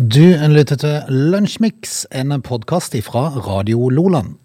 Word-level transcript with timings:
Du 0.00 0.22
lytter 0.48 0.78
til 0.80 1.10
Lunsjmix, 1.12 2.06
en 2.16 2.32
podkast 2.40 2.94
fra 3.04 3.26
Radio 3.44 3.90
Loland. 3.92 4.38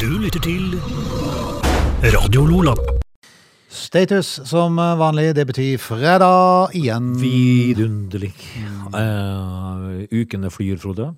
Du 0.00 0.06
lytter 0.22 0.40
til 0.40 0.78
Radio 2.14 2.46
Lola. 2.48 2.72
Status 3.68 4.40
som 4.48 4.78
vanlig, 4.80 5.34
det 5.36 5.44
betyr 5.50 5.76
fredag 5.76 6.72
igjen. 6.80 7.10
Vidunderlig. 7.20 8.32
Uh, 8.88 10.06
ukene 10.08 10.48
flyr, 10.48 10.78
Frode. 10.80 11.10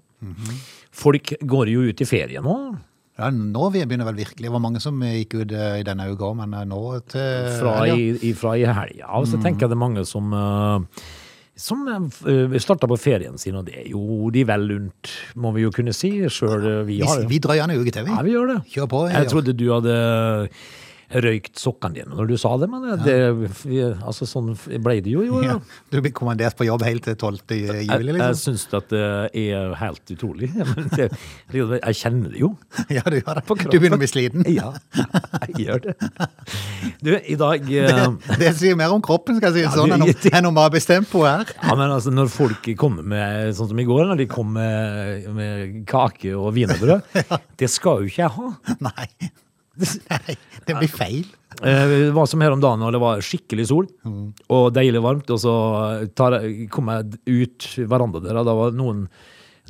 Folk 0.91 1.37
går 1.39 1.71
jo 1.71 1.85
ut 1.87 2.03
i 2.03 2.09
ferie 2.09 2.43
nå. 2.43 2.57
Ja, 3.17 3.31
nå 3.31 3.69
begynner 3.71 4.11
vel 4.11 4.19
virkelig. 4.25 4.49
Det 4.49 4.57
var 4.57 4.65
mange 4.65 4.83
som 4.83 4.99
gikk 5.07 5.39
ut 5.39 5.55
eh, 5.55 5.79
i 5.81 5.87
denne 5.87 6.09
uka, 6.11 6.33
men 6.37 6.51
eh, 6.53 6.67
nå 6.69 6.83
til 7.09 7.47
Fra 7.61 7.77
i, 7.95 8.11
i, 8.27 8.35
fra 8.37 8.57
i 8.59 8.67
helga. 8.67 9.23
Så 9.23 9.39
tenker 9.39 9.65
jeg 9.65 9.73
det 9.73 9.79
er 9.79 9.85
mange 9.87 10.05
som 10.05 10.35
eh, 10.35 11.07
som 11.57 11.87
starta 12.61 12.89
på 12.91 12.99
ferien 13.01 13.39
sin, 13.41 13.57
og 13.57 13.65
det 13.67 13.79
er 13.81 13.87
jo 13.91 14.29
de 14.35 14.43
vel 14.49 14.67
unt, 14.77 15.13
må 15.41 15.55
vi 15.57 15.63
jo 15.65 15.71
kunne 15.73 15.95
si. 15.97 16.11
Sjøl 16.29 16.85
vi 16.87 16.99
Vi, 17.01 17.01
det. 17.01 17.29
vi 17.31 17.39
drar 17.41 17.57
gjerne 17.57 17.79
uke 17.81 17.93
til, 17.95 18.05
vi. 18.05 18.13
Ja, 18.13 18.23
vi 18.27 18.35
gjør 18.35 18.51
det. 18.55 18.59
Kjør 18.75 18.91
på. 18.93 19.05
Jeg 19.09 19.31
trodde 19.33 19.55
du 19.57 19.67
hadde 19.73 19.97
røykt 21.13 21.59
sokkene 21.61 21.95
dine 22.01 22.17
når 22.17 22.27
du 22.33 22.37
sa 22.41 22.57
det, 22.59 22.67
men 22.71 22.83
det, 23.05 23.17
vi- 23.63 23.79
altså 24.03 24.27
sånn 24.27 24.53
ble 24.83 24.97
det 25.05 25.13
jo. 25.13 25.23
jo. 25.27 25.41
Ja, 25.45 25.59
du 25.93 26.01
blir 26.03 26.13
kommandert 26.17 26.57
på 26.59 26.67
jobb 26.67 26.83
helt 26.87 27.05
til 27.07 27.15
12. 27.15 27.39
juli? 27.55 27.85
juli, 27.87 28.13
jeg 28.17 28.23
jeg 28.27 28.39
syns 28.41 28.65
at 28.75 28.89
det 28.91 29.03
er 29.39 29.75
helt 29.81 30.13
utrolig. 30.17 30.51
Jeg, 30.97 31.11
det, 31.53 31.79
jeg 31.83 31.97
kjenner 32.01 32.31
det 32.33 32.41
jo. 32.41 32.49
Ja, 32.97 33.03
du 33.07 33.17
gjør 33.21 33.39
det. 33.39 33.45
Du 33.71 33.77
begynner 33.79 33.97
å 33.99 34.03
bli 34.03 34.09
sliten. 34.11 34.45
Ja, 34.57 34.73
jeg 35.47 35.67
gjør 35.67 35.83
det. 35.87 35.95
Du, 37.05 37.11
i 37.17 37.37
dag 37.39 37.65
det, 37.67 38.37
Det 38.41 38.51
sier 38.59 38.77
mer 38.79 38.93
om 38.95 39.03
kroppen, 39.05 39.39
skal 39.39 39.55
jeg 39.55 39.67
si, 39.69 39.77
sånn, 39.77 39.93
det- 39.95 40.31
enn 40.33 40.41
enn 40.41 40.51
om 40.51 40.59
på 41.11 41.23
her. 41.27 41.47
ja, 41.63 41.75
men 41.79 41.91
altså, 41.91 42.11
Når 42.15 42.31
folk 42.33 42.69
kommer 42.79 43.03
med 43.07 43.55
sånn 43.57 43.69
som 43.71 43.79
i 43.81 43.87
går, 43.89 44.07
når 44.11 44.23
de 44.23 44.27
kom 44.31 44.53
med, 44.57 45.27
med 45.37 45.75
kake 45.87 46.35
og 46.37 46.55
wienerbrød 46.57 47.03
Det 47.59 47.69
skal 47.71 48.03
jo 48.05 48.11
ikke 48.11 48.25
jeg 48.27 48.35
ha. 48.37 48.77
Nei. 48.81 49.09
Nei, 50.13 50.37
det 50.67 50.77
blir 50.81 50.89
feil. 50.93 51.25
Eh, 51.63 51.87
Det 52.09 52.11
var 52.17 52.27
som 52.29 52.41
her 52.45 52.53
om 52.57 52.61
dagen, 52.65 52.83
og 52.85 52.93
det 52.97 53.01
var 53.03 53.23
skikkelig 53.25 53.69
sol 53.71 53.87
og 54.53 54.69
deilig 54.77 55.01
varmt. 55.05 55.31
Og 55.33 55.41
så 55.43 55.55
tar, 56.17 56.41
kom 56.73 56.93
jeg 56.93 57.19
ut 57.27 57.71
verandadøra. 57.89 58.45
da 58.45 58.55
var 58.57 58.75
noen, 58.77 59.07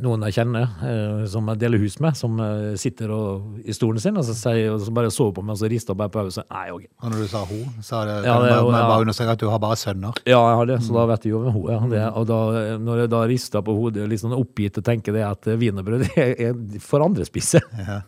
noen 0.05 0.25
jeg 0.29 0.35
kjenner, 0.37 0.67
eh, 0.85 1.23
som 1.33 1.47
jeg 1.53 1.61
deler 1.63 1.81
hus 1.81 1.95
med, 2.05 2.17
som 2.19 2.35
eh, 2.43 2.75
sitter 2.77 3.13
og, 3.15 3.61
i 3.65 3.73
stolen 3.77 4.03
sin, 4.03 4.19
og 4.21 4.27
så, 4.29 4.35
sier, 4.37 4.73
og 4.75 4.83
så 4.85 4.93
bare 4.99 5.13
så 5.15 5.29
på 5.33 5.45
meg 5.47 5.55
og 5.57 5.61
så 5.63 5.71
rister 5.73 5.97
bare 5.97 6.13
på 6.13 6.25
hodet. 6.27 6.45
Nei, 6.53 6.67
ok. 6.75 6.85
Og 7.03 7.15
når 7.15 7.23
du 7.25 7.31
sa 7.33 7.45
hun, 7.49 7.65
så 7.87 8.03
er 8.03 8.11
det, 8.11 8.17
Ja, 8.29 8.35
det 8.43 8.51
er 8.51 8.57
jeg 8.59 8.67
bare, 8.69 8.83
ja. 8.91 8.99
understreke 9.07 9.37
at 9.39 9.45
du 9.47 9.49
har 9.55 9.63
bare 9.63 9.79
sønner. 9.81 10.21
Ja, 10.27 10.43
jeg 10.51 10.61
har 10.61 10.71
det, 10.75 10.81
så 10.87 10.99
da 10.99 11.07
vet 11.15 11.25
jeg 11.27 11.33
jo 11.37 11.41
hvem 11.47 11.57
hun 11.57 11.73
er. 11.73 11.89
Det, 11.95 12.05
og 12.21 12.29
da, 12.31 12.41
når 12.83 13.03
jeg 13.07 13.15
da 13.17 13.25
rister 13.33 13.65
på 13.67 13.79
hodet, 13.79 14.07
litt 14.11 14.23
sånn 14.23 14.37
oppgitt 14.37 14.83
og 14.83 14.87
tenker 14.91 15.17
det 15.17 15.25
at 15.31 15.49
wienerbrød 15.55 16.07
er 16.27 16.55
for 16.85 17.07
andre 17.07 17.25
spise. 17.29 17.63
Ja. 17.81 18.03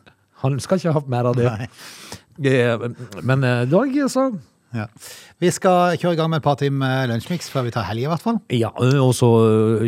Han 0.45 0.61
skal 0.63 0.79
ikke 0.81 0.95
ha 0.97 1.05
mer 1.07 1.31
av 1.33 1.39
det. 1.39 1.49
Nei. 1.51 1.69
Eh, 2.49 2.89
Men 3.27 3.43
i 3.45 3.67
dag, 3.67 3.99
så 4.13 4.31
Ja. 4.75 4.85
Vi 5.41 5.49
skal 5.55 5.95
kjøre 5.97 6.13
i 6.13 6.17
gang 6.19 6.29
med 6.29 6.41
et 6.43 6.45
par 6.45 6.57
timer 6.61 7.07
lunsjmix 7.09 7.47
før 7.49 7.65
vi 7.65 7.71
tar 7.73 7.87
helg, 7.89 8.03
i 8.03 8.09
hvert 8.11 8.21
fall. 8.21 8.37
Ja, 8.53 8.69
og 8.77 9.15
så 9.17 9.29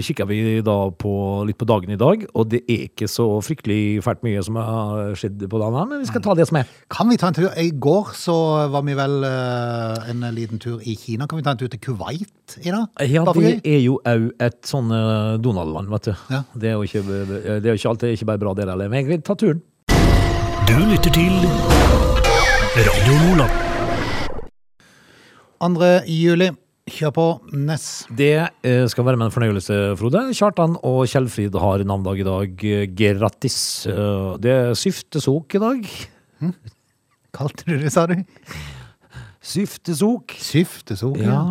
kikker 0.00 0.28
vi 0.30 0.38
da 0.64 0.76
på, 0.96 1.10
litt 1.48 1.58
på 1.60 1.66
dagen 1.68 1.92
i 1.92 1.98
dag, 2.00 2.22
og 2.32 2.48
det 2.48 2.62
er 2.64 2.86
ikke 2.86 3.08
så 3.10 3.26
fryktelig 3.44 4.00
fælt 4.06 4.22
mye 4.24 4.40
som 4.46 4.56
har 4.56 5.12
skjedd 5.20 5.42
på 5.52 5.60
dagen 5.60 5.90
men 5.90 6.00
vi 6.00 6.08
skal 6.08 6.22
ta 6.24 6.36
det 6.38 6.46
som 6.48 6.60
er. 6.62 6.70
Kan 6.88 7.10
vi 7.12 7.18
ta 7.20 7.28
en 7.28 7.36
tur? 7.36 7.50
I 7.60 7.68
går 7.76 8.14
så 8.16 8.36
var 8.72 8.86
vi 8.88 8.96
vel 8.96 9.18
eh, 9.28 10.10
en 10.14 10.24
liten 10.38 10.62
tur 10.62 10.80
i 10.80 10.96
Kina. 10.96 11.28
Kan 11.28 11.42
vi 11.42 11.44
ta 11.44 11.52
en 11.52 11.60
tur 11.60 11.68
til 11.68 11.82
Kuwait 11.84 12.56
i 12.64 12.70
dag? 12.72 12.86
Ja, 13.04 13.26
det 13.36 13.60
er 13.68 13.82
jo 13.84 13.98
òg 14.00 14.30
et 14.40 14.62
sånn 14.70 14.88
eh, 14.96 15.36
Donald-land, 15.44 15.92
vet 15.92 16.08
du. 16.08 16.14
Ja. 16.32 16.44
Det 16.56 16.72
er 16.72 16.78
jo 16.78 16.88
ikke, 16.88 17.04
det 17.60 17.68
er 17.68 17.76
ikke 17.76 17.92
alltid 17.92 18.16
ikke 18.16 18.30
bare 18.32 18.42
bra, 18.46 18.56
det 18.56 18.70
heller. 18.70 18.88
Men 18.88 19.02
jeg 19.04 19.12
vil 19.12 19.26
ta 19.28 19.36
turen. 19.36 19.60
Du 20.70 20.76
lytter 20.86 21.10
til 21.12 21.32
Radio 22.78 23.14
Nordland. 23.24 23.54
2. 25.60 25.88
juli. 26.06 26.50
Kjør 26.90 27.12
på, 27.14 27.24
Ness. 27.54 27.86
Det 28.18 28.30
eh, 28.66 28.84
skal 28.90 29.06
være 29.06 29.18
med 29.20 29.28
en 29.28 29.34
fornøyelse, 29.34 29.76
Frode. 30.00 30.22
Kjartan 30.34 30.74
og 30.86 31.04
Kjellfrid 31.10 31.54
har 31.62 31.84
navnedag 31.86 32.22
i 32.22 32.26
dag. 32.26 32.64
Grattis. 33.20 33.58
Eh, 33.90 34.36
Det 34.42 34.54
er 34.54 34.74
syftesok 34.78 35.54
i 35.58 35.62
dag. 35.62 35.90
Kalte 37.36 37.66
du 37.68 37.76
det, 37.78 37.92
sa 37.94 38.06
du? 38.10 38.16
Syftesok. 39.40 40.34
Syftesok. 40.42 41.18
Ja. 41.22 41.42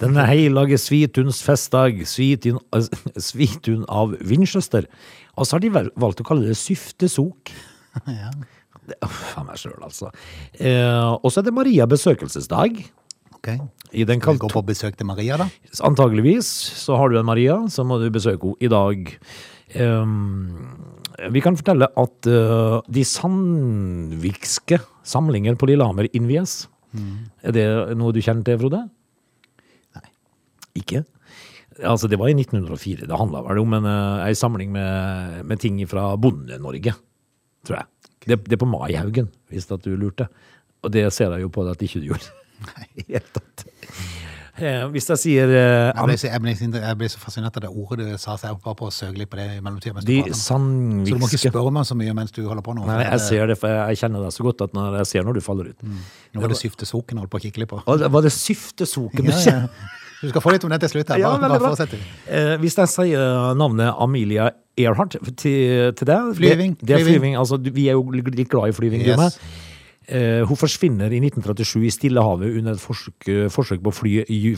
Den 0.00 0.16
hellige 0.26 0.78
Svituns 0.80 1.42
festdag, 1.46 2.00
Svitun, 2.08 2.60
eh, 2.76 2.88
Svitun 3.30 3.84
av 3.88 4.16
Winchester. 4.20 4.88
Og 5.36 5.46
så 5.48 5.56
har 5.58 5.66
de 5.66 5.74
vel- 5.76 5.92
valgt 6.00 6.20
å 6.24 6.28
kalle 6.28 6.48
det 6.48 6.56
syftesok. 6.60 7.52
Ja. 8.20 8.30
Det- 8.86 8.96
oh, 9.04 9.10
Faen 9.34 9.46
meg 9.50 9.58
sjøl, 9.60 9.76
altså. 9.84 10.08
Eh, 10.58 11.10
og 11.20 11.28
så 11.30 11.40
er 11.42 11.46
det 11.48 11.54
Maria 11.54 11.86
besøkelsesdag. 11.90 12.78
Ok. 13.34 13.48
I 13.92 14.04
den 14.06 14.20
Skal 14.22 14.36
vi 14.36 14.42
gå 14.44 14.50
på 14.52 14.62
besøk 14.66 14.96
til 14.98 15.06
Maria, 15.08 15.36
da? 15.40 15.46
Antageligvis 15.86 16.48
så 16.80 16.96
har 17.00 17.08
du 17.10 17.18
en 17.18 17.26
Maria, 17.28 17.56
så 17.72 17.84
må 17.86 17.98
du 18.02 18.08
besøke 18.14 18.50
henne 18.52 18.60
i 18.62 18.70
dag. 18.72 19.12
Eh, 19.74 21.30
vi 21.34 21.42
kan 21.44 21.56
fortelle 21.58 21.88
at 22.00 22.26
eh, 22.30 22.76
de 22.88 23.04
sandvikske 23.04 24.78
samlinger 25.06 25.56
på 25.60 25.68
Lillehammer 25.70 26.08
innvies. 26.16 26.66
Er 27.46 27.54
det 27.54 27.66
noe 27.98 28.10
du 28.14 28.18
kjenner 28.24 28.42
til, 28.46 28.58
Frode? 28.58 28.80
Nei. 29.94 30.08
Ikke? 30.80 31.04
Altså, 31.86 32.08
det 32.10 32.18
var 32.20 32.28
i 32.32 32.34
1904. 32.34 33.06
Det 33.08 33.18
handla 33.20 33.44
vel 33.46 33.60
om 33.62 33.76
en, 33.78 33.86
eh, 33.86 34.26
ei 34.28 34.34
samling 34.36 34.72
med, 34.74 35.44
med 35.46 35.60
ting 35.62 35.78
fra 35.88 36.10
Bonde-Norge, 36.20 36.92
tror 37.66 37.80
jeg. 37.80 38.12
Det, 38.26 38.36
det 38.46 38.56
er 38.56 38.60
på 38.60 38.68
Maihaugen, 38.68 39.30
hvis 39.50 39.70
at 39.72 39.84
du 39.84 39.94
lurte. 39.96 40.28
Og 40.84 40.92
det 40.92 41.06
ser 41.12 41.32
jeg 41.34 41.44
jo 41.46 41.52
på 41.52 41.64
deg 41.66 41.76
at 41.76 41.84
ikke 41.86 42.02
du 42.02 42.10
gjorde. 42.12 42.32
Nei, 42.68 42.88
helt 43.08 43.30
tatt. 43.36 43.64
Eh, 44.60 44.82
hvis 44.92 45.06
jeg 45.08 45.20
sier 45.22 45.48
eh, 45.48 45.88
Jeg 45.88 46.04
ble, 46.04 46.16
så, 46.20 46.26
jeg, 46.28 46.40
ble, 46.44 46.52
jeg 46.52 46.96
ble 47.00 47.08
så 47.08 47.20
fascinert 47.22 47.54
av 47.56 47.64
det 47.64 47.70
ordet 47.70 48.10
du 48.10 48.18
sa, 48.20 48.34
så 48.36 48.50
jeg 48.50 48.58
var 48.60 48.74
på 48.76 48.90
å 48.90 48.92
søke 48.92 49.22
litt 49.22 49.30
på 49.32 49.38
det 49.38 49.46
i 49.56 49.62
mellomtida. 49.64 50.02
De. 50.04 50.18
Så 50.36 50.58
du 50.58 51.14
må 51.16 51.30
ikke 51.30 51.40
spørre 51.46 51.72
meg 51.72 51.88
så 51.88 51.96
mye 51.96 52.12
mens 52.16 52.34
du 52.36 52.42
holder 52.44 52.64
på 52.66 52.74
nå. 52.76 52.84
Nei, 52.90 52.98
jeg 53.06 53.22
ser 53.24 53.48
det, 53.48 53.56
for 53.60 53.72
jeg 53.72 54.02
kjenner 54.02 54.26
deg 54.26 54.36
så 54.36 54.44
godt 54.44 54.66
at 54.66 54.76
når 54.76 55.00
jeg 55.00 55.10
ser 55.14 55.26
når 55.28 55.40
du 55.40 55.44
faller 55.46 55.72
ut. 55.72 55.88
Nå 56.34 56.44
var 56.44 56.52
det 56.52 56.60
syftesoken 56.60 57.16
jeg 57.16 57.24
holdt 57.24 57.32
på 57.32 57.40
å 57.40 57.44
kikke 57.46 57.64
litt 57.64 57.72
på. 57.72 57.80
Var 57.86 58.26
det 58.26 58.34
syftesoken 58.36 59.30
du 59.30 59.32
Ja, 59.32 59.40
ja. 59.48 59.96
Du 60.20 60.28
skal 60.28 60.42
få 60.44 60.52
litt 60.52 60.64
om 60.68 60.72
det 60.72 60.82
til 60.82 60.90
slutt. 60.92 61.08
her. 61.08 61.22
Bare, 61.24 61.38
ja, 61.40 61.48
bare 61.48 61.60
fortsett. 61.64 61.94
Eh, 62.28 62.50
hvis 62.60 62.74
jeg 62.76 62.92
sier 62.92 63.54
navnet 63.56 63.94
Amelia 63.96 64.50
Earhart 64.84 65.16
til, 65.40 65.90
til 65.96 66.08
deg 66.08 66.30
Flyving, 66.38 66.76
Det, 66.80 66.88
det 66.88 66.96
er 66.98 67.04
flyving. 67.06 67.36
Altså, 67.40 67.58
vi 67.62 67.88
er 67.88 67.98
jo 67.98 68.06
litt 68.14 68.48
glad 68.50 68.72
i 68.72 68.76
flyving. 68.76 69.04
Yes. 69.06 69.38
Uh, 70.10 70.42
hun 70.48 70.58
forsvinner 70.58 71.12
i 71.12 71.20
1937 71.22 71.84
i 71.86 71.92
Stillehavet 71.94 72.56
under 72.58 72.74
et 72.74 72.82
forsøk, 72.82 73.28
forsøk 73.54 73.82
på 73.84 73.92
å 73.92 73.94
fly 73.94 74.14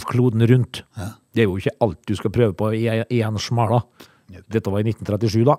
kloden 0.09 0.47
rundt. 0.49 0.85
Det 1.33 1.45
er 1.45 1.51
jo 1.51 1.59
ikke 1.61 1.77
alt 1.85 2.01
du 2.09 2.15
skal 2.17 2.33
prøve 2.33 2.57
på 2.57 2.73
i, 2.79 2.87
en 3.21 3.41
smala. 3.43 3.83
Dette 4.49 4.73
var 4.73 4.81
i 4.81 4.89
1937, 4.89 5.43
da. 5.49 5.59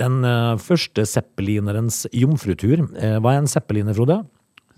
Den 0.00 0.22
uh, 0.24 0.58
første 0.58 1.04
zeppelinerens 1.06 2.06
jomfrutur. 2.16 2.86
Uh, 2.96 3.18
hva 3.22 3.36
er 3.36 3.42
en 3.42 3.50
zeppeliner, 3.50 3.94
Frode? 3.96 4.22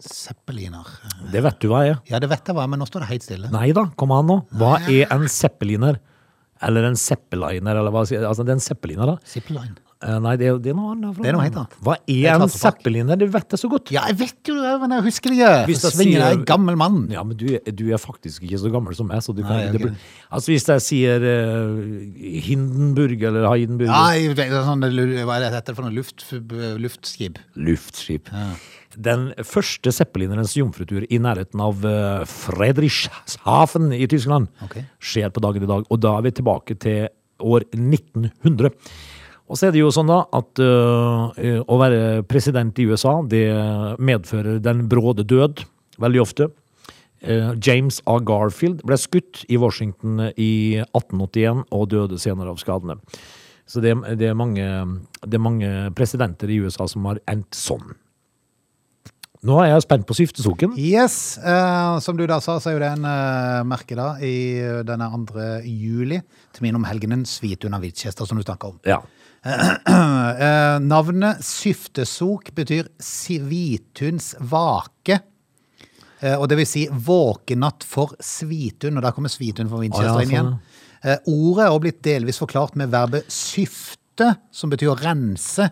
Zeppeliner. 0.04 0.88
Det 1.32 1.40
vet 1.44 1.60
du 1.62 1.68
hva 1.70 1.84
er. 1.86 2.00
Ja, 2.10 2.18
det 2.20 2.28
vet 2.32 2.50
jeg 2.50 2.56
hva, 2.56 2.66
men 2.68 2.82
nå 2.82 2.88
står 2.88 3.04
det 3.04 3.12
helt 3.12 3.24
stille. 3.24 3.50
Nei 3.54 3.70
da, 3.76 3.86
kom 3.96 4.12
an 4.12 4.26
nå. 4.28 4.40
Hva 4.58 4.76
er 4.90 5.06
en 5.14 5.28
zeppeliner? 5.30 6.00
Eller 6.62 6.84
en 6.90 6.96
zeppeliner, 6.96 7.76
eller 7.80 7.90
hva 7.90 8.04
sier 8.06 8.22
Altså, 8.28 8.44
det 8.46 8.54
er 8.54 8.60
en 8.60 8.68
zeppeliner, 8.68 9.06
da. 9.14 9.16
Zipline. 9.26 9.74
Eh, 10.04 10.18
Nei, 10.20 10.34
det 10.36 10.48
er, 10.50 10.58
det 10.60 10.70
er 10.72 10.76
noe 10.76 10.92
annet. 10.92 11.16
Det 11.16 11.30
er 11.30 11.36
noe 11.36 11.44
annet. 11.48 11.74
Hva 11.80 11.94
er 11.96 12.12
er 12.12 12.34
en 12.34 12.42
klart 12.42 12.52
for 12.52 12.58
fuck. 12.60 12.76
zeppeliner? 12.82 13.16
Du 13.16 13.24
vet 13.32 13.46
det 13.54 13.58
så 13.60 13.68
godt. 13.72 13.92
Ja, 13.94 14.02
jeg 14.10 14.18
vet 14.20 14.50
jo 14.50 14.56
det, 14.60 14.72
men 14.82 14.92
jeg 14.92 15.04
husker 15.06 15.32
det 15.32 15.38
ikke. 15.38 15.52
Hvis 15.70 15.84
jeg 15.86 15.94
Svingen 15.96 16.24
er 16.26 16.34
en 16.36 16.44
gammel 16.50 16.76
mann. 16.76 16.98
Ja, 17.14 17.22
men 17.24 17.38
du, 17.40 17.46
er- 17.56 17.72
du 17.72 17.84
er 17.88 18.00
faktisk 18.02 18.44
ikke 18.44 18.60
så 18.60 18.72
gammel 18.74 18.94
som 18.98 19.08
meg, 19.08 19.22
så 19.24 19.32
du 19.32 19.40
kan 19.42 19.56
Nei, 19.56 19.70
det 19.72 19.80
ok. 19.80 19.96
Altså, 20.30 20.52
hvis 20.52 20.68
jeg 20.68 20.84
sier 20.84 21.24
eh, 21.30 22.44
Hindenburg 22.44 23.22
eller 23.30 23.48
Heidenburg 23.48 23.88
Ja, 23.88 24.04
det 24.36 24.46
er 24.50 24.66
sånn, 24.68 24.84
hva 24.84 25.38
er 25.38 25.46
det 25.46 25.52
heter 25.56 25.78
for 25.78 25.86
noe? 25.88 25.94
Luft, 25.96 26.26
luftskip. 26.84 27.40
Luftskip. 27.56 28.28
Den 28.96 29.30
første 29.46 29.92
zeppelinerens 29.94 30.54
jomfrutur 30.58 31.06
i 31.08 31.18
nærheten 31.22 31.60
av 31.62 31.84
uh, 31.86 32.22
Fredrichshafen 32.28 33.92
i 33.96 34.06
Tyskland 34.10 34.50
okay. 34.64 34.86
skjer 35.02 35.32
på 35.34 35.42
dagen 35.44 35.66
i 35.66 35.70
dag. 35.70 35.86
Og 35.88 36.00
da 36.02 36.16
er 36.18 36.26
vi 36.26 36.34
tilbake 36.38 36.78
til 36.80 37.08
år 37.44 37.66
1900. 37.72 38.72
Og 39.44 39.58
så 39.58 39.68
er 39.68 39.74
det 39.74 39.82
jo 39.82 39.92
sånn 39.92 40.10
da 40.10 40.22
at 40.34 40.62
uh, 40.62 41.60
å 41.64 41.78
være 41.80 42.24
president 42.30 42.78
i 42.80 42.88
USA, 42.88 43.18
det 43.26 43.46
medfører 44.00 44.60
den 44.64 44.86
bråde 44.90 45.26
død, 45.28 45.64
veldig 46.00 46.22
ofte. 46.22 46.48
Uh, 47.24 47.52
James 47.58 48.00
A. 48.10 48.18
Garfield 48.20 48.84
ble 48.86 48.98
skutt 49.00 49.44
i 49.48 49.58
Washington 49.60 50.30
i 50.36 50.80
1881 50.86 51.66
og 51.70 51.90
døde 51.92 52.20
senere 52.22 52.54
av 52.54 52.62
skadene. 52.62 53.00
Så 53.66 53.80
det, 53.80 53.94
det, 54.20 54.28
er 54.28 54.36
mange, 54.36 54.64
det 55.24 55.38
er 55.38 55.42
mange 55.42 55.70
presidenter 55.96 56.50
i 56.52 56.60
USA 56.60 56.86
som 56.90 57.06
har 57.08 57.20
endt 57.30 57.56
sånn. 57.56 57.94
Nå 59.44 59.58
er 59.60 59.70
jeg 59.70 59.84
spent 59.84 60.06
på 60.08 60.16
syftesoken. 60.16 60.78
Yes, 60.80 61.36
Uh, 61.44 61.98
som 62.00 62.16
du 62.16 62.24
da 62.28 62.38
sa, 62.40 62.56
så 62.62 62.70
er 62.70 62.78
jo 62.78 62.82
det 62.84 62.92
en 62.94 63.04
uh, 63.04 63.64
merke 63.68 63.96
da 63.98 64.14
i 64.24 64.34
denne 64.86 65.10
2. 65.12 65.48
juli 65.68 66.22
til 66.54 66.64
min 66.64 66.78
om 66.78 66.86
helgenen 66.88 67.26
Svitun 67.28 67.76
av 67.76 67.84
Hvitchester, 67.84 68.24
som 68.28 68.40
du 68.40 68.44
snakker 68.46 68.72
om. 68.72 68.80
Ja. 68.88 69.02
Uh, 69.44 70.80
navnet 70.94 71.44
Syftesok 71.44 72.54
betyr 72.56 72.88
Svituns 73.02 74.32
vake. 74.40 75.20
Eh, 76.24 76.36
og 76.38 76.48
det 76.48 76.58
vil 76.60 76.68
si 76.68 76.84
våkenatt 76.88 77.84
for 77.86 78.14
Svitun, 78.22 78.98
og 78.98 79.04
der 79.04 79.14
kommer 79.16 79.32
Svitun 79.32 79.70
fra 79.70 79.80
Winchester 79.82 80.14
oh, 80.14 80.20
ja, 80.20 80.24
inn 80.24 80.34
igjen. 80.34 80.52
Eh, 81.04 81.18
ordet 81.28 81.66
er 81.66 81.80
blitt 81.82 82.04
delvis 82.06 82.40
forklart 82.40 82.78
med 82.80 82.92
verbet 82.94 83.28
syfte, 83.32 84.30
som 84.54 84.72
betyr 84.72 84.94
å 84.94 84.98
rense. 85.00 85.68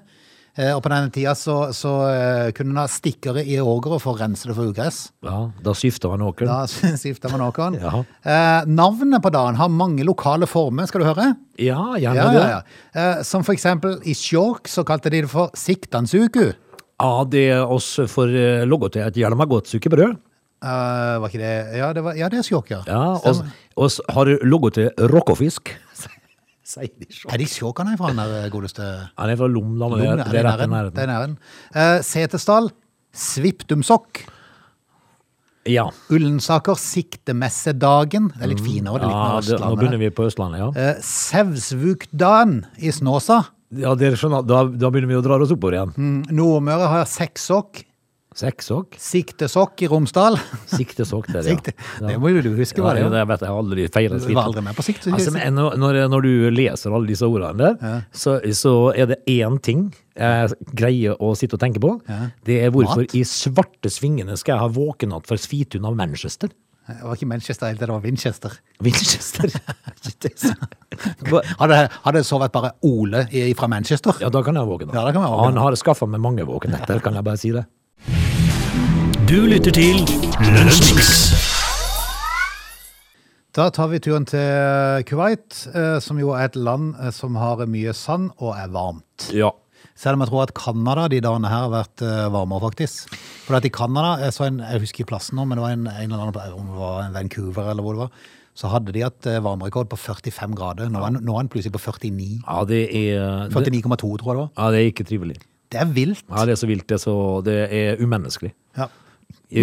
Eh, 0.59 0.69
og 0.77 0.83
på 0.85 0.91
denne 0.93 1.09
tida 1.09 1.33
så, 1.39 1.55
så 1.73 1.91
eh, 2.11 2.51
kunne 2.53 2.75
en 2.75 2.81
ha 2.83 2.89
stikkere 2.93 3.41
i 3.49 3.55
ågeret 3.63 4.03
for 4.03 4.13
å 4.13 4.21
rense 4.21 4.45
det 4.51 4.57
for 4.59 4.69
ugress. 4.69 4.99
ja. 5.25 5.39
Da 5.65 5.73
skifta 5.73 6.11
man 6.13 6.21
åkeren. 6.27 6.51
Da 6.51 6.93
skifta 7.01 7.31
man 7.33 7.41
åkeren. 7.47 7.79
Ja. 7.81 8.03
Eh, 8.21 8.67
navnet 8.69 9.23
på 9.25 9.33
dagen 9.33 9.57
har 9.57 9.71
mange 9.73 10.05
lokale 10.05 10.45
former, 10.51 10.85
skal 10.91 11.01
du 11.01 11.09
høre? 11.09 11.31
Ja, 11.57 11.95
gjerne 11.97 12.17
Ja, 12.21 12.27
det. 12.29 12.43
ja, 12.43 12.51
ja. 12.59 12.61
Eh, 13.01 13.23
som 13.25 13.47
for 13.49 13.57
eksempel 13.57 13.97
i 14.05 14.13
Skjåk 14.19 14.69
så 14.69 14.85
kalte 14.85 15.09
de 15.15 15.23
det 15.25 15.33
for 15.33 15.49
Siktansuku. 15.57 16.51
Ja, 17.03 17.15
det 17.27 17.47
er 17.57 17.65
oss 17.65 17.95
for 18.13 18.29
eh, 18.29 18.67
logotet 18.69 19.01
til 19.01 19.09
et 19.09 19.23
hjelma 19.25 19.49
godt 19.51 19.73
brød. 19.97 20.19
Eh, 20.63 21.15
var 21.19 21.27
ikke 21.33 21.41
det 21.41 21.55
Ja, 21.81 21.89
det, 21.97 22.05
var, 22.05 22.15
ja, 22.15 22.29
det 22.31 22.39
er 22.39 22.47
Skjåk, 22.47 22.69
ja. 22.71 22.83
Ja, 22.87 23.17
Stemmer. 23.19 23.49
oss 23.89 23.97
har 24.15 24.29
logotet 24.45 24.93
til 25.01 25.09
Er 26.81 27.41
de 27.41 27.49
Skjåk 27.49 27.83
han 27.83 27.93
er 27.93 27.99
fra, 28.01 28.13
den 28.13 28.21
der 28.23 28.53
godeste 28.53 28.85
Han 29.19 29.33
er 29.33 29.39
fra 29.41 29.49
Lom, 29.51 29.75
da, 29.81 29.91
det, 29.93 30.05
ja, 30.07 30.15
det 30.23 30.39
er 30.39 30.39
i 30.39 30.47
rett 30.47 30.63
i 30.65 30.71
nærheten. 30.73 30.95
Det 30.97 31.03
er 31.03 31.11
nærheten. 31.13 31.35
nærheten. 31.37 31.99
Eh, 31.99 31.99
Setesdal 32.07 32.71
Sviptumsokk. 33.13 34.23
Ja. 35.69 35.85
Ullensaker 36.11 36.79
Siktemessedagen. 36.81 38.33
Det 38.35 38.47
er 38.47 38.51
litt 38.51 38.63
finere. 38.65 38.99
Det 38.99 39.07
er 39.07 39.13
litt 39.13 39.19
ja 39.21 39.43
det, 39.47 39.59
nå 39.63 39.77
begynner 39.79 40.01
vi 40.01 40.11
på 40.15 40.27
Østlandet, 40.27 40.63
ja. 40.63 40.71
Uh, 40.75 41.03
Sevsvukdan 41.07 42.57
i 42.83 42.91
Snåsa. 42.95 43.43
Ja, 43.79 43.95
dere 43.97 44.19
skjønner, 44.21 44.45
da, 44.45 44.65
da 44.67 44.91
begynner 44.93 45.15
vi 45.15 45.21
å 45.21 45.25
dra 45.25 45.39
oss 45.41 45.53
oppover 45.55 45.79
igjen. 45.79 45.95
Mm, 45.97 46.19
Nordmøre 46.35 46.91
har 46.93 47.07
seksokk. 47.09 47.85
Seksokk. 48.39 48.95
Siktesokk 49.01 49.83
i 49.85 49.89
Romsdal. 49.93 50.39
Siktesokk 50.73 51.27
der, 51.33 51.43
ja. 51.45 51.53
Sikte. 51.57 51.75
Det 52.01 52.17
må 52.23 52.31
jo 52.33 52.41
du 52.47 52.51
huske, 52.57 52.81
Ja, 52.81 52.95
det 52.97 53.03
jo. 53.05 53.11
vet 53.29 53.45
jeg 53.45 53.51
aldri 53.53 53.87
feiret 53.93 54.25
Du 54.27 54.33
var 54.35 54.49
aldri 54.49 54.63
med 54.65 54.77
på 54.79 54.85
sikt. 54.87 55.07
Altså, 55.13 55.33
men 55.37 55.55
når, 55.59 55.77
når- 56.09 56.23
du 56.23 56.51
leser 56.51 56.95
alle 56.95 57.07
disse 57.11 57.27
ordene 57.29 57.75
der, 57.77 58.05
så, 58.13 58.39
så 58.57 58.75
er 58.97 59.07
det 59.13 59.21
én 59.27 59.61
ting 59.63 59.93
jeg 60.17 60.53
greier 60.77 61.17
å 61.21 61.35
sitte 61.37 61.55
og 61.57 61.61
tenke 61.61 61.81
på. 61.81 61.95
Det 62.45 62.61
er 62.65 62.71
hvorfor 62.75 63.05
Mat? 63.05 63.15
i 63.15 63.23
svarte 63.25 63.91
svingene 63.93 64.37
skal 64.41 64.57
jeg 64.57 64.61
ha 64.65 64.69
våkenatt 64.69 65.27
for 65.27 65.37
Svitun 65.41 65.85
av 65.89 65.97
Manchester? 65.97 66.49
Det 66.89 66.99
var 67.05 67.15
ikke 67.15 67.29
Manchester 67.31 67.69
helt, 67.71 67.79
det 67.79 67.89
var 67.89 68.01
Winchester. 68.03 68.57
Winchester. 68.83 69.53
Er 69.55 70.57
Hva- 71.31 71.45
Hadde, 71.61 71.77
hadde 72.05 72.23
så 72.27 72.41
vært 72.43 72.53
bare 72.57 72.73
Ole 72.83 73.27
fra 73.57 73.69
Manchester? 73.71 74.17
ja, 74.21 74.29
da 74.35 74.43
kan 74.43 74.59
jeg 74.59 74.67
våkne. 74.67 74.91
Ja, 74.93 75.05
da 75.07 75.13
kan 75.15 75.23
jeg 75.23 75.31
våkne. 75.31 75.45
Han 75.53 75.61
har 75.63 75.77
skaffa 75.79 76.09
meg 76.11 76.21
mange 76.25 76.45
våkenetter, 76.49 76.99
kan 77.05 77.15
jeg 77.15 77.25
bare 77.29 77.39
si 77.41 77.53
det. 77.55 77.65
Du 79.33 79.47
lytter 79.49 79.73
til 79.73 79.97
Lønnsmix. 80.45 81.07
Da 83.57 83.71
tar 83.73 83.89
vi 83.89 84.01
turen 84.05 84.27
til 84.29 85.07
Kuwait, 85.09 85.57
eh, 85.73 85.95
som 86.05 86.19
jo 86.21 86.35
er 86.37 86.51
et 86.51 86.59
land 86.61 86.91
eh, 87.01 87.09
som 87.17 87.39
har 87.41 87.63
mye 87.65 87.95
sand 87.97 88.27
og 88.35 88.51
er 88.61 88.69
varmt. 88.75 89.31
Ja. 89.33 89.49
Selv 89.97 90.19
om 90.19 90.27
jeg 90.27 90.29
tror 90.29 90.43
at 90.45 90.53
Canada 90.59 91.07
de 91.09 91.23
dagene 91.25 91.49
her 91.49 91.65
har 91.65 91.73
vært 91.73 92.05
eh, 92.05 92.29
varmere, 92.35 92.61
faktisk. 92.67 93.17
For 93.47 93.57
at 93.57 93.65
i 93.65 93.73
Canada, 93.73 94.19
jeg, 94.21 94.37
så 94.37 94.51
en, 94.51 94.61
jeg 94.67 94.85
husker 94.85 95.07
i 95.07 95.09
plassen 95.15 95.41
nå, 95.41 95.49
men 95.49 95.57
det 95.57 95.65
var 95.65 95.79
en, 95.79 95.89
en 95.89 96.13
eller 96.13 96.27
annen, 96.27 96.59
om 96.61 96.69
det 96.69 96.81
var 96.83 97.01
en 97.07 97.17
Vancouver 97.17 97.73
eller 97.73 97.89
hvor 97.89 97.97
det 97.97 98.05
var, 98.05 98.27
så 98.53 98.75
hadde 98.75 98.93
de 98.93 99.07
hatt 99.07 99.31
eh, 99.33 99.41
varmerekord 99.49 99.89
på 99.95 100.03
45 100.11 100.59
grader. 100.61 100.93
Nå 100.93 101.07
er, 101.09 101.23
nå 101.25 101.39
er 101.39 101.47
den 101.47 101.55
plutselig 101.57 101.73
på 101.79 101.87
49. 101.89 102.43
ja, 102.43 102.65
det 102.69 102.83
er 103.01 103.49
49,2 103.49 103.97
tror 103.97 104.13
jeg 104.13 104.27
det 104.29 104.43
var. 104.45 104.53
Ja, 104.61 104.69
det 104.77 104.83
er 104.83 104.93
ikke 104.93 105.09
trivelig. 105.09 105.41
Det 105.73 105.81
er 105.81 105.89
vilt. 105.89 106.27
Ja, 106.29 106.45
det 106.45 106.59
er 106.59 106.61
så 106.61 106.69
vilt, 106.69 106.85
det 106.85 107.01
er, 107.01 107.07
så, 107.09 107.17
det 107.49 107.63
er 107.73 108.05
umenneskelig. 108.05 108.53
Ja. 108.77 108.93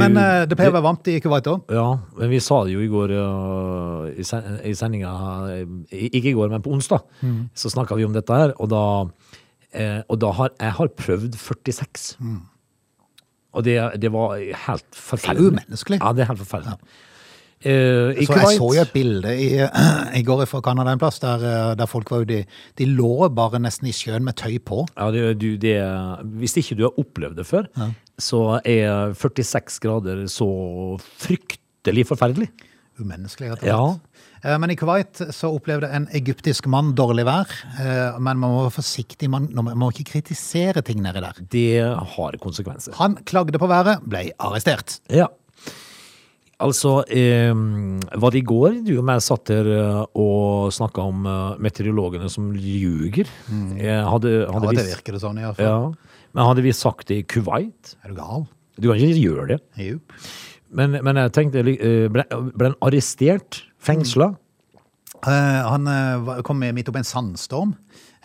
Men 0.01 0.17
uh, 0.17 0.43
det 0.49 0.57
pleier 0.57 0.71
å 0.71 0.77
være 0.77 0.85
varmt 0.85 1.09
i 1.11 1.17
Kuwait 1.23 1.49
òg. 1.49 1.73
Ja, 1.73 1.87
men 2.19 2.31
vi 2.31 2.41
sa 2.43 2.61
det 2.65 2.75
jo 2.75 2.83
i 2.83 2.89
går 2.91 3.13
uh, 3.15 4.09
i, 4.11 4.25
sen 4.27 4.59
i 4.65 4.75
sendinga 4.77 5.13
uh, 5.49 5.63
Ikke 5.89 6.31
i 6.31 6.37
går, 6.37 6.51
men 6.53 6.63
på 6.65 6.73
onsdag. 6.75 7.05
Mm. 7.25 7.41
Så 7.57 7.73
snakka 7.73 7.97
vi 7.99 8.07
om 8.07 8.15
dette 8.15 8.39
her, 8.41 8.53
og 8.57 8.71
da, 8.73 8.85
uh, 9.07 9.99
og 10.05 10.21
da 10.21 10.31
har 10.39 10.55
jeg 10.55 10.77
har 10.79 10.93
prøvd 11.03 11.37
46. 11.39 12.09
Og 13.57 13.65
det, 13.65 13.77
det 13.97 14.11
var 14.13 14.37
helt 14.37 14.89
forferdelig. 14.93 15.39
Det 15.39 15.45
er 15.45 15.53
umenneskelig. 15.55 16.01
Ja, 16.03 16.13
det 16.13 16.25
er 16.25 16.31
helt 16.33 16.43
forferdelig. 16.43 16.77
Eh, 16.77 17.05
I 17.65 18.25
Så 18.25 18.35
jeg 18.39 18.57
så 18.59 18.67
jo 18.75 18.81
et 18.81 18.93
bilde 18.93 19.33
i, 19.35 19.47
i 20.19 20.23
går 20.23 20.45
fra 20.47 20.61
Canada 20.63 20.93
en 20.95 21.01
plass, 21.01 21.19
der, 21.19 21.43
eh, 21.43 21.75
der 21.75 21.85
folk 21.91 22.09
var 22.11 22.21
jo 22.23 22.29
de, 22.29 22.37
de 22.79 22.85
lå 22.87 23.27
bare 23.35 23.59
nesten 23.59 23.89
i 23.89 23.91
sjøen 23.95 24.23
med 24.23 24.37
tøy 24.39 24.59
på. 24.63 24.85
ja, 24.95 25.09
det, 25.11 25.25
du, 25.41 25.49
det, 25.59 25.75
Hvis 26.39 26.55
ikke 26.61 26.77
du 26.79 26.85
har 26.87 26.99
opplevd 27.03 27.35
det 27.41 27.45
før, 27.49 27.67
så 28.19 28.59
er 28.63 29.11
46 29.13 29.79
grader 29.83 30.25
så 30.31 30.47
fryktelig 31.19 32.07
forferdelig. 32.09 32.49
Umenneskelig, 32.99 33.51
rett 33.53 33.61
og 33.63 33.67
Ja. 33.69 33.81
slett. 33.93 34.05
Eh, 34.43 34.57
Men 34.57 34.71
i 34.71 34.75
Kuwait 34.75 35.19
så 35.35 35.49
opplevde 35.55 35.87
en 35.91 36.07
egyptisk 36.15 36.65
mann 36.67 36.93
dårlig 36.95 37.25
vær. 37.25 37.47
eh, 37.79 38.19
Men 38.19 38.37
man 38.39 38.51
må 38.51 38.61
være 38.67 38.75
forsiktig, 38.79 39.29
man, 39.29 39.47
man 39.53 39.77
må 39.77 39.89
ikke 39.91 40.11
kritisere 40.19 40.81
ting 40.81 41.01
nedi 41.01 41.19
der. 41.19 41.33
Det 41.49 41.83
har 42.15 42.31
konsekvenser. 42.39 42.93
Han 42.95 43.15
klagde 43.25 43.57
på 43.59 43.67
været, 43.67 43.99
ble 44.07 44.31
arrestert. 44.39 44.99
Ja. 45.09 45.27
Altså, 46.59 46.97
eh, 47.07 47.53
var 48.19 48.33
det 48.35 48.41
i 48.41 48.47
går 48.47 48.81
du 48.83 48.97
og 48.97 49.07
jeg 49.07 49.23
satt 49.23 49.51
her 49.53 49.69
eh, 49.71 50.01
og 50.19 50.73
snakka 50.75 51.05
om 51.07 51.25
eh, 51.29 51.59
meteorologene 51.63 52.27
som 52.31 52.51
ljuger? 52.51 53.29
Mm. 53.47 53.77
hadde, 53.79 54.33
Ja, 54.43 54.63
det 54.75 54.87
virker 54.91 55.15
det 55.15 55.23
sånn, 55.23 55.39
i 55.39 55.47
hvert 55.47 55.59
fall. 55.59 55.65
ja. 55.65 56.15
Men 56.35 56.45
hadde 56.45 56.61
vi 56.61 56.73
sagt 56.75 57.07
det 57.09 57.23
i 57.23 57.25
Kuwait? 57.25 57.95
Er 58.03 58.11
du 58.11 58.19
gal? 58.19 58.45
Du 58.79 58.89
kan 58.91 58.99
ikke 59.01 59.23
gjøre 59.23 59.47
det. 59.53 59.59
Jupp. 59.81 60.13
Men, 60.69 60.99
men 61.05 61.17
jeg 61.17 61.33
tenkte 61.33 61.63
eh, 61.65 62.05
Ble, 62.13 62.25
ble 62.29 62.69
han 62.69 62.77
arrestert? 62.85 63.63
Fengsla? 63.81 64.33
Eh, 65.19 65.61
Han 65.65 65.89
uh, 65.89 66.37
kom 66.47 66.61
midt 66.61 66.91
oppi 66.91 67.01
en 67.01 67.07
sandstorm. 67.07 67.73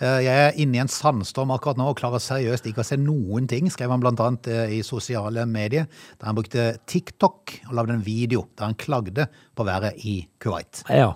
Eh, 0.03 0.25
Jeg 0.27 0.35
er 0.49 0.59
inne 0.59 0.79
i 0.79 0.83
en 0.83 0.91
sandstorm 0.91 1.53
akkurat 1.55 1.79
nå 1.79 1.87
og 1.93 1.99
klarer 2.01 2.23
seriøst 2.23 2.67
ikke 2.67 2.83
å 2.83 2.89
se 2.89 2.99
noen 2.99 3.47
ting, 3.51 3.71
skrev 3.71 3.93
han 3.95 4.03
annet 4.27 4.49
eh, 4.51 4.75
i 4.79 4.83
sosiale 4.87 5.47
medier, 5.47 5.87
der 6.19 6.27
han 6.31 6.39
brukte 6.39 6.67
TikTok 6.91 7.59
og 7.69 7.77
lagde 7.79 7.95
en 7.99 8.05
video 8.07 8.49
der 8.59 8.71
han 8.71 8.79
klagde 8.81 9.29
på 9.55 9.67
været 9.69 10.03
i 10.05 10.17
Kuwait. 10.43 10.83
Ja. 10.91 11.13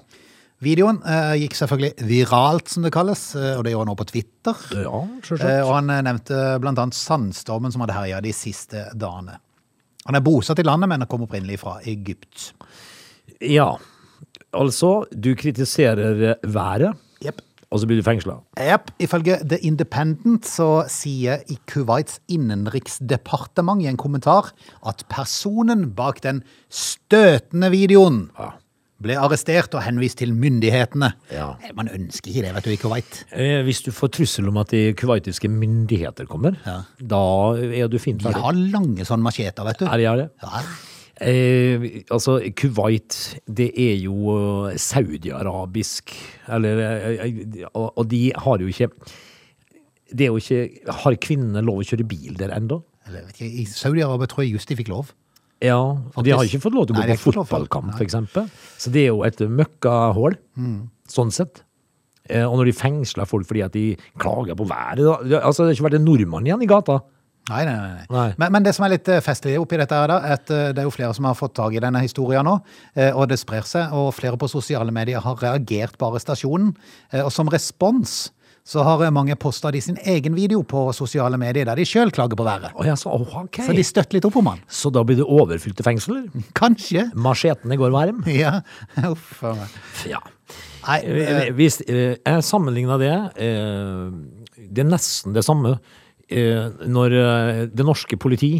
Videoen 0.62 1.00
eh, 1.06 1.36
gikk 1.44 1.54
selvfølgelig 1.54 2.06
viralt, 2.06 2.70
som 2.70 2.82
det 2.86 2.94
kalles, 2.94 3.28
eh, 3.38 3.56
og 3.58 3.64
det 3.66 3.75
gjør 3.75 3.84
han 3.84 3.92
nå 3.92 3.98
på 3.98 4.08
Twitter. 4.10 4.62
Ja, 4.75 5.02
Eh. 5.38 5.61
Og 5.66 5.75
han 5.76 5.92
nevnte 6.06 6.40
annet 6.82 6.99
sandstormen 6.99 7.75
som 7.75 7.82
hadde 7.85 7.99
herja 7.99 8.23
de 8.25 8.35
siste 8.35 8.88
dagene. 8.99 9.38
Han 10.08 10.16
er 10.18 10.25
bosatt 10.25 10.58
i 10.58 10.66
landet, 10.66 10.88
men 10.90 11.04
han 11.04 11.11
kom 11.11 11.26
opprinnelig 11.26 11.61
fra 11.62 11.76
Egypt. 11.87 12.52
Ja. 13.44 13.75
Altså, 14.56 15.04
du 15.12 15.35
kritiserer 15.38 16.38
været, 16.42 16.97
Jepp. 17.23 17.42
Og 17.70 17.80
så 17.82 17.87
blir 17.87 17.98
du 18.00 18.02
fengsla. 18.06 18.38
Yep. 18.58 18.90
Ifølge 19.04 19.34
The 19.48 19.58
Independent 19.68 20.46
så 20.48 20.87
sier 20.88 21.42
i 21.52 21.58
Kuwaits 21.68 22.20
innenriksdepartement 22.32 23.82
i 23.84 23.88
en 23.90 23.98
kommentar 24.00 24.52
at 24.87 25.04
personen 25.12 25.90
bak 25.96 26.22
den 26.25 26.42
støtende 26.72 27.70
videoen 27.75 28.30
Ja. 28.38 28.52
ble 29.00 29.14
arrestert 29.20 29.75
og 29.78 29.82
henvist 29.84 30.18
til 30.18 30.32
myndighetene. 30.34 31.12
Ja. 31.30 31.52
Man 31.76 31.88
ønsker 31.92 32.32
ikke 32.32 32.42
det, 32.48 32.54
vet 32.56 32.64
du, 32.64 32.70
i 32.70 32.76
Kuwait. 32.80 33.25
Eh, 33.32 33.62
Hvis 33.62 33.82
du 33.84 33.92
får 33.92 34.08
trussel 34.16 34.48
om 34.48 34.56
at 34.56 34.70
de 34.75 34.92
kuwaitiske 34.94 35.48
myndigheter 35.48 36.26
kommer, 36.26 36.56
Ja. 36.66 36.80
da 36.98 37.54
er 37.54 37.87
du 37.88 37.98
fint 37.98 38.22
De 38.22 38.32
har 38.32 38.52
lange 38.52 39.04
sånne 39.04 39.22
macheter, 39.22 39.62
vet 39.64 39.78
du. 39.78 39.84
Er 39.87 39.96
det, 39.96 40.06
har 40.08 40.16
det? 40.16 40.30
Ja. 40.42 40.62
Eh, 41.20 42.04
altså, 42.14 42.37
Kuwait, 42.54 43.40
det 43.50 43.72
er 43.75 43.96
jo 44.04 44.37
eh, 44.70 44.76
saudi-arabisk, 44.78 46.12
eller 46.54 46.78
eh, 46.78 47.25
eh, 47.26 47.64
og, 47.75 48.04
de 48.06 48.20
har 48.37 48.58
jo 48.62 48.68
ikke 48.70 48.87
Det 50.14 50.28
er 50.28 50.30
jo 50.30 50.38
ikke 50.38 50.92
Har 51.02 51.16
kvinnene 51.18 51.64
lov 51.66 51.80
å 51.82 51.87
kjøre 51.88 52.06
bil 52.06 52.38
der 52.38 52.54
ennå? 52.54 52.78
I 53.42 53.64
Saudi-Arabia 53.66 54.28
tror 54.30 54.44
jeg 54.44 54.52
just 54.54 54.68
de 54.70 54.76
fikk 54.78 54.90
lov. 54.92 55.10
Ja, 55.64 55.78
og 55.80 56.22
de 56.22 56.30
har 56.37 56.44
ikke 56.46 56.60
fått 56.62 56.75
lov 56.76 56.87
til 56.87 56.94
å 56.94 57.00
gå 57.00 57.06
Nei, 57.08 57.16
på 57.18 57.32
fotballkamp, 57.32 57.96
eksempel. 58.04 58.46
Så 58.78 58.92
det 58.94 59.06
er 59.06 59.10
jo 59.10 59.25
et 59.26 59.40
møkkahull, 59.42 60.37
Mm. 60.54 60.90
sånn 61.08 61.32
sett. 61.34 61.64
Eh, 62.28 62.44
Og 62.44 62.58
når 62.60 62.66
de 62.70 62.72
fengsler 62.76 63.26
folk 63.26 63.46
fordi 63.48 63.64
at 63.64 63.72
de 63.72 63.96
klager 64.20 64.54
på 64.54 64.68
været 64.68 65.02
da, 65.02 65.40
Altså, 65.40 65.64
det 65.64 65.72
har 65.72 65.78
ikke 65.80 65.88
vært 65.90 65.98
en 65.98 66.04
nordmann 66.04 66.46
igjen 66.46 66.62
i 66.62 66.66
gata. 66.70 67.00
Nei, 67.49 67.64
nei, 67.64 67.76
nei. 67.76 68.07
nei. 68.12 68.28
Men, 68.40 68.52
men 68.55 68.67
det 68.67 68.75
som 68.76 68.85
er 68.87 68.95
litt 68.97 69.09
eh, 69.12 69.23
festlig 69.25 69.57
oppi 69.61 69.78
dette, 69.81 69.97
er 69.97 70.11
da, 70.12 70.19
at 70.37 70.50
eh, 70.52 70.71
det 70.76 70.83
er 70.83 70.88
jo 70.88 70.95
flere 70.95 71.14
som 71.17 71.28
har 71.28 71.37
fått 71.38 71.57
tak 71.59 71.76
i 71.76 71.83
denne 71.83 72.02
historien 72.05 72.47
nå, 72.47 72.59
eh, 72.99 73.12
og 73.12 73.28
det 73.31 73.40
sprer 73.40 73.67
seg, 73.69 73.95
og 73.97 74.11
flere 74.17 74.40
på 74.40 74.50
sosiale 74.50 74.93
medier 74.95 75.25
har 75.25 75.38
reagert 75.40 75.97
på 75.99 76.11
arrestasjonen. 76.11 76.75
Og 77.25 77.31
som 77.33 77.49
respons 77.52 78.28
så 78.69 78.83
har 78.85 79.00
mange 79.17 79.33
posta 79.40 79.71
de 79.73 79.81
sin 79.81 79.97
egen 80.12 80.35
video 80.37 80.61
på 80.69 80.90
sosiale 80.93 81.38
medier 81.40 81.64
der 81.64 81.78
de 81.81 81.87
sjøl 81.88 82.11
klager 82.12 82.37
på 82.37 82.45
været. 82.45 82.75
Oh, 82.76 82.85
ja, 82.85 82.99
så, 83.00 83.14
oh, 83.17 83.38
okay. 83.40 83.64
Så 83.64 83.76
de 83.76 83.85
støtter 83.87 84.19
litt 84.19 84.26
opp 84.28 84.37
om 84.43 84.50
han. 84.50 84.61
Så 84.69 84.93
da 84.93 85.00
blir 85.09 85.17
det 85.17 85.25
overfylte 85.25 85.87
fengsler? 85.87 86.26
Kanskje. 86.59 87.07
Machetene 87.17 87.78
går 87.81 87.95
varm? 87.95 88.21
Ja. 88.38 88.59
Uff 89.09 89.40
a 89.40 89.55
meg. 89.57 89.78
Ja. 90.11 90.21
Nei, 90.85 90.99
Hvis 91.57 91.81
jeg 91.85 92.45
sammenligner 92.47 93.00
det 93.02 93.14
Det 93.37 94.81
er 94.81 94.87
nesten 94.88 95.35
det 95.37 95.43
samme 95.45 95.75
når 96.28 97.14
eh, 97.16 97.61
det 97.73 97.85
norske 97.87 98.18
politi 98.20 98.50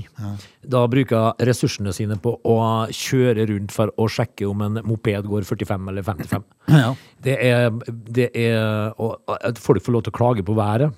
da 0.64 0.80
bruker 0.88 1.37
ressursene 1.44 1.92
sine 1.92 2.16
på 2.20 2.32
å 2.48 2.54
kjøre 2.88 3.44
rundt 3.50 3.75
for 3.75 3.92
å 4.00 4.06
sjekke 4.08 4.46
om 4.48 4.62
en 4.64 4.80
moped 4.88 5.28
går 5.28 5.44
45 5.44 5.90
eller 5.92 6.06
55. 6.06 6.46
Ja. 6.78 6.92
Det 7.25 7.34
er, 7.42 7.72
det 7.88 8.26
er 8.37 8.92
at 8.92 9.58
folk 9.58 9.82
får 9.82 9.94
lov 9.94 10.02
til 10.06 10.12
å 10.12 10.16
klage 10.18 10.44
på 10.46 10.54
været. 10.54 10.92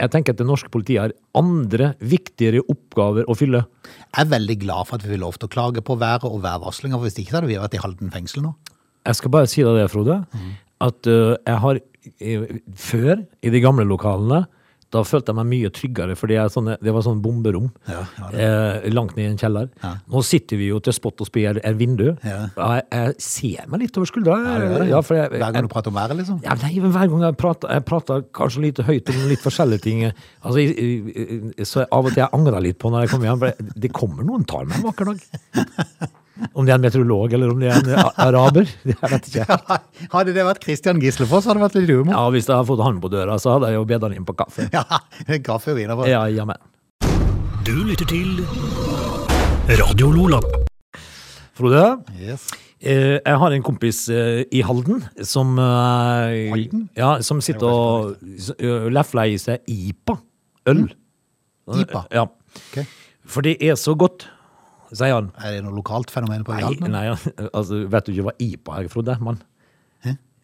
Jeg 0.00 0.10
tenker 0.10 0.34
at 0.34 0.40
det 0.40 0.46
norske 0.48 0.72
politiet 0.72 1.02
har 1.02 1.14
andre 1.38 1.92
viktigere 2.00 2.64
oppgaver 2.72 3.28
å 3.28 3.36
fylle. 3.38 3.62
Jeg 3.84 4.24
er 4.24 4.32
veldig 4.32 4.56
glad 4.64 4.88
for 4.88 4.96
at 4.98 5.04
vi 5.04 5.12
får 5.12 5.22
lov 5.22 5.38
til 5.38 5.48
å 5.48 5.54
klage 5.54 5.84
på 5.84 5.98
været 6.00 6.26
og 6.26 6.40
værvarslinger, 6.42 7.00
hvis 7.04 7.20
ikke 7.20 7.34
så 7.34 7.38
hadde 7.38 7.52
vi 7.52 7.60
vært 7.60 7.76
i 7.76 7.82
Halden 7.84 8.12
fengsel 8.16 8.46
nå. 8.48 8.54
Jeg 9.04 9.20
skal 9.20 9.34
bare 9.36 9.50
si 9.52 9.62
deg 9.62 9.76
det, 9.78 9.86
Frode, 9.92 10.18
at 10.88 11.12
uh, 11.12 11.36
jeg 11.36 11.60
har 11.66 11.80
før, 12.88 13.22
i 13.44 13.52
de 13.52 13.62
gamle 13.62 13.86
lokalene, 13.88 14.44
da 14.94 15.02
følte 15.06 15.32
jeg 15.32 15.38
meg 15.40 15.48
mye 15.50 15.70
tryggere, 15.74 16.14
for 16.16 16.30
det 16.30 16.38
var 16.94 17.02
sånn 17.04 17.18
bomberom 17.24 17.66
Ja, 17.90 18.04
ja, 18.20 18.28
eh, 18.30 18.86
langt 18.94 19.16
ned 19.18 19.24
i 19.26 19.30
en 19.32 19.38
kjeller. 19.40 19.68
Nå 20.10 20.22
sitter 20.24 20.60
vi 20.60 20.68
jo 20.70 20.78
til 20.84 20.94
spott 20.96 21.20
og 21.24 21.26
spe 21.28 21.42
i 21.42 21.46
et 21.50 21.78
vindu. 21.80 22.12
Ja. 22.22 22.44
Jeg, 22.54 22.84
jeg 22.94 23.14
ser 23.26 23.66
meg 23.72 23.82
litt 23.84 23.98
over 23.98 24.06
skuldra. 24.10 24.38
Ja, 24.86 25.00
Hver 25.02 25.38
gang 25.50 25.66
du 25.66 25.70
prater 25.72 25.90
om 25.90 25.98
været, 25.98 26.16
liksom. 26.22 26.38
ja, 26.46 26.54
nei, 26.62 26.72
men 26.80 26.94
hver 26.94 27.10
gang 27.10 27.26
jeg 27.26 27.36
prater, 27.42 27.74
jeg 27.74 27.84
prater 27.90 28.24
kanskje 28.38 28.64
litt 28.68 28.78
høyt 28.86 29.10
om 29.10 29.22
litt 29.30 29.42
forskjellige 29.44 29.82
ting. 29.84 30.04
Altså, 30.44 30.58
jeg, 30.62 31.66
så 31.66 31.84
av 31.90 32.06
og 32.06 32.12
til 32.14 32.22
jeg 32.24 32.30
angrer 32.36 32.62
litt 32.64 32.78
på 32.78 32.90
når 32.94 33.04
jeg 33.06 33.14
kommer 33.16 33.30
hjem, 33.32 33.38
for 33.42 33.50
det- 33.50 33.80
det 33.84 33.92
kommer 33.92 34.24
noen 34.24 34.46
tar 34.46 34.64
meg 34.64 34.78
en 34.78 34.86
vakker 34.92 35.10
dag. 35.10 36.14
Om 36.54 36.66
det 36.66 36.72
er 36.72 36.78
en 36.80 36.82
meteorolog 36.82 37.32
eller 37.36 37.52
om 37.52 37.60
det 37.62 37.68
er 37.70 37.76
en 37.78 38.08
araber, 38.24 38.66
det 38.82 38.96
jeg 39.02 39.10
vet 39.12 39.28
ikke. 39.30 39.58
Hadde 40.10 40.34
det 40.34 40.46
vært 40.48 40.64
Christian 40.66 40.98
Gislefoss, 41.02 41.46
hadde 41.46 41.60
det 41.60 41.66
vært 41.68 41.76
litt 41.78 41.92
humor. 41.94 42.10
Ja, 42.16 42.24
Hvis 42.34 42.48
jeg 42.50 42.56
hadde 42.56 42.66
fått 42.72 42.82
han 42.82 42.98
på 43.04 43.10
døra, 43.12 43.36
så 43.38 43.54
hadde 43.54 43.70
jeg 43.70 43.78
jo 43.78 43.84
bedt 43.92 44.06
han 44.08 44.16
inn 44.18 44.26
på 44.26 44.34
kaffe. 44.38 44.66
Ja, 44.74 44.82
kaffe 45.46 45.76
og 45.76 45.98
på 46.00 46.08
Ja, 46.10 46.24
jamen. 46.32 46.58
Du 47.64 47.74
lytter 47.86 48.08
til 48.10 48.42
Radio 49.78 50.10
Lola. 50.10 50.40
Frode, 51.54 51.84
Yes. 52.18 52.48
eh, 52.82 53.20
jeg 53.22 53.38
har 53.38 53.54
en 53.54 53.62
kompis 53.62 54.08
eh, 54.10 54.42
i 54.50 54.64
Halden 54.66 55.04
som 55.22 55.54
eh, 55.62 56.50
Halden? 56.50 56.88
Ja, 56.98 57.20
som 57.22 57.38
sitter 57.40 57.70
og 57.70 58.16
uh, 58.18 58.88
lefler 58.90 59.30
i 59.30 59.38
seg 59.38 59.62
IPA. 59.70 60.18
Øl. 60.66 60.82
IPA? 61.78 62.02
Ja. 62.10 62.26
Okay. 62.72 62.84
For 63.24 63.46
det 63.46 63.54
er 63.62 63.78
så 63.78 63.94
godt, 63.94 64.26
sier 64.94 65.14
han. 65.16 65.32
Er 65.42 65.56
det 65.58 65.64
noe 65.66 65.74
lokalt 65.76 66.10
fenomen 66.14 66.44
på 66.46 66.54
Nei, 66.54 66.62
Halden? 66.64 66.90
nei, 66.94 67.08
altså, 67.52 67.82
vet 67.90 68.06
du 68.06 68.12
ikke 68.14 68.28
hva 68.30 68.34
IPA 68.40 68.78
er, 68.82 68.88
Frode? 68.92 69.18
Mann? 69.24 69.40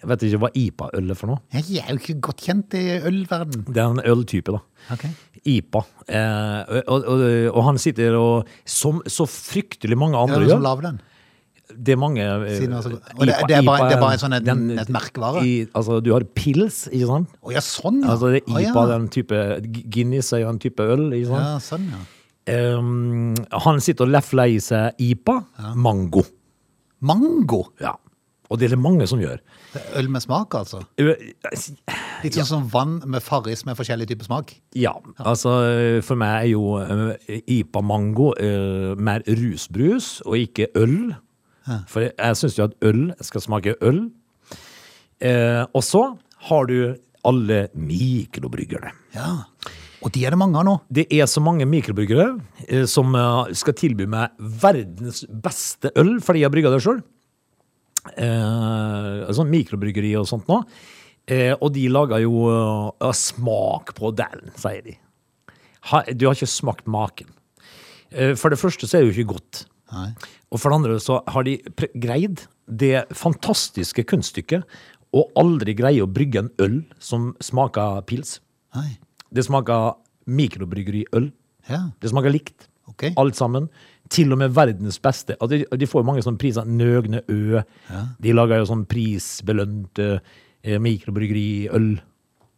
Vet 0.01 0.23
du 0.23 0.25
ikke 0.31 0.39
hva 0.41 0.49
IPA-øl 0.57 1.11
er 1.13 1.17
for 1.19 1.29
noe? 1.29 1.41
Jeg 1.53 1.83
er 1.83 1.91
jo 1.93 1.99
ikke 2.01 2.15
godt 2.25 2.41
kjent 2.47 2.73
i 2.79 2.85
ølverden. 3.05 3.67
Det 3.69 3.83
er 3.83 3.91
en 3.93 4.01
øltype, 4.09 4.55
da. 4.55 4.61
Ok. 4.95 5.03
IPA. 5.45 5.83
Eh, 6.09 6.79
og, 6.89 7.05
og, 7.05 7.25
og 7.53 7.67
han 7.67 7.77
sitter 7.83 8.17
og 8.17 8.49
Som 8.65 9.03
så 9.05 9.27
fryktelig 9.29 9.99
mange 10.01 10.17
andre 10.17 10.39
Hvem 10.41 10.55
gjør. 10.55 10.63
lager 10.65 10.87
den? 10.89 11.01
Det 11.71 11.93
er 11.93 12.01
mange 12.01 12.25
eh, 12.25 12.47
Siden 12.63 12.79
altså- 12.79 12.95
IPA, 12.97 13.27
det- 13.29 13.37
det 13.53 13.57
er 13.59 13.67
bare- 13.69 13.91
det 13.91 13.97
er 13.99 14.01
bare 14.01 14.17
en 14.17 14.23
sånn 14.25 14.37
et- 14.41 14.81
et 14.87 14.89
merkevare? 14.97 15.45
I, 15.45 15.53
altså, 15.77 16.01
du 16.03 16.15
har 16.17 16.25
pils, 16.25 16.89
ikke 16.89 17.07
sant? 17.13 17.29
Å 17.45 17.53
ja, 17.53 17.61
sånn, 17.61 18.01
ja. 18.01 18.09
Altså, 18.17 18.33
det 18.33 18.41
er 18.49 18.57
IPA, 18.57 18.81
ja. 18.81 18.87
den 18.97 19.09
type 19.13 19.37
Guinness 19.93 20.33
er 20.33 20.47
jo 20.47 20.49
en 20.49 20.59
type 20.65 20.81
øl, 20.81 21.11
ikke 21.13 21.29
sant? 21.29 21.45
Ja, 21.45 21.61
sånn, 21.61 21.87
ja. 21.93 22.01
Um, 22.49 23.35
han 23.53 23.81
sitter 23.85 24.09
og 24.09 24.15
lefler 24.15 24.55
i 24.55 24.61
seg 24.63 25.01
IPA. 25.03 25.37
Mango. 25.77 26.25
Mango! 27.05 27.65
Ja. 27.83 27.97
Og 28.51 28.59
det 28.59 28.67
er 28.67 28.75
det 28.75 28.83
mange 28.83 29.07
som 29.07 29.21
gjør. 29.23 29.39
Det 29.71 29.83
Øl 30.01 30.09
med 30.11 30.25
smak, 30.25 30.55
altså. 30.59 30.81
Litt 30.99 32.35
sånn 32.35 32.49
som 32.49 32.65
vann 32.73 32.97
med 33.07 33.23
Farris 33.23 33.63
med 33.69 33.79
forskjellig 33.79 34.09
type 34.11 34.27
smak. 34.27 34.57
Ja, 34.75 34.97
altså 35.23 35.53
for 36.03 36.19
meg 36.19 36.33
er 36.35 36.49
jo 36.51 36.65
eh, 36.83 37.45
IPA 37.61 37.83
Mango 37.87 38.33
uh, 38.35 38.97
mer 38.99 39.23
rusbrus 39.29 40.17
og 40.27 40.41
ikke 40.41 40.73
øl. 40.81 41.13
For 41.87 42.03
jeg, 42.03 42.17
jeg 42.19 42.41
syns 42.41 42.59
jo 42.59 42.67
at 42.67 42.75
øl 42.91 43.05
skal 43.23 43.45
smake 43.45 43.77
øl. 43.87 44.09
Uh, 45.23 45.63
og 45.71 45.85
så 45.87 46.03
har 46.49 46.67
du 46.67 46.97
alle 47.29 47.69
mikrobryggerne. 47.77 48.91
Ja. 49.15 49.31
Og 50.01 50.13
de 50.15 50.23
er 50.25 50.33
det 50.33 50.39
mange 50.41 50.57
av 50.57 50.65
nå. 50.65 50.75
Det 50.89 51.05
er 51.13 51.27
så 51.29 51.43
mange 51.45 51.67
mikrobryggere 51.69 52.31
eh, 52.67 52.87
som 52.89 53.13
eh, 53.19 53.51
skal 53.59 53.77
tilby 53.77 54.07
meg 54.09 54.33
verdens 54.63 55.25
beste 55.29 55.91
øl, 56.01 56.15
fordi 56.25 56.41
jeg 56.47 56.53
brygger 56.55 56.73
det 56.73 56.81
sjøl. 56.85 57.03
Eh, 58.17 59.29
sånn 59.37 59.51
mikrobryggeri 59.53 60.15
og 60.21 60.29
sånt 60.31 60.49
nå. 60.49 60.63
Eh, 61.31 61.53
og 61.61 61.69
de 61.75 61.85
lager 61.93 62.23
jo 62.25 62.47
eh, 62.49 63.11
smak 63.17 63.93
på 63.99 64.13
den, 64.17 64.49
sier 64.59 64.81
de. 64.87 64.97
Ha, 65.91 66.03
du 66.17 66.27
har 66.29 66.37
ikke 66.39 66.49
smakt 66.51 66.89
maken. 66.91 67.29
Eh, 68.11 68.33
for 68.41 68.53
det 68.53 68.61
første 68.61 68.89
så 68.89 68.99
er 68.99 69.05
det 69.05 69.13
jo 69.13 69.19
ikke 69.21 69.35
godt. 69.37 69.65
Nei. 69.93 70.09
Og 70.51 70.63
for 70.63 70.71
det 70.73 70.81
andre 70.81 70.97
så 71.03 71.21
har 71.29 71.45
de 71.47 71.59
pre- 71.77 71.93
greid 71.99 72.47
det 72.71 73.05
fantastiske 73.17 74.05
kunststykket 74.09 74.65
å 75.19 75.25
aldri 75.39 75.75
greie 75.77 76.03
å 76.05 76.09
brygge 76.11 76.45
en 76.45 76.51
øl 76.63 76.81
som 77.03 77.33
smaker 77.43 78.01
pils. 78.09 78.39
Nei. 78.77 78.95
Det 79.35 79.45
smaker 79.47 79.95
mikrobryggeriøl. 80.31 81.31
Ja, 81.71 81.85
Det 82.03 82.11
smaker 82.11 82.33
likt. 82.35 82.69
Okay. 82.91 83.13
Alt 83.21 83.39
sammen. 83.39 83.69
Til 84.11 84.33
og 84.35 84.41
med 84.41 84.51
verdens 84.57 84.99
beste. 84.99 85.37
Altså, 85.41 85.61
de, 85.61 85.79
de 85.79 85.87
får 85.87 86.05
mange 86.07 86.23
sånne 86.27 86.41
priser. 86.41 86.67
Nøgne 86.67 87.23
Ø. 87.31 87.63
De 88.23 88.35
lager 88.35 88.63
jo 88.63 88.69
sånn 88.73 88.87
prisbelønt 88.91 90.01
eh, 90.03 90.79
mikrobryggeriøl. 90.83 91.91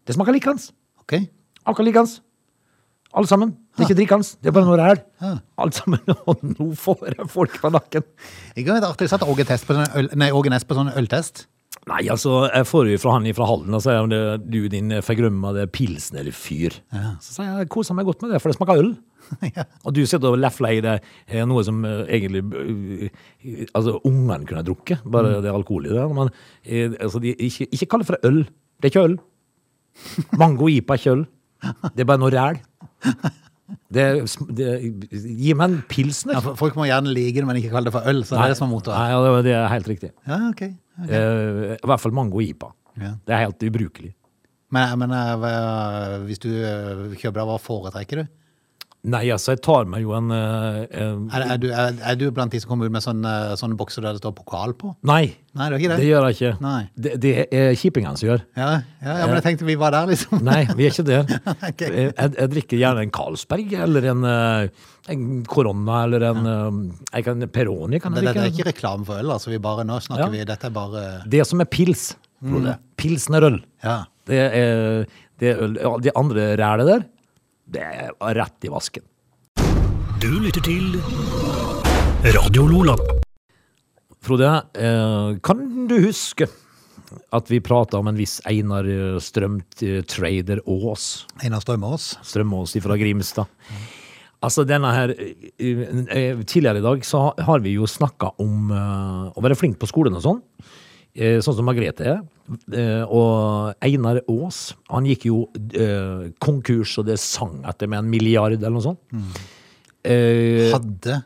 Det 0.08 0.16
smaker 0.16 0.34
likens. 0.34 0.70
Okay. 1.04 1.26
Akkurat 1.68 1.90
likens. 1.90 2.20
Alle 3.12 3.28
sammen. 3.28 3.52
Det 3.76 3.84
er 3.84 3.90
ikke 3.90 3.98
drikkens. 3.98 4.34
Det 4.40 4.48
er 4.48 4.54
bare 4.56 4.68
noe 4.68 4.78
ræl. 4.80 5.00
Alt 5.60 5.76
sammen. 5.76 6.00
Og 6.30 6.40
nå 6.46 6.70
får 6.80 7.10
jeg 7.10 7.28
folk 7.32 7.58
på 7.60 7.70
nakken. 7.72 8.06
Jeg, 8.56 8.66
er 8.72 8.80
det 8.80 9.10
satt 9.12 9.24
Åge 9.28 9.44
Næss 9.48 9.66
sånn 9.68 10.24
Åge 10.32 10.52
Ness 10.52 10.64
på 10.68 10.78
sånn 10.78 10.92
øltest. 10.96 11.44
Nei, 11.90 12.04
altså, 12.12 12.44
jeg 12.46 12.66
får 12.70 12.88
jo 12.92 12.98
fra 13.02 13.16
han 13.16 13.24
fra 13.34 13.46
Halden, 13.48 13.74
og 13.74 13.82
sier 13.82 14.04
er 14.04 14.10
det 14.12 14.50
du 14.52 14.68
din 14.70 14.92
forgrømmede 15.02 15.64
pilsnerfyr. 15.74 16.76
Så 17.18 17.34
sier 17.40 17.56
jeg, 17.58 17.70
koser 17.74 17.96
meg 17.98 18.06
godt 18.06 18.22
med 18.22 18.30
det, 18.34 18.42
for 18.42 18.52
det 18.52 18.58
smaker 18.58 18.82
øl. 18.84 18.92
ja. 19.56 19.64
Og 19.86 19.94
du 19.96 20.02
sitter 20.06 20.30
og 20.30 20.40
lefler 20.42 20.76
i 20.76 20.82
det 20.84 20.94
eh, 21.00 21.42
noe 21.48 21.62
som 21.66 21.84
eh, 21.86 22.04
egentlig 22.10 22.42
eh, 22.42 23.66
Altså, 23.70 23.96
ungene 24.08 24.46
kunne 24.48 24.64
drukket, 24.66 25.04
bare 25.06 25.36
det 25.42 25.50
er 25.50 25.58
alkohol 25.58 25.88
i 25.88 25.94
det. 25.94 26.06
Men 26.14 26.32
altså, 27.00 27.22
de, 27.22 27.34
ikke, 27.34 27.68
ikke 27.70 27.90
kall 27.90 28.04
det 28.04 28.10
for 28.12 28.30
øl. 28.30 28.42
Det 28.78 28.88
er 28.88 28.94
ikke 28.94 29.06
øl. 29.10 29.16
Mango 30.40 30.68
IPA 30.70 30.94
er 30.94 31.02
ikke 31.02 31.16
øl. 31.16 31.24
Det 31.92 32.04
er 32.04 32.10
bare 32.10 32.22
noe 32.22 32.34
ræl. 32.34 32.60
Det, 33.92 34.04
det, 34.56 34.68
gi 35.10 35.54
meg 35.56 35.66
en 35.66 35.76
pilsner. 35.88 36.36
Ja, 36.36 36.54
folk 36.58 36.76
må 36.76 36.86
gjerne 36.88 37.12
like 37.14 37.40
det, 37.40 37.46
men 37.48 37.58
ikke 37.60 37.72
kalle 37.74 37.90
det 37.90 37.94
for 37.94 38.08
øl. 38.08 38.22
Så 38.26 38.36
det 38.36 38.46
er 38.46 38.54
det 38.54 38.58
som 38.58 38.68
er 38.68 38.74
motoren. 38.74 38.98
Nei, 38.98 39.12
ja, 39.12 39.42
det, 39.46 39.54
er 39.58 39.68
helt 39.72 39.90
riktig. 39.90 40.12
Ja, 40.28 40.40
ok. 40.50 40.64
Eh, 41.00 41.76
I 41.78 41.86
hvert 41.88 42.02
fall 42.02 42.14
mango 42.16 42.42
IPA. 42.44 42.72
Ja. 43.00 43.14
Det 43.24 43.34
er 43.34 43.44
helt 43.46 43.64
ubrukelig. 43.64 44.12
Men, 44.72 44.98
men 45.00 45.12
eh, 45.16 46.16
hvis 46.26 46.40
du 46.42 46.50
eh, 46.52 47.02
kjøper 47.16 47.40
det, 47.42 47.46
hva 47.48 47.58
foretrekker 47.60 48.22
du? 48.22 48.30
Nei, 49.02 49.24
altså, 49.34 49.56
jeg 49.56 49.58
tar 49.66 49.88
meg 49.90 50.04
jo 50.04 50.12
en, 50.14 50.28
uh, 50.30 50.84
Er, 50.86 51.42
er, 51.42 51.56
du, 51.58 51.64
er, 51.74 51.96
er 52.06 52.18
du 52.20 52.28
blant 52.30 52.52
de 52.54 52.60
som 52.62 52.70
kommer 52.70 52.86
ut 52.86 52.94
med 52.94 53.02
sånne, 53.02 53.32
sånne 53.58 53.74
bokser 53.78 54.04
der 54.04 54.14
det 54.14 54.22
står 54.22 54.34
pokal 54.36 54.76
på? 54.78 54.92
Nei, 55.10 55.34
Nei, 55.58 55.66
det 55.72 55.80
det 55.82 55.96
det? 55.98 56.04
gjør 56.06 56.26
jeg 56.28 56.36
ikke. 56.36 56.68
Det, 56.94 57.14
det 57.24 57.32
er 57.50 57.74
kjipingene 57.80 58.20
som 58.20 58.28
gjør. 58.28 58.44
Ja, 58.54 58.68
ja, 59.02 59.16
ja, 59.18 59.26
men 59.26 59.34
jeg 59.40 59.44
tenkte 59.48 59.66
vi 59.66 59.74
var 59.80 59.96
der, 59.96 60.06
liksom. 60.12 60.38
Nei, 60.46 60.60
vi 60.78 60.86
er 60.86 60.94
ikke 60.94 61.06
der. 61.08 61.32
okay. 61.72 61.90
jeg, 61.98 62.14
jeg 62.14 62.52
drikker 62.54 62.78
gjerne 62.78 63.02
en 63.02 63.14
Carlsberg 63.18 63.74
eller 63.88 64.06
en, 64.12 64.22
Korona, 64.22 65.16
en 65.16 65.24
Corona 65.50 65.98
eller 66.06 66.26
en, 66.28 66.46
ja. 66.46 66.60
jeg 67.16 67.26
kan, 67.26 67.46
Peroni. 67.58 68.00
Kan 68.04 68.14
jeg 68.20 68.28
det, 68.28 68.36
det 68.38 68.44
er 68.44 68.54
ikke 68.54 68.68
reklame 68.70 69.08
for 69.08 69.18
øl, 69.18 69.32
altså. 69.34 69.50
Vi 69.50 69.58
bare, 69.66 69.82
nå 69.88 69.98
snakker 70.04 70.30
vi 70.30 70.44
Dette 70.46 70.70
er 70.70 70.76
bare 70.78 71.08
Det 71.26 71.42
som 71.48 71.64
er 71.64 71.66
pils, 71.74 72.12
Frode. 72.38 72.76
Pilsnerøl. 73.02 73.58
Ja. 73.82 74.04
Det 74.30 74.38
er, 74.46 75.10
det 75.42 75.50
er 75.56 75.66
øl. 75.66 75.76
Det 76.06 76.14
andre 76.18 76.52
rælet 76.62 76.92
der, 76.92 77.04
det 77.64 77.82
er 77.82 78.12
rett 78.38 78.66
i 78.66 78.72
vasken. 78.72 79.04
Du 80.22 80.30
lytter 80.42 80.62
til 80.62 80.98
Radio 82.36 82.66
Lola. 82.70 82.96
Frode, 84.22 84.50
eh, 84.78 85.38
kan 85.42 85.64
du 85.90 85.96
huske 86.04 86.46
at 87.32 87.50
vi 87.50 87.60
prata 87.60 87.98
om 87.98 88.08
en 88.08 88.16
viss 88.16 88.40
Einar 88.48 88.86
Strømt 89.20 89.82
Strøm-trader 89.82 90.62
Aas? 90.66 91.26
Einar 91.42 91.60
Strømås. 91.60 92.16
Strømås 92.22 92.78
fra 92.82 92.96
Grimstad. 92.96 93.50
Altså 94.42 94.64
denne 94.66 94.90
her 94.90 95.12
eh, 95.14 95.82
eh, 96.10 96.40
Tidligere 96.42 96.82
i 96.82 96.84
dag 96.84 97.04
så 97.06 97.28
har 97.38 97.62
vi 97.62 97.76
jo 97.76 97.86
snakka 97.86 98.34
om 98.42 98.72
eh, 98.74 99.26
å 99.30 99.44
være 99.44 99.58
flink 99.58 99.78
på 99.80 99.88
skolen 99.90 100.18
og 100.18 100.24
sånn. 100.24 100.40
Eh, 101.16 101.38
sånn 101.44 101.56
som 101.58 101.64
Margrethe. 101.68 102.20
eh, 102.72 103.02
Og 103.08 103.74
Einar 103.80 104.20
Aas, 104.28 104.74
han 104.90 105.04
gikk 105.08 105.26
jo 105.30 105.42
eh, 105.74 106.30
konkurs, 106.42 106.98
og 106.98 107.06
det 107.06 107.18
sang 107.20 107.62
etter 107.68 107.86
med 107.88 107.98
en 108.04 108.10
milliard 108.10 108.52
eller 108.58 108.70
noe 108.70 108.82
sånt. 108.82 109.00
Mm. 109.12 109.28
Hadde 110.72 111.22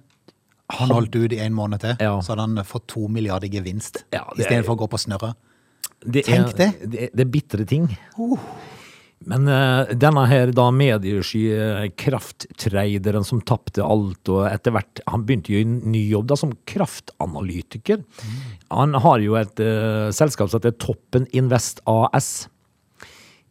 han 0.77 0.91
holdt 0.91 1.15
ut 1.17 1.33
i 1.33 1.39
en 1.39 1.55
måned 1.55 1.81
til, 1.81 1.95
Ja. 2.01 2.17
så 2.21 2.35
hadde 2.35 2.41
han 2.49 2.65
fått 2.67 2.87
to 2.89 3.07
milliarder 3.09 3.47
i 3.47 3.51
gevinst. 3.61 4.05
Ja, 4.13 4.25
Istedenfor 4.37 4.75
å 4.75 4.81
gå 4.83 4.89
på 4.91 4.99
snørra. 4.99 5.35
tenk 6.13 6.57
det. 6.57 6.73
Det, 6.83 7.11
det 7.15 7.21
er 7.21 7.31
bitre 7.31 7.65
ting. 7.67 7.87
Men 9.25 9.49
uh, 9.49 9.89
denne 9.97 10.27
her 10.29 10.53
da 10.55 10.67
mediesky 10.75 11.47
eh, 11.57 11.87
krafttraderen 11.99 13.25
som 13.25 13.41
tapte 13.41 13.85
alt, 13.85 14.29
og 14.29 14.45
etter 14.51 14.75
hvert 14.77 15.01
Han 15.09 15.25
begynte 15.27 15.55
jo 15.55 15.63
i 15.63 15.67
ny 15.67 16.03
jobb 16.11 16.29
da 16.31 16.37
som 16.39 16.53
kraftanalytiker. 16.69 18.05
Han 18.71 18.99
har 19.07 19.25
jo 19.25 19.39
et 19.41 19.65
uh, 19.65 20.13
selskap 20.15 20.53
som 20.53 20.61
heter 20.61 20.77
Toppen 20.83 21.27
Invest 21.33 21.81
AS. 21.89 22.51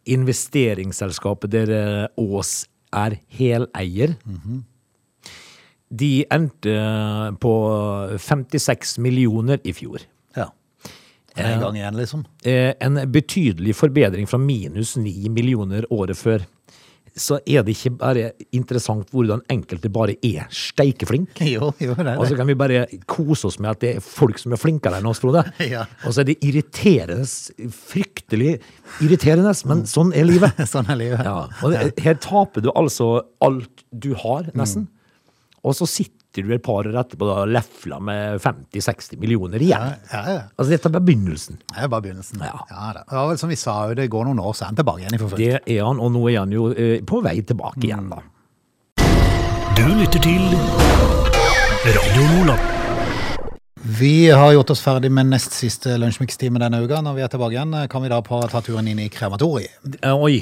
Investeringsselskapet 0.05 1.50
der 1.50 1.72
eh, 1.74 2.22
Aas 2.22 2.67
er 2.93 3.17
heleier. 3.34 4.13
De 5.89 6.12
endte 6.34 6.75
på 7.41 7.53
56 8.22 9.00
millioner 9.01 9.57
i 9.65 9.74
fjor. 9.74 10.05
En 11.36 11.62
gang 11.62 11.77
igjen, 11.80 11.96
liksom. 12.00 12.25
Eh, 12.44 12.74
en 12.80 13.00
betydelig 13.12 13.75
forbedring 13.75 14.27
fra 14.30 14.39
minus 14.39 14.96
9 14.98 15.30
millioner 15.34 15.88
året 15.94 16.18
før. 16.18 16.46
Så 17.15 17.38
er 17.48 17.63
det 17.63 17.77
ikke 17.77 17.94
bare 17.96 18.24
interessant 18.56 19.08
hvordan 19.15 19.39
enkelte 19.51 19.88
bare 19.92 20.18
er 20.20 20.50
steikeflink. 20.51 21.39
Jo, 21.56 21.70
jo, 21.80 21.94
det 21.96 22.08
er 22.12 22.20
Og 22.20 22.27
så 22.27 22.36
kan 22.36 22.48
vi 22.50 22.58
bare 22.60 22.82
kose 23.08 23.48
oss 23.48 23.60
med 23.60 23.72
at 23.72 23.84
det 23.84 23.92
er 23.96 24.04
folk 24.04 24.39
som 24.42 24.56
er 24.56 24.60
flinkere 24.60 25.00
enn 25.00 25.08
oss, 25.08 25.22
Frode. 25.24 25.46
Ja. 25.75 25.86
Og 26.04 26.15
så 26.15 26.24
er 26.25 26.32
det 26.32 26.38
irriterende, 26.44 27.24
fryktelig 27.72 28.58
irriterende, 29.04 29.56
men 29.70 29.86
sånn 29.88 30.12
er 30.15 30.27
livet. 30.27 30.60
Sånn 30.74 30.92
er 30.92 31.00
livet. 31.00 31.24
Ja, 31.24 31.48
og 31.63 32.04
her 32.04 32.20
taper 32.20 32.63
du 32.63 32.72
altså 32.75 33.10
alt 33.44 33.86
du 33.92 34.12
har, 34.20 34.51
nesten. 34.56 34.89
Og 35.65 35.74
så 35.80 35.88
sitter 35.89 36.25
du 36.44 36.51
et 36.56 36.63
par 36.65 36.82
år 36.82 37.00
etterpå 37.00 37.30
og 37.32 37.48
lefler 37.48 38.04
med 38.04 38.44
50-60 38.44 39.20
millioner 39.22 39.63
igjen. 39.63 39.96
Ja, 40.12 40.12
ja, 40.12 40.36
ja. 40.36 40.44
Altså, 40.58 40.70
dette 40.74 40.89
er 40.92 40.96
bare 40.98 41.08
begynnelsen. 41.08 41.62
Det 41.72 41.84
er 41.88 41.92
bare 41.94 42.08
begynnelsen. 42.10 42.44
Ja. 42.44 42.92
det 43.00 43.06
var 43.15 43.32
vel 43.32 43.39
som 43.39 43.54
vi 43.54 43.60
sa, 43.60 43.77
det 43.96 44.10
går 44.12 44.27
noen 44.27 44.44
år, 44.44 44.54
så 44.58 44.65
er 44.65 44.74
han 44.74 44.80
tilbake 44.82 45.06
igjen 45.06 45.18
i 45.18 45.24
forfølge. 45.24 45.60
Det 45.65 45.77
er 45.77 45.84
han, 45.88 46.04
og 46.04 46.15
nå 46.18 46.27
er 46.34 46.39
han 46.42 46.56
jo 46.56 46.70
eh, 46.74 46.98
på 47.08 47.24
vei 47.25 47.38
tilbake 47.48 47.86
igjen, 47.88 48.10
da. 48.12 48.24
Du 49.75 49.86
lytter 49.96 50.24
til 50.24 50.50
Radio 51.86 52.32
Lola. 52.34 52.75
Vi 53.86 54.30
har 54.34 54.50
gjort 54.56 54.72
oss 54.74 54.82
ferdig 54.82 55.12
med 55.13 55.30
nest 55.30 55.54
siste 55.54 55.94
lunsjmikstime 56.01 56.58
denne 56.58 56.80
uka. 56.82 57.04
Når 57.06 57.18
vi 57.20 57.22
er 57.22 57.30
tilbake 57.30 57.54
igjen, 57.54 57.75
kan 57.92 58.01
vi 58.01 58.10
da 58.10 58.18
på, 58.25 58.39
ta 58.50 58.62
turen 58.65 58.88
inn 58.89 59.04
i 59.04 59.06
krematoriet. 59.13 59.75
Oi. 60.10 60.39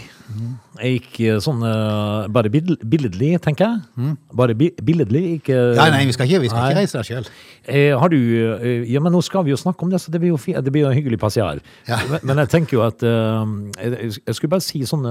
Jeg 0.79 0.93
gikk 0.93 1.17
eh, 1.25 1.39
sånn 1.43 1.59
eh, 1.67 2.29
bare 2.33 2.49
billedlig, 2.49 3.33
tenker 3.43 3.67
jeg. 3.67 4.13
Bare 4.33 4.55
bi 4.57 4.71
billedlig, 4.79 5.23
ikke 5.41 5.59
Nei, 5.75 5.89
nei, 5.91 6.01
vi 6.07 6.15
skal 6.15 6.31
ikke, 6.31 6.39
vi 6.45 6.53
skal 6.53 6.69
ikke 6.69 6.79
reise 6.79 7.01
der 7.01 7.09
sjøl. 7.09 7.29
Eh, 7.67 7.91
har 7.99 8.13
du 8.13 8.17
Ja, 8.87 9.03
men 9.03 9.11
nå 9.13 9.21
skal 9.25 9.43
vi 9.43 9.51
jo 9.51 9.59
snakke 9.59 9.83
om 9.83 9.91
det, 9.91 9.99
så 10.01 10.13
det 10.13 10.23
blir 10.23 10.31
jo, 10.31 10.39
det 10.39 10.71
blir 10.71 10.87
jo 10.87 10.93
en 10.93 10.97
hyggelig 10.97 11.19
passiar. 11.19 11.59
Ja. 11.89 11.99
Men, 12.23 12.39
jeg 12.45 12.53
tenker 12.55 12.79
jo 12.79 12.87
at 12.87 13.03
eh, 13.03 13.53
jeg, 13.83 14.37
skulle 14.37 14.55
bare 14.55 14.63
si 14.63 14.85
sånn 14.87 15.05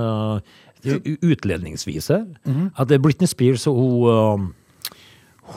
utledningsvis 1.22 2.08
her, 2.10 2.26
at 2.76 2.92
Britney 3.02 3.28
Spears 3.30 3.68
hun, 3.68 4.08
eh, 4.10 4.96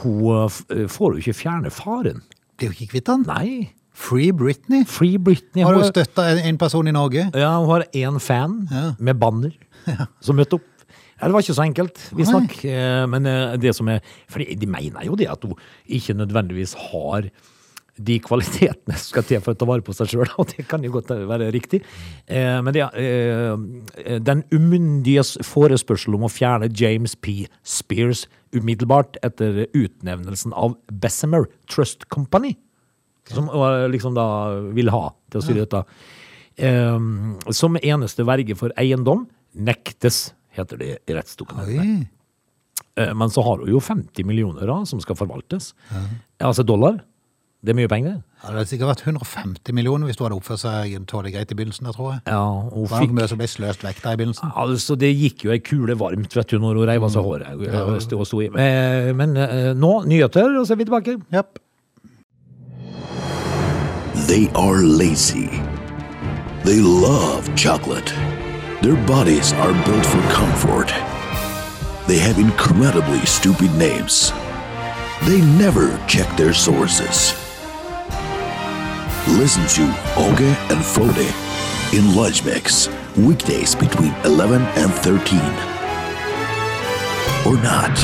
hun 0.01 0.45
eh, 0.45 0.87
får 0.91 1.15
jo 1.15 1.23
ikke 1.23 1.39
fjerne 1.41 1.71
faren. 1.73 2.21
Blir 2.57 2.71
jo 2.71 2.75
ikke 2.77 2.91
kvitt 2.95 3.11
han. 3.11 3.25
Nei. 3.27 3.71
Free 3.95 4.31
Britney. 4.35 4.83
Free 4.87 5.17
Britney. 5.17 5.63
Har 5.63 5.75
du 5.77 5.83
støtta 5.87 6.25
en, 6.43 6.57
person 6.59 6.87
i 6.87 6.93
Norge? 6.95 7.29
Ja, 7.33 7.53
hun 7.61 7.69
har 7.71 7.85
én 7.95 8.19
fan 8.19 8.67
Ja. 8.71 8.93
med 8.99 9.19
banner 9.19 9.51
som 10.25 10.35
møtte 10.35 10.59
opp. 10.59 10.71
Ja, 11.15 11.27
det 11.29 11.33
var 11.33 11.45
ikke 11.45 11.55
så 11.55 11.63
enkelt, 11.63 11.99
visstnok. 12.11 12.57
Eh, 12.67 13.05
Men 13.07 13.25
eh, 13.25 13.55
det 13.55 13.71
som 13.77 13.87
er 13.87 14.01
For 14.27 14.39
de 14.43 14.67
mener 14.67 15.05
jo 15.07 15.15
det 15.15 15.29
at 15.31 15.43
hun 15.47 15.55
ikke 15.87 16.13
nødvendigvis 16.17 16.73
har 16.91 17.29
de 17.95 18.17
kvalitetene 18.19 18.97
som 18.97 19.07
skal 19.13 19.23
til 19.27 19.39
for 19.43 19.55
å 19.55 19.59
ta 19.59 19.67
vare 19.69 19.83
på 19.85 19.93
seg 19.95 20.09
sjøl, 20.11 20.31
og 20.41 20.49
det 20.51 20.65
kan 20.69 20.83
jo 20.83 20.91
godt 20.97 21.13
være 21.29 21.47
riktig. 21.55 21.81
Eh, 22.27 22.59
Men 22.61 22.75
det, 22.75 22.83
eh, 22.99 24.19
den 24.19 24.43
umyndiges 24.51 25.35
forespørsel 25.45 26.17
om 26.17 26.27
å 26.27 26.31
fjerne 26.31 26.71
James 26.75 27.15
P. 27.15 27.45
Spears 27.63 28.25
umiddelbart 28.55 29.19
etter 29.25 29.65
utnevnelsen 29.75 30.53
av 30.55 30.77
Bessemer 30.91 31.47
Trust 31.71 32.07
Company, 32.11 32.55
som 33.31 33.47
eh, 33.49 33.87
liksom 33.91 34.15
da 34.17 34.27
vil 34.75 34.91
ha 34.93 35.09
til 35.31 35.41
å 35.41 35.45
styre 35.45 35.65
dette. 35.65 35.85
Som 37.51 37.75
eneste 37.81 38.23
verge 38.23 38.55
for 38.55 38.71
eiendom 38.79 39.25
nektes, 39.55 40.29
heter 40.55 40.79
det 40.79 40.91
i 41.03 41.15
rettsdokumentet. 41.17 42.05
Men 42.95 43.27
så 43.27 43.43
har 43.43 43.59
hun 43.59 43.67
jo 43.67 43.81
50 43.83 44.23
millioner 44.23 44.63
da, 44.69 44.77
som 44.87 45.01
skal 45.03 45.17
forvaltes. 45.19 45.73
Altså 46.39 46.63
dollar. 46.63 47.01
Det 47.65 47.73
er 47.73 47.77
mye 47.79 47.89
penger. 47.89 48.19
Ja, 48.43 48.51
det 48.51 48.59
hadde 48.59 48.69
sikkert 48.69 48.89
vært 48.91 49.01
150 49.07 49.73
millioner 49.73 50.05
hvis 50.05 50.17
du 50.19 50.23
hadde 50.23 50.35
oppført 50.37 50.61
seg 50.61 50.91
tålelig 51.09 51.31
greit 51.33 51.51
i 51.51 51.55
begynnelsen. 51.57 51.87
der, 51.89 51.95
tror 51.97 52.11
jeg. 52.13 52.21
Ja, 52.29 52.43
hun 52.69 52.85
Det 52.85 52.99
fikk 53.01 53.15
mye 53.17 53.27
som 53.31 53.39
ble 53.41 53.47
sløst 53.49 53.81
vekk 53.87 54.03
der 54.03 54.13
i 54.13 54.19
begynnelsen. 54.21 54.51
Altså, 54.55 54.95
det 55.01 55.09
gikk 55.17 55.45
jo 55.47 55.51
ei 55.55 55.57
kule 55.65 55.95
varmt, 55.97 56.35
vet 56.37 56.47
du, 56.53 56.59
når 56.61 56.77
hun 56.77 56.87
reiv 56.91 57.03
av 57.07 57.09
seg 57.15 57.23
håret. 57.25 57.47
og 57.81 58.01
sto- 58.05 58.19
og 58.21 58.27
sto 58.29 58.41
i. 58.41 58.51
Eh, 58.53 59.11
Men 59.13 59.35
eh, 59.37 59.73
nå, 59.73 60.05
nyheter, 60.05 60.59
og 60.59 60.67
så 60.67 60.73
er 60.73 60.77
vi 60.83 60.85
tilbake. 60.85 61.17
Yep. 61.33 61.59
They 64.27 64.47
are 64.55 64.81
lazy. 64.81 65.49
They 66.65 66.81
love 66.81 67.49
chocolate. 67.55 68.13
Their 68.81 68.95
bodies 69.07 69.53
are 69.53 69.73
built 69.85 70.05
for 70.05 70.21
comfort. 70.31 70.93
They 72.07 72.19
have 72.19 72.37
incredibly 72.37 73.25
stupid 73.25 73.73
names. 73.77 74.31
They 75.25 75.41
never 75.57 75.97
check 76.07 76.27
their 76.37 76.53
sources. 76.53 77.33
Listen 79.27 79.65
to 79.65 79.81
Oge 80.17 80.55
and 80.69 80.85
Frode 80.85 81.33
in 81.97 82.15
Lunch 82.15 82.45
Mix, 82.45 82.89
weekdays 83.17 83.75
between 83.75 84.13
11 84.23 84.61
and 84.61 84.93
13. 84.93 85.39
Or 87.47 87.57
not. 87.57 87.97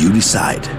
You 0.00 0.10
decide. 0.14 0.70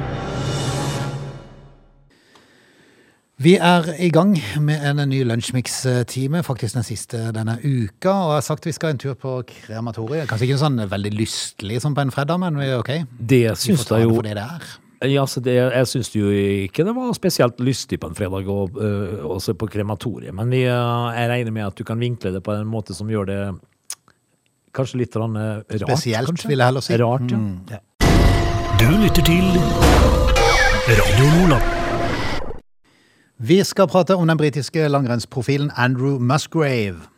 Vi 3.38 3.56
er 3.56 3.94
i 4.00 4.10
gang 4.10 4.40
med 4.60 4.90
en 4.90 5.10
ny 5.10 5.24
lunsjmix-time, 5.24 6.44
faktisk 6.44 6.74
den 6.74 6.84
siste 6.84 7.18
denne 7.32 7.60
uka. 7.64 8.10
Og 8.10 8.30
jeg 8.30 8.36
har 8.36 8.42
sagt 8.42 8.66
vi 8.66 8.72
skal 8.72 8.90
en 8.90 8.98
tur 8.98 9.14
på 9.14 9.44
krematoriet. 9.48 10.30
Kanskje 10.30 10.50
ikke 10.50 10.62
sånn 10.62 10.82
veldig 10.90 11.14
lystelig 11.14 11.82
som 11.82 11.94
på 11.94 12.02
en 12.02 12.12
fredag, 12.14 12.42
men 12.42 12.58
vi 12.58 12.70
er 12.70 12.82
ok. 12.82 12.96
Det 13.20 13.58
syns 13.58 13.86
jeg 13.86 14.10
jo 14.10 14.22
det 14.26 14.40
det. 14.42 14.50
Ja, 15.02 15.24
så 15.26 15.42
det, 15.42 15.56
jeg 15.58 15.88
syns 15.90 16.12
jo 16.14 16.30
ikke 16.30 16.84
det 16.86 16.94
var 16.94 17.14
spesielt 17.18 17.62
lystig 17.64 17.98
på 18.02 18.12
en 18.12 18.18
fredag 18.18 18.46
å 18.46 18.68
øh, 18.70 19.24
å 19.26 19.40
se 19.42 19.56
på 19.58 19.70
krematoriet. 19.72 20.36
Men 20.38 20.54
vi, 20.54 20.62
øh, 20.70 21.08
jeg 21.18 21.32
regner 21.32 21.56
med 21.56 21.66
at 21.72 21.78
du 21.80 21.84
kan 21.88 21.98
vinkle 22.02 22.34
det 22.36 22.44
på 22.46 22.54
en 22.54 22.70
måte 22.70 22.94
som 22.94 23.10
gjør 23.10 23.30
det 23.32 23.40
kanskje 24.78 25.02
litt 25.02 25.18
øh, 25.18 25.26
rart. 25.26 25.88
Spesielt, 25.88 26.30
kanskje? 26.30 26.52
vil 26.52 26.62
jeg 26.62 26.70
heller 26.70 26.86
si. 26.86 27.00
Rart, 27.02 27.32
ja. 27.34 27.38
Mm, 27.38 27.60
ja. 27.72 27.82
Du 28.82 28.88
lytter 29.02 29.26
til 29.26 29.46
Radio 30.92 31.26
Nordland. 31.40 32.62
Vi 33.42 33.64
skal 33.66 33.90
prate 33.90 34.16
om 34.16 34.28
den 34.30 34.38
britiske 34.38 34.86
langrennsprofilen 34.88 35.72
Andrew 35.78 36.20
Musgrave. 36.20 37.11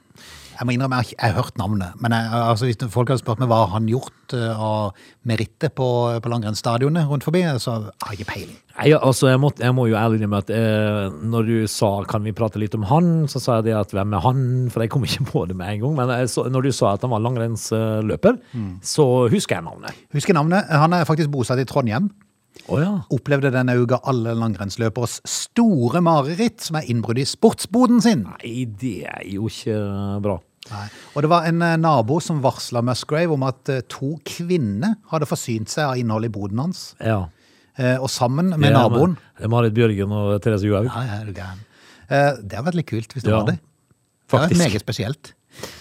Jeg 0.54 0.68
må 0.68 0.76
innrømme, 0.76 1.00
jeg 1.02 1.16
har 1.20 1.32
jeg 1.32 1.38
hørt 1.38 1.58
navnet, 1.58 1.96
men 2.02 2.14
jeg, 2.14 2.30
altså, 2.38 2.68
hvis 2.70 2.94
folk 2.94 3.10
hadde 3.10 3.22
spurt 3.24 3.42
meg 3.42 3.50
hva 3.52 3.64
han 3.74 3.88
gjort 3.90 4.36
uh, 4.38 4.64
av 4.66 5.06
meritter 5.28 5.72
på, 5.74 5.88
på 6.22 6.32
langrennsstadionet 6.32 7.10
rundt 7.10 7.26
forbi, 7.26 7.42
så 7.62 7.80
har 7.90 8.14
jeg 8.14 8.22
ikke 8.22 8.32
peiling. 8.32 8.60
Nei, 8.74 8.90
altså, 8.98 9.30
jeg, 9.30 9.42
måtte, 9.42 9.64
jeg 9.66 9.76
må 9.78 9.88
jo 9.90 9.98
ærlig 10.00 10.20
innrømme 10.20 10.42
at 10.42 10.52
eh, 10.54 11.18
når 11.30 11.50
du 11.50 11.56
sa 11.70 11.92
kan 12.10 12.26
vi 12.26 12.34
prate 12.34 12.62
litt 12.62 12.74
om 12.78 12.86
han, 12.90 13.12
så 13.30 13.42
sa 13.42 13.60
jeg 13.60 13.68
det 13.70 13.76
at 13.78 13.94
hvem 13.94 14.16
er 14.18 14.24
han? 14.26 14.44
For 14.74 14.82
jeg 14.82 14.94
kom 14.94 15.06
ikke 15.06 15.28
på 15.30 15.46
det 15.50 15.58
med 15.60 15.76
en 15.76 15.84
gang. 15.84 15.96
Men 16.00 16.14
jeg 16.18 16.32
så, 16.34 16.48
når 16.50 16.66
du 16.66 16.72
sa 16.74 16.96
at 16.96 17.06
han 17.06 17.14
var 17.14 17.22
langrennsløper, 17.22 18.42
så 18.82 19.08
husker 19.30 19.60
jeg 19.60 19.68
navnet. 19.68 20.02
Husker 20.18 20.38
navnet. 20.38 20.70
Han 20.74 20.98
er 20.98 21.06
faktisk 21.10 21.30
bosatt 21.34 21.62
i 21.62 21.68
Trondheim. 21.70 22.10
Å 22.72 22.80
ja. 22.80 22.92
Opplevde 23.12 23.50
denne 23.52 23.74
uka 23.82 23.98
alle 24.08 24.34
langrennsløperes 24.40 25.20
store 25.28 26.00
mareritt, 26.06 26.62
som 26.64 26.78
er 26.80 26.88
innbrudd 26.92 27.20
i 27.20 27.26
sportsboden 27.28 28.00
sin. 28.06 28.24
Nei, 28.24 28.66
det 28.80 29.04
er 29.10 29.24
jo 29.34 29.50
ikke 29.52 29.76
bra. 30.24 30.38
Nei. 30.72 30.86
Og 31.16 31.26
det 31.26 31.30
var 31.34 31.48
en 31.50 31.62
eh, 31.66 31.74
nabo 31.82 32.22
som 32.24 32.40
varsla 32.44 32.80
Musgrave 32.88 33.34
om 33.36 33.44
at 33.44 33.68
eh, 33.74 33.82
to 33.92 34.14
kvinner 34.24 34.94
hadde 35.12 35.28
forsynt 35.28 35.68
seg 35.74 35.90
av 35.90 36.00
innholdet 36.00 36.32
i 36.32 36.36
boden 36.38 36.62
hans. 36.64 36.86
Ja. 37.04 37.26
Eh, 37.76 37.98
Og 38.00 38.08
sammen 38.14 38.54
med 38.56 38.70
er 38.70 38.78
naboen 38.78 39.18
er 39.42 39.52
Marit 39.52 39.74
Bjørgen 39.76 40.14
og 40.16 40.38
Therese 40.46 40.64
Johaug. 40.70 40.88
Ja, 40.88 41.20
ja. 41.36 41.50
Eh, 42.08 42.32
Det 42.40 42.56
har 42.56 42.64
vært 42.70 42.80
litt 42.80 42.88
kult 42.94 43.12
hvis 43.18 43.26
det 43.28 43.34
Ja, 43.34 43.42
var 43.42 43.52
det. 43.52 43.58
Det 43.60 44.32
var 44.38 44.46
faktisk. 44.48 44.62
meget 44.64 44.86
spesielt. 44.86 45.34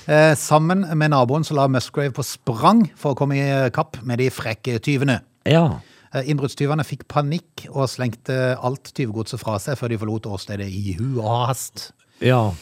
Eh, 0.08 0.34
Sammen 0.34 0.82
med 0.98 1.10
naboen 1.14 1.44
så 1.46 1.54
la 1.54 1.68
Musgrave 1.70 2.10
på 2.16 2.24
sprang 2.26 2.88
for 2.98 3.14
å 3.14 3.18
komme 3.22 3.38
i 3.38 3.70
kapp 3.70 4.02
med 4.02 4.18
de 4.18 4.30
frekke 4.34 4.80
tyvene. 4.82 5.20
Ja. 5.46 5.78
Eh, 6.12 6.28
Innbruddstyvene 6.28 6.84
fikk 6.84 7.06
panikk 7.08 7.66
og 7.72 7.88
slengte 7.88 8.56
alt 8.60 8.92
tyvegodset 8.96 9.40
fra 9.40 9.58
seg 9.62 9.78
før 9.80 9.92
de 9.94 10.00
forlot 10.02 10.28
åstedet 10.28 10.68
i 10.68 10.96
hu 10.98 11.20
og 11.22 11.48
hast. 11.48 11.90
Ja, 12.22 12.52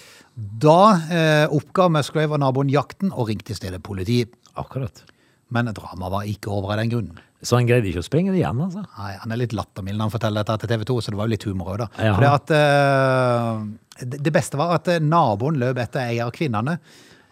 Da 0.41 0.77
eh, 1.11 1.47
oppga 1.53 1.89
Musgrave 1.93 2.33
og 2.37 2.41
naboen 2.41 2.71
jakten 2.73 3.11
og 3.13 3.29
ringte 3.29 3.53
i 3.53 3.59
stedet 3.59 3.83
politi. 3.83 4.23
akkurat. 4.57 5.03
Men 5.51 5.67
dramaet 5.75 6.13
var 6.13 6.25
ikke 6.31 6.51
over 6.55 6.73
av 6.73 6.79
den 6.79 6.91
grunnen. 6.93 7.19
Så 7.43 7.57
han 7.57 7.67
greide 7.67 7.89
ikke 7.89 8.03
å 8.03 8.07
springe 8.07 8.31
det 8.35 8.43
igjen, 8.43 8.59
altså? 8.61 8.83
Nei, 8.99 9.13
Han 9.23 9.33
er 9.33 9.41
litt 9.41 9.55
lattermild 9.57 9.97
når 9.97 10.07
han 10.07 10.13
forteller 10.13 10.45
dette 10.45 10.61
til 10.61 10.69
TV 10.69 10.85
2, 10.91 10.97
så 11.01 11.11
det 11.11 11.19
var 11.19 11.27
jo 11.29 11.33
litt 11.35 11.47
humor 11.49 11.71
òg, 11.73 11.79
da. 11.81 11.87
For 11.97 12.21
det, 12.21 12.33
at, 12.37 12.51
eh, 12.55 14.05
det 14.05 14.23
det 14.27 14.33
beste 14.33 14.61
var 14.61 14.75
at 14.77 14.89
eh, 14.93 15.01
naboen 15.01 15.57
løp 15.61 15.81
etter 15.81 16.05
ei 16.05 16.21
av 16.21 16.31
kvinnene 16.37 16.79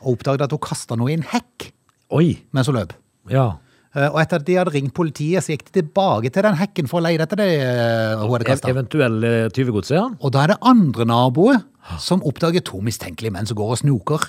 og 0.01 0.15
oppdaget 0.17 0.47
at 0.49 0.55
hun 0.57 0.63
kasta 0.65 0.97
noe 0.97 1.13
i 1.13 1.17
en 1.19 1.27
hekk 1.29 1.69
Oi! 2.17 2.39
mens 2.57 2.71
hun 2.71 2.79
løp. 2.79 2.95
Ja. 3.29 3.59
Eh, 3.97 4.09
Og 4.13 4.19
etter 4.21 4.37
at 4.37 4.45
de 4.45 4.55
hadde 4.59 4.73
ringt 4.75 4.93
politiet, 4.95 5.41
så 5.43 5.55
gikk 5.55 5.65
de 5.73 5.81
tilbake 5.83 6.31
til 6.33 6.43
den 6.45 6.55
hekken 6.61 6.89
for 6.91 7.01
å 7.01 7.05
leie 7.07 7.19
etter 7.25 7.37
det 7.41 7.47
eh, 7.63 8.17
hun 8.21 8.31
hadde 8.35 8.45
Ev 8.45 8.51
kasta. 8.53 8.69
eventuell 8.75 9.25
eh, 9.25 9.49
tyvegods, 9.57 9.91
ja. 9.95 10.05
Og 10.21 10.33
da 10.35 10.43
er 10.45 10.53
det 10.53 10.59
andre 10.63 11.07
naboer 11.09 11.63
som 11.99 12.21
oppdager 12.29 12.61
to 12.69 12.83
mistenkelige 12.85 13.33
menn 13.33 13.47
som 13.49 13.57
går 13.57 13.73
og 13.75 13.79
snoker. 13.81 14.29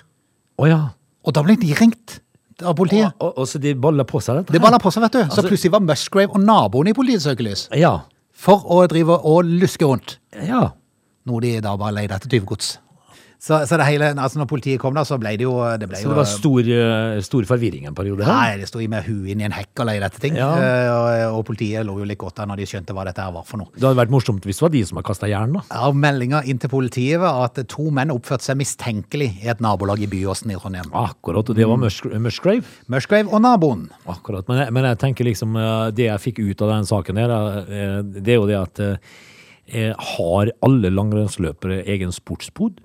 Å 0.60 0.68
ja. 0.70 0.80
Og 1.28 1.36
da 1.36 1.44
ble 1.44 1.58
de 1.60 1.74
ringt 1.76 2.20
av 2.64 2.76
politiet. 2.80 3.12
Og, 3.20 3.36
og 3.40 3.48
så 3.48 3.60
de 3.60 3.74
baller 3.76 4.08
på 4.08 4.22
seg 4.24 4.40
dette? 4.42 4.56
Det 4.56 4.62
baller 4.64 4.80
på 4.80 4.92
seg, 4.96 5.04
vet 5.04 5.12
du. 5.18 5.20
Så 5.26 5.28
Altså- 5.42 5.48
plutselig 5.52 5.72
var 5.76 5.84
Musgrave 5.84 6.32
og 6.36 6.40
naboene 6.44 6.92
i 6.92 6.96
politiets 6.96 7.28
søkelys. 7.28 7.68
Ja. 7.76 7.98
For 8.32 8.64
å 8.64 8.86
drive 8.88 9.20
og 9.28 9.44
luske 9.44 9.84
rundt. 9.88 10.18
Ja. 10.48 10.70
Noe 11.28 11.42
de 11.44 11.58
da 11.60 11.76
bare 11.78 11.92
leide 12.00 12.16
etter 12.16 12.32
tyvegods. 12.32 12.78
Så, 13.40 13.56
så 13.70 13.78
det 13.80 13.86
hele, 13.88 14.10
altså 14.20 14.42
når 14.42 14.50
politiet 14.52 14.82
kom 14.82 14.98
da, 14.98 15.06
så 15.08 15.16
ble 15.16 15.32
det 15.40 15.46
jo 15.46 15.54
det 15.80 15.88
ble 15.88 15.96
Så 15.96 16.10
jo, 16.10 16.12
det 16.12 16.18
var 16.18 16.28
stor, 16.28 16.70
eh, 16.76 17.20
stor 17.24 17.46
forvirring 17.48 17.86
en 17.88 17.96
periode 17.96 18.26
her? 18.28 18.36
Nei, 18.36 18.58
det 18.60 18.68
sto 18.68 18.82
i 18.84 18.88
med 18.92 19.06
huet 19.06 19.30
inn 19.32 19.40
i 19.40 19.46
en 19.48 19.56
hekk 19.56 19.80
og 19.80 19.88
leide 19.88 20.10
ting. 20.20 20.36
Ja. 20.36 20.50
Eh, 20.60 20.88
og, 20.92 21.38
og 21.38 21.46
politiet 21.48 21.88
lå 21.88 21.96
jo 22.02 22.08
litt 22.10 22.20
godt 22.20 22.42
der 22.42 22.50
når 22.52 22.60
de 22.60 22.68
skjønte 22.68 22.96
hva 22.98 23.06
dette 23.08 23.24
her 23.24 23.32
var 23.32 23.46
for 23.48 23.62
noe. 23.62 23.72
Det 23.78 23.86
hadde 23.88 24.00
vært 24.02 24.12
morsomt 24.12 24.44
hvis 24.44 24.60
det 24.60 24.66
var 24.66 24.74
de 24.74 24.82
som 24.90 25.00
har 25.00 25.06
kasta 25.08 25.30
jern, 25.32 25.56
da. 25.56 25.62
Ja, 25.72 25.92
meldinga 25.96 26.42
inn 26.52 26.60
til 26.60 26.74
politiet 26.74 27.24
var 27.24 27.46
at 27.46 27.62
to 27.72 27.88
menn 27.96 28.12
oppførte 28.12 28.50
seg 28.50 28.60
mistenkelig 28.60 29.30
i 29.46 29.54
et 29.56 29.64
nabolag 29.64 30.04
i 30.04 30.12
Byåsen 30.12 30.52
i 30.52 30.60
Trondheim. 30.60 30.92
Akkurat, 31.00 31.48
og 31.48 31.56
det 31.62 31.70
var 31.72 31.80
Mus 31.80 32.02
Musgrave. 32.20 32.68
Musgrave 32.92 33.32
og 33.32 33.46
naboen. 33.48 33.88
Akkurat, 34.12 34.44
men 34.52 34.66
jeg, 34.66 34.76
men 34.76 34.90
jeg 34.90 35.00
tenker 35.06 35.28
liksom 35.28 35.56
eh, 35.56 35.88
Det 35.96 36.10
jeg 36.10 36.24
fikk 36.28 36.44
ut 36.44 36.68
av 36.68 36.76
den 36.76 36.92
saken 36.92 37.24
eh, 37.24 37.88
det 38.20 38.36
er 38.36 38.40
jo 38.42 38.52
det 38.52 38.60
at 38.60 38.84
eh, 38.84 39.96
Har 40.18 40.52
alle 40.66 40.92
langrennsløpere 40.92 41.86
egen 41.88 42.12
sportsbod? 42.12 42.84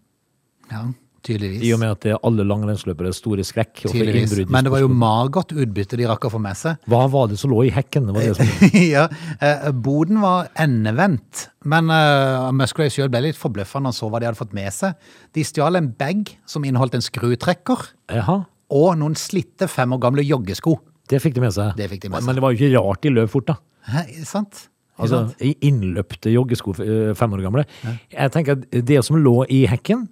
Ja, 0.75 0.83
tydeligvis. 1.25 1.63
I 1.65 1.71
og 1.75 1.81
med 1.81 1.93
at 1.95 2.03
det 2.05 2.13
er 2.15 2.21
alle 2.27 2.45
langrennsløpere 2.47 3.11
er 3.11 3.17
store 3.17 3.45
skrekk. 3.47 3.85
tydeligvis. 3.87 4.49
Men 4.53 4.67
det 4.67 4.73
var 4.75 4.83
jo 4.83 4.91
magert 4.91 5.55
utbytte 5.55 5.99
de 6.01 6.09
rakk 6.11 6.27
å 6.29 6.33
få 6.35 6.41
med 6.43 6.59
seg. 6.59 6.81
Hva 6.91 7.05
var 7.13 7.31
det 7.31 7.39
som 7.41 7.53
lå 7.53 7.63
i 7.69 7.73
hekken? 7.75 8.11
Var 8.15 8.27
det 8.27 8.35
som... 8.41 8.73
ja, 8.95 9.07
eh, 9.39 9.69
Boden 9.87 10.21
var 10.25 10.51
endevendt, 10.61 11.47
men 11.71 11.93
uh, 11.93 12.51
Musgrave 12.57 12.93
sjøl 12.93 13.13
ble 13.13 13.23
litt 13.29 13.41
forbløffa 13.41 13.81
når 13.81 13.93
han 13.93 13.99
så 14.01 14.11
hva 14.11 14.21
de 14.21 14.29
hadde 14.31 14.41
fått 14.41 14.57
med 14.57 14.73
seg. 14.75 14.99
De 15.37 15.47
stjal 15.47 15.81
en 15.81 15.93
bag 15.97 16.35
som 16.51 16.67
inneholdt 16.67 16.99
en 16.99 17.05
skrutrekker 17.05 17.89
Aha. 18.19 18.43
og 18.75 18.91
noen 19.01 19.17
slitte 19.19 19.71
fem 19.71 19.95
år 19.97 20.03
gamle 20.05 20.27
joggesko. 20.27 20.77
det 21.09 21.23
fikk 21.23 21.39
de 21.39 21.47
med 21.47 21.57
seg. 21.57 21.73
Det 21.79 21.89
fikk 21.93 22.05
de 22.05 22.13
med 22.13 22.21
seg. 22.21 22.29
Men 22.29 22.37
det 22.37 22.45
var 22.45 22.53
jo 22.53 22.61
ikke 22.61 22.85
rart 22.85 23.05
de 23.05 23.15
løp 23.15 23.33
fort, 23.33 23.49
da. 23.55 23.61
Hæ, 23.85 24.07
sant? 24.29 24.67
Altså, 24.95 25.25
innløpte 25.43 26.31
joggesko 26.31 26.75
eh, 26.85 27.15
fem 27.19 27.33
år 27.35 27.43
gamle. 27.43 27.65
Jeg 28.13 28.31
tenker 28.35 28.59
at 28.61 28.77
det 28.87 29.01
som 29.07 29.19
lå 29.19 29.41
i 29.51 29.65
hekken, 29.67 30.07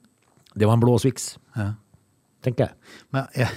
det 0.58 0.68
var 0.68 0.76
en 0.76 0.84
blå 0.84 0.98
Swix. 1.00 1.36
Ja. 1.56 1.72
Tenker 2.42 2.70
jeg. 2.70 2.74
Men, 3.14 3.28
ja. 3.38 3.48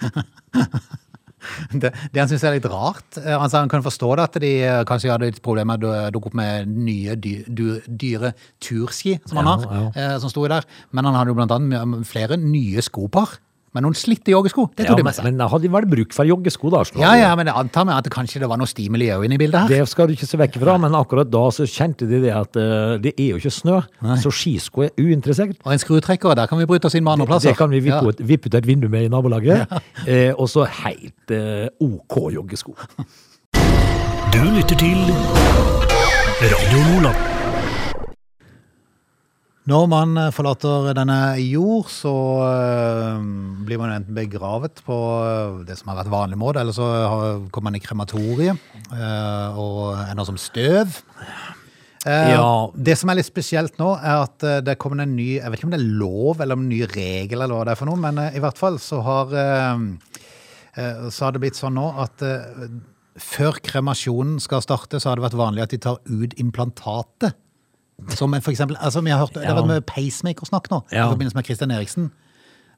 det, 1.82 1.92
det 2.12 2.20
han 2.20 2.30
syns 2.30 2.44
er 2.46 2.56
litt 2.56 2.68
rart 2.70 3.18
eh, 3.20 3.34
altså 3.34 3.62
Han 3.62 3.70
kan 3.72 3.84
forstå 3.84 4.08
det 4.18 4.24
at 4.26 4.38
de 4.42 4.52
eh, 4.66 4.82
kanskje 4.88 5.12
hadde 5.12 5.30
litt 5.30 5.42
problemer 5.44 5.78
med 5.78 5.86
å 5.88 6.10
dukke 6.14 6.30
opp 6.30 6.38
med 6.38 6.70
nye 6.70 7.16
dy, 7.20 7.34
dy, 7.46 7.68
dyre 7.86 8.32
turski 8.62 9.16
som 9.24 9.40
han 9.40 9.50
har, 9.52 9.90
eh, 9.92 10.14
som 10.22 10.32
sto 10.32 10.46
der. 10.50 10.66
Men 10.96 11.08
han 11.08 11.18
hadde 11.18 11.32
jo 11.32 11.38
blant 11.38 11.54
annet 11.54 12.08
flere 12.08 12.38
nye 12.40 12.84
skopar. 12.84 13.38
Men 13.76 13.84
noen 13.84 13.96
slitte 13.98 14.32
joggesko, 14.32 14.70
det 14.74 14.86
Ja, 14.86 14.90
tok 14.94 15.02
de 15.02 15.04
med 15.04 15.14
seg. 15.18 15.26
men 15.28 15.42
hadde 15.44 15.66
de 15.66 15.72
vel 15.74 15.86
bruk 15.92 16.14
for 16.16 16.24
joggesko, 16.24 16.70
da? 16.72 16.80
Ja, 17.02 17.12
ja, 17.20 17.34
men 17.36 17.50
jeg 17.50 17.54
antar 17.60 17.84
meg 17.84 17.98
at 18.00 18.04
det 18.08 18.12
kanskje 18.14 18.40
det 18.40 18.48
var 18.48 18.56
noe 18.56 18.70
stimuli 18.70 19.10
òg 19.12 19.26
inne 19.28 19.36
i 19.36 19.40
bildet 19.42 19.60
her. 19.66 19.68
Det 19.68 19.88
skal 19.92 20.08
du 20.08 20.14
ikke 20.16 20.26
se 20.30 20.40
vekk 20.40 20.56
fra, 20.62 20.78
men 20.80 20.96
akkurat 20.96 21.28
da 21.30 21.44
så 21.52 21.66
kjente 21.68 22.08
de 22.08 22.22
det 22.24 22.32
at 22.32 22.56
uh, 22.56 22.96
det 23.02 23.12
er 23.20 23.34
jo 23.34 23.36
ikke 23.42 23.52
snø, 23.52 23.82
så 24.22 24.32
skisko 24.32 24.86
er 24.88 24.90
uinteressert. 24.98 25.60
Og 25.66 25.72
en 25.76 25.78
skrutrekker, 25.84 26.34
der 26.34 26.46
kan 26.48 26.58
vi 26.58 26.66
bryte 26.66 26.88
oss 26.88 26.96
inn 26.96 27.04
med 27.04 27.12
andre 27.18 27.26
plasser. 27.28 27.52
Det 27.52 27.58
kan 27.60 27.70
vi 27.70 27.80
vippe, 27.84 28.00
Ja. 28.00 28.08
ut, 28.16 28.24
vippe 28.26 28.48
ut 28.48 28.54
et 28.54 28.66
vindu 28.66 28.88
med 28.88 29.04
i 29.04 29.12
nabolaget. 29.12 29.68
Eh, 30.06 30.32
og 30.38 30.46
så 30.48 30.64
helt 30.64 31.30
eh, 31.34 31.66
OK 31.82 32.30
joggesko. 32.32 32.76
Du 34.32 34.38
lytter 34.54 34.76
til 34.78 34.98
Radio 36.40 36.78
Nordland. 36.92 37.35
Når 39.66 39.88
man 39.90 40.14
eh, 40.20 40.32
forlater 40.34 40.92
denne 40.94 41.18
jord, 41.42 41.88
så 41.90 42.14
eh, 42.46 43.24
blir 43.66 43.80
man 43.80 43.96
enten 43.96 44.14
begravet 44.14 44.78
på 44.86 44.96
eh, 45.26 45.56
det 45.66 45.74
som 45.80 45.90
har 45.90 45.98
vært 46.04 46.12
vanlig 46.12 46.38
måte, 46.38 46.62
eller 46.62 46.76
så 46.76 46.86
kommer 47.50 47.72
man 47.72 47.78
i 47.78 47.82
krematoriet 47.82 48.62
og 49.58 49.96
ender 50.04 50.26
som 50.28 50.38
støv. 50.38 51.00
Ja. 52.06 52.70
Det 52.78 52.94
som 52.94 53.10
er 53.10 53.18
litt 53.18 53.26
spesielt 53.26 53.80
nå, 53.82 53.96
er 53.98 54.28
at 54.28 54.44
det 54.62 54.76
kommer 54.78 55.02
en 55.02 55.16
ny 55.18 55.40
Jeg 55.40 55.50
vet 55.50 55.58
ikke 55.58 55.66
om 55.66 55.72
det 55.74 55.80
er 55.80 55.96
lov 55.98 56.42
eller 56.44 56.54
en 56.54 56.68
ny 56.70 56.84
regel, 56.92 57.40
eller 57.40 57.56
hva 57.56 57.64
det 57.66 57.72
er 57.74 57.80
for 57.80 57.90
noe, 57.90 57.98
men 57.98 58.20
i 58.28 58.42
hvert 58.44 58.60
fall 58.60 58.78
så 58.78 59.00
har 59.02 59.32
så 60.76 61.24
har 61.24 61.32
det 61.34 61.40
blitt 61.40 61.58
sånn 61.58 61.74
nå 61.74 61.88
at 62.04 62.22
før 63.18 63.58
kremasjonen 63.64 64.36
skal 64.44 64.62
starte, 64.62 65.00
så 65.00 65.10
har 65.10 65.18
det 65.18 65.26
vært 65.26 65.38
vanlig 65.40 65.64
at 65.64 65.74
de 65.74 65.80
tar 65.82 65.98
ut 66.06 66.36
implantatet. 66.38 67.34
Som 68.12 68.34
for 68.44 68.52
eksempel, 68.52 68.76
altså 68.76 69.00
vi 69.00 69.10
har 69.10 69.22
hørt, 69.22 69.34
Det 69.34 69.46
har 69.46 69.56
vært 69.56 69.70
mye 69.70 69.84
pacemaker-snakk 69.88 70.68
nå, 70.70 70.82
Ja. 70.92 71.06
i 71.06 71.14
forbindelse 71.14 71.34
med 71.38 71.44
Christian 71.48 71.70
Eriksen. 71.70 72.10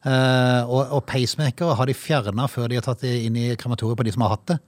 Uh, 0.07 0.62
og, 0.70 0.92
og 0.94 1.07
pacemaker 1.11 1.74
har 1.74 1.87
de 1.90 1.94
fjerna 1.94 2.46
før 2.46 2.68
de 2.70 2.76
har 2.78 2.85
tatt 2.87 3.00
det 3.02 3.16
inn 3.26 3.35
i 3.37 3.48
krematoriet 3.59 3.98
på 3.98 4.04
de 4.07 4.12
som 4.14 4.22
har 4.22 4.37
hatt 4.37 4.46
det. 4.46 4.59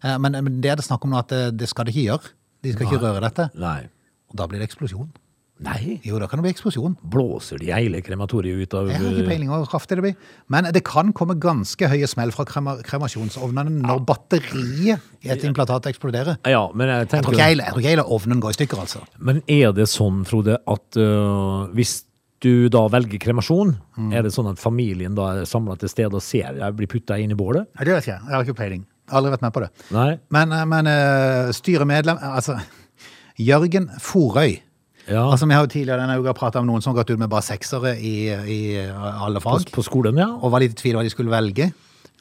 Uh, 0.00 0.16
men, 0.16 0.32
men 0.32 0.62
det 0.64 0.70
er 0.72 0.80
det 0.80 0.86
snakk 0.86 1.04
om 1.04 1.12
nå 1.12 1.18
at 1.20 1.28
det, 1.28 1.42
det 1.60 1.68
skal 1.68 1.84
de 1.84 1.92
ikke 1.92 2.06
gjøre. 2.06 2.32
De 2.64 2.72
skal 2.72 2.88
ikke 2.88 3.02
røre 3.04 3.20
dette. 3.26 3.50
Nei. 3.60 3.82
Og 4.32 4.40
da 4.40 4.46
blir 4.48 4.62
det 4.62 4.70
eksplosjon. 4.70 5.10
Nei. 5.64 5.96
Jo, 6.06 6.20
da 6.22 6.28
kan 6.30 6.38
det 6.38 6.44
bli 6.46 6.52
eksplosjon. 6.54 6.92
Blåser 7.02 7.58
de 7.58 7.72
hele 7.74 7.98
krematoriet 8.06 8.60
ut 8.62 8.74
av 8.78 8.86
Jeg 8.92 9.00
har 9.00 9.08
ikke 9.10 9.26
peiling 9.26 9.48
på 9.50 9.56
hvor 9.58 9.70
kraftig 9.72 9.96
det 9.98 10.04
blir. 10.04 10.16
Men 10.54 10.68
det 10.74 10.84
kan 10.86 11.10
komme 11.18 11.34
ganske 11.42 11.88
høye 11.90 12.06
smell 12.10 12.30
fra 12.34 12.44
krema, 12.46 12.76
kremasjonsovnene 12.86 13.72
når 13.82 14.04
batteriet 14.06 15.02
i 15.26 15.32
et 15.34 15.42
implantat 15.48 15.88
eksploderer. 15.90 16.38
Ja, 16.46 16.68
men 16.74 16.86
jeg 16.92 16.98
Jeg 17.00 17.08
tror 17.08 17.16
tenker 17.18 17.32
ikke 17.38 17.48
hele, 17.50 17.64
jeg 17.66 17.74
tror 17.74 17.82
ikke 17.82 17.94
hele 17.96 18.06
ovnen 18.18 18.40
går 18.44 18.54
i 18.54 18.58
stykker, 18.60 18.84
altså. 18.84 19.02
Men 19.18 19.42
er 19.48 19.72
det 19.74 19.88
sånn, 19.90 20.22
Frode, 20.28 20.60
at 20.66 21.00
uh, 21.02 21.66
hvis 21.74 22.04
du 22.38 22.68
da 22.70 22.84
velger 22.86 23.18
kremasjon, 23.18 23.74
Mm. 23.98 24.12
er 24.14 24.22
det 24.22 24.30
sånn 24.30 24.46
at 24.52 24.60
familien 24.62 25.16
da 25.18 25.24
er 25.40 25.44
samla 25.50 25.74
til 25.76 25.88
stede 25.90 26.14
og 26.14 26.22
ser 26.22 26.54
jeg 26.54 26.76
blir 26.78 26.86
putta 26.86 27.16
inn 27.18 27.32
i 27.34 27.34
bålet? 27.34 27.66
Nei, 27.74 27.84
det 27.88 27.96
vet 27.96 28.06
jeg. 28.12 28.20
Jeg 28.22 28.30
har 28.36 28.44
ikke 28.46 28.54
peiling. 28.60 28.84
Aldri 29.10 29.32
vært 29.34 29.42
med 29.42 29.52
på 29.56 29.60
det. 29.64 29.70
Nei? 29.90 30.18
Men, 30.30 30.52
eh, 30.52 30.64
men 30.70 30.86
uh, 30.86 31.50
styremedlem 31.50 32.18
Altså, 32.22 32.60
Jørgen 33.38 33.88
Forøy. 33.98 34.60
Ja, 35.08 35.24
Altså, 35.32 35.46
Vi 35.48 35.54
har 35.56 35.64
jo 35.64 35.70
tidligere 35.72 36.00
denne 36.04 36.18
uka 36.20 36.34
prata 36.36 36.60
om 36.60 36.66
noen 36.68 36.82
som 36.84 36.92
har 36.94 37.02
gått 37.02 37.10
ut 37.14 37.18
med 37.18 37.30
bare 37.32 37.42
seksere 37.46 37.94
i, 37.96 38.14
i 38.28 38.58
alle 38.88 39.40
på, 39.40 39.50
fag, 39.58 39.70
på 39.72 39.84
skolen, 39.86 40.18
ja. 40.20 40.28
og 40.36 40.50
var 40.52 40.60
litt 40.60 40.74
i 40.76 40.80
tvil 40.82 40.98
hva 40.98 41.02
de 41.06 41.10
skulle 41.14 41.30
velge. 41.32 41.70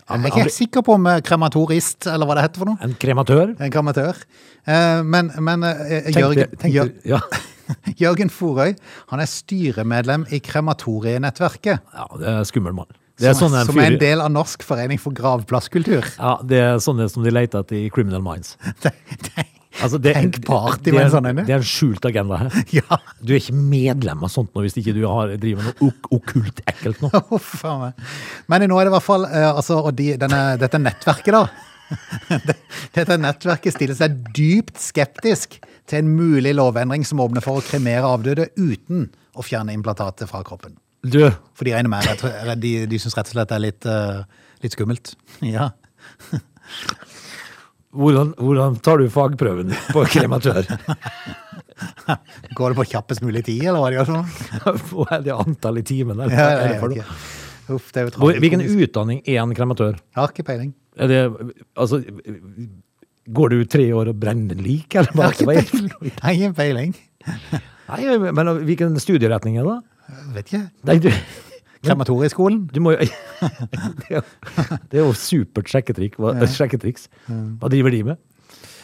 Jeg 0.07 0.21
er 0.23 0.29
ikke 0.29 0.39
helt 0.45 0.55
sikker 0.55 0.83
på 0.87 0.93
om 0.95 1.07
eh, 1.11 1.17
krematorist, 1.19 2.07
eller 2.07 2.25
hva 2.29 2.37
det 2.39 2.45
heter 2.45 2.61
for 2.63 2.69
noe. 2.69 2.77
En 2.85 2.93
krematør. 2.95 3.49
En 3.59 3.71
krematør. 3.73 4.21
Eh, 4.63 5.01
Men, 5.03 5.31
men 5.43 5.63
eh, 5.67 6.07
Jørgen, 6.15 6.45
det- 6.47 6.59
tenk 6.61 6.73
Jør, 6.77 6.93
det- 6.93 7.11
ja. 7.11 7.19
Jørgen 8.03 8.29
Forøy 8.31 8.71
han 9.11 9.19
er 9.19 9.27
styremedlem 9.27 10.23
i 10.31 10.39
Krematorienettverket. 10.39 11.81
ja, 11.93 12.07
det 12.21 12.27
er 12.31 12.47
skummel 12.47 12.73
mann. 12.77 12.87
Det 13.19 13.27
er 13.31 13.33
som, 13.33 13.49
sånn 13.49 13.59
en 13.59 13.65
som 13.65 13.79
er 13.81 13.91
en 13.91 13.99
del 13.99 14.21
av 14.21 14.29
Norsk 14.31 14.61
forening 14.63 14.99
for 15.01 15.11
gravplasskultur. 15.17 16.05
ja, 16.19 16.37
det 16.45 16.59
er 16.61 16.75
sånne 16.79 17.09
som 17.11 17.23
de 17.25 17.31
leter 17.33 17.59
etter 17.65 17.75
i 17.83 17.89
Criminal 17.91 18.21
Minds. 18.23 18.55
Det- 18.83 18.93
det- 19.27 19.47
Altså, 19.77 19.99
det, 20.01 20.13
Tenk 20.17 20.39
party 20.47 20.91
med 20.93 21.03
en 21.05 21.11
sånn 21.13 21.27
en, 21.29 21.39
Det 21.45 21.53
er 21.53 21.61
en 21.61 21.67
skjult 21.67 22.05
agenda 22.09 22.39
her. 22.41 22.57
Ja, 22.79 22.97
Du 23.21 23.33
er 23.33 23.39
ikke 23.41 23.57
medlem 23.57 24.25
av 24.25 24.31
sånt 24.33 24.53
nå 24.55 24.63
hvis 24.65 24.77
ikke 24.81 24.95
du 24.97 25.03
har, 25.05 25.33
driver 25.37 25.63
med 25.63 25.69
noe 25.69 25.91
ok 25.91 26.09
okkult 26.17 26.61
ekkelt 26.65 27.03
nå. 27.05 27.11
Oh. 27.37 27.89
Men 28.49 28.63
nå 28.69 28.77
er 28.79 28.87
det 28.87 28.91
i 28.91 28.95
hvert 28.95 29.05
fall 29.05 29.25
uh, 29.27 29.51
altså, 29.51 29.79
Og 29.83 29.91
de, 29.97 30.11
denne, 30.19 30.41
dette 30.61 30.79
nettverket, 30.81 31.35
da. 31.35 31.47
Dette 32.97 33.17
nettverket 33.21 33.75
stiller 33.75 33.97
seg 33.97 34.17
dypt 34.35 34.79
skeptisk 34.81 35.59
til 35.87 36.01
en 36.01 36.09
mulig 36.17 36.51
lovendring 36.57 37.05
som 37.07 37.21
åpner 37.23 37.43
for 37.43 37.59
å 37.59 37.63
kremere 37.63 38.09
avdøde 38.09 38.49
uten 38.57 39.07
å 39.37 39.45
fjerne 39.45 39.75
implantatet 39.75 40.27
fra 40.29 40.43
kroppen. 40.47 40.75
Du, 41.05 41.21
For 41.55 41.67
de 41.67 41.75
regner 41.77 41.91
med 41.91 42.59
De, 42.59 42.73
de 42.89 42.99
syns 42.99 43.15
rett 43.15 43.29
og 43.29 43.37
slett 43.37 43.51
det 43.53 43.57
er 43.57 43.63
litt, 43.63 43.87
uh, 43.87 44.57
litt 44.65 44.75
skummelt. 44.75 45.13
Ja. 45.45 45.71
Hvordan, 47.97 48.31
hvordan 48.39 48.77
tar 48.85 49.01
du 49.01 49.07
fagprøven 49.13 49.73
på 49.93 50.03
krematør? 50.13 50.67
Går 52.57 52.73
det 52.73 52.77
på 52.79 52.85
kjappest 52.89 53.21
mulig 53.25 53.43
tid, 53.45 53.65
eller 53.67 53.81
hva 53.83 53.89
det 53.91 53.99
gjør 53.99 54.07
sånn? 54.09 54.79
Hva 54.93 55.19
det 55.21 55.33
antallet 55.35 55.83
i 55.85 55.89
timen? 55.91 56.17
Eller, 56.17 56.33
Ja, 56.33 56.47
ja, 56.53 56.69
ja, 56.73 56.89
ikke. 56.89 57.17
Uff, 57.75 57.89
Hvor, 58.15 58.37
hvilken 58.39 58.63
utdanning 58.63 59.19
er 59.27 59.41
en 59.43 59.53
krematør? 59.57 59.97
Har 60.15 60.31
ikke 60.31 60.45
peiling. 60.47 60.71
Er 60.97 61.11
det, 61.11 61.19
altså, 61.75 61.99
går 63.27 63.53
du 63.53 63.57
tre 63.69 63.85
år 63.93 64.13
og 64.13 64.21
brenner 64.21 64.55
lik, 64.57 64.95
eller 64.95 65.11
Jeg 65.11 65.19
har 65.19 65.35
hva? 65.35 66.31
ikke 66.31 66.53
peiling. 66.57 66.95
Nei, 67.87 68.31
men 68.39 68.53
hvilken 68.67 68.95
studieretning 69.03 69.59
er 69.59 69.67
det? 69.67 69.77
Vet 70.37 70.49
ikke. 70.53 70.63
Nei, 70.87 70.97
du, 71.03 71.09
Krematorieskolen? 71.83 72.63
du 72.73 72.79
må 72.83 72.95
jo 72.95 72.97
Det 74.07 74.97
er 74.97 75.03
jo, 75.03 75.11
er 75.11 75.13
supert 75.19 75.69
sjekketriks. 75.69 77.07
Hva 77.27 77.69
driver 77.71 77.93
de 77.93 78.03
med? 78.11 78.17